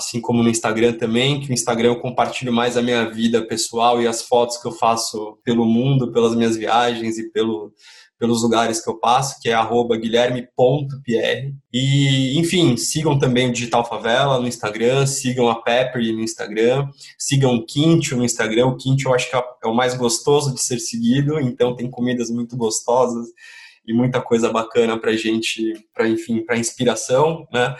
assim 0.00 0.20
como 0.20 0.42
no 0.42 0.48
Instagram 0.48 0.94
também, 0.94 1.40
que 1.40 1.50
o 1.50 1.52
Instagram 1.52 1.90
eu 1.90 2.00
compartilho 2.00 2.52
mais 2.52 2.76
a 2.76 2.82
minha 2.82 3.08
vida 3.08 3.46
pessoal 3.46 4.02
e 4.02 4.06
as 4.06 4.22
fotos 4.22 4.56
que 4.56 4.66
eu 4.66 4.72
faço 4.72 5.38
pelo 5.44 5.64
mundo, 5.64 6.12
pelas 6.12 6.34
minhas 6.34 6.56
viagens 6.56 7.18
e 7.18 7.30
pelo, 7.30 7.72
pelos 8.18 8.42
lugares 8.42 8.82
que 8.82 8.90
eu 8.90 8.98
passo, 8.98 9.40
que 9.40 9.48
é 9.48 9.56
guilherme.pr. 9.98 10.46
E, 11.72 12.38
enfim, 12.38 12.76
sigam 12.76 13.18
também 13.18 13.48
o 13.48 13.52
Digital 13.52 13.84
Favela 13.84 14.38
no 14.38 14.46
Instagram, 14.46 15.06
sigam 15.06 15.48
a 15.48 15.62
Pepper 15.62 16.02
no 16.12 16.20
Instagram, 16.20 16.88
sigam 17.18 17.54
o 17.54 17.64
Quintio 17.64 18.16
no 18.16 18.24
Instagram. 18.24 18.66
O 18.66 18.76
Quintio 18.76 19.08
eu 19.08 19.14
acho 19.14 19.30
que 19.30 19.36
é, 19.36 19.42
é 19.64 19.68
o 19.68 19.74
mais 19.74 19.94
gostoso 19.94 20.54
de 20.54 20.60
ser 20.60 20.78
seguido, 20.78 21.40
então 21.40 21.74
tem 21.74 21.90
comidas 21.90 22.30
muito 22.30 22.56
gostosas 22.56 23.28
e 23.86 23.94
muita 23.94 24.20
coisa 24.20 24.50
bacana 24.50 24.98
para 24.98 25.16
gente, 25.16 25.72
para 25.94 26.06
enfim, 26.06 26.44
para 26.44 26.58
inspiração, 26.58 27.46
né? 27.52 27.74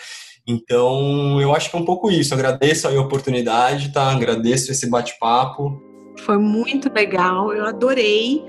Então, 0.51 1.41
eu 1.41 1.55
acho 1.55 1.71
que 1.71 1.77
é 1.77 1.79
um 1.79 1.85
pouco 1.85 2.11
isso. 2.11 2.35
Agradeço 2.35 2.89
a 2.89 3.01
oportunidade, 3.01 3.93
tá? 3.93 4.11
Agradeço 4.11 4.73
esse 4.73 4.89
bate-papo. 4.89 5.81
Foi 6.21 6.39
muito 6.39 6.93
legal, 6.93 7.53
eu 7.53 7.65
adorei. 7.65 8.45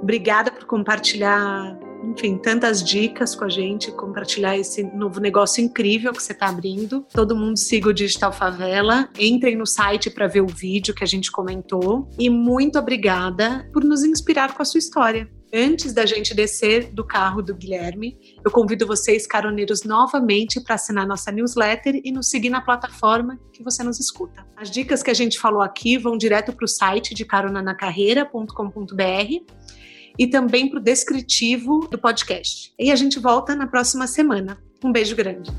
Obrigada 0.00 0.50
por 0.50 0.64
compartilhar, 0.64 1.78
enfim, 2.02 2.36
tantas 2.36 2.82
dicas 2.82 3.36
com 3.36 3.44
a 3.44 3.48
gente, 3.48 3.92
compartilhar 3.92 4.56
esse 4.56 4.82
novo 4.82 5.20
negócio 5.20 5.62
incrível 5.62 6.12
que 6.12 6.22
você 6.22 6.32
está 6.32 6.48
abrindo. 6.48 7.06
Todo 7.12 7.36
mundo 7.36 7.56
siga 7.58 7.90
o 7.90 7.92
Digital 7.92 8.32
Favela, 8.32 9.08
entrem 9.18 9.56
no 9.56 9.66
site 9.66 10.10
para 10.10 10.26
ver 10.26 10.40
o 10.40 10.48
vídeo 10.48 10.94
que 10.94 11.04
a 11.04 11.06
gente 11.06 11.30
comentou. 11.30 12.08
E 12.18 12.28
muito 12.28 12.78
obrigada 12.78 13.68
por 13.72 13.84
nos 13.84 14.02
inspirar 14.02 14.54
com 14.54 14.62
a 14.62 14.64
sua 14.64 14.78
história. 14.78 15.28
Antes 15.54 15.92
da 15.92 16.06
gente 16.06 16.34
descer 16.34 16.90
do 16.94 17.04
carro 17.04 17.42
do 17.42 17.54
Guilherme, 17.54 18.16
eu 18.42 18.50
convido 18.50 18.86
vocês, 18.86 19.26
caroneiros, 19.26 19.84
novamente 19.84 20.58
para 20.62 20.76
assinar 20.76 21.06
nossa 21.06 21.30
newsletter 21.30 22.00
e 22.02 22.10
nos 22.10 22.30
seguir 22.30 22.48
na 22.48 22.62
plataforma 22.62 23.38
que 23.52 23.62
você 23.62 23.82
nos 23.82 24.00
escuta. 24.00 24.46
As 24.56 24.70
dicas 24.70 25.02
que 25.02 25.10
a 25.10 25.14
gente 25.14 25.38
falou 25.38 25.60
aqui 25.60 25.98
vão 25.98 26.16
direto 26.16 26.54
para 26.54 26.64
o 26.64 26.68
site 26.68 27.14
de 27.14 27.26
caronanacarreira.com.br 27.26 29.44
e 30.18 30.26
também 30.26 30.70
para 30.70 30.78
o 30.78 30.82
descritivo 30.82 31.86
do 31.86 31.98
podcast. 31.98 32.72
E 32.78 32.90
a 32.90 32.96
gente 32.96 33.18
volta 33.18 33.54
na 33.54 33.66
próxima 33.66 34.06
semana. 34.06 34.56
Um 34.82 34.90
beijo 34.90 35.14
grande. 35.14 35.50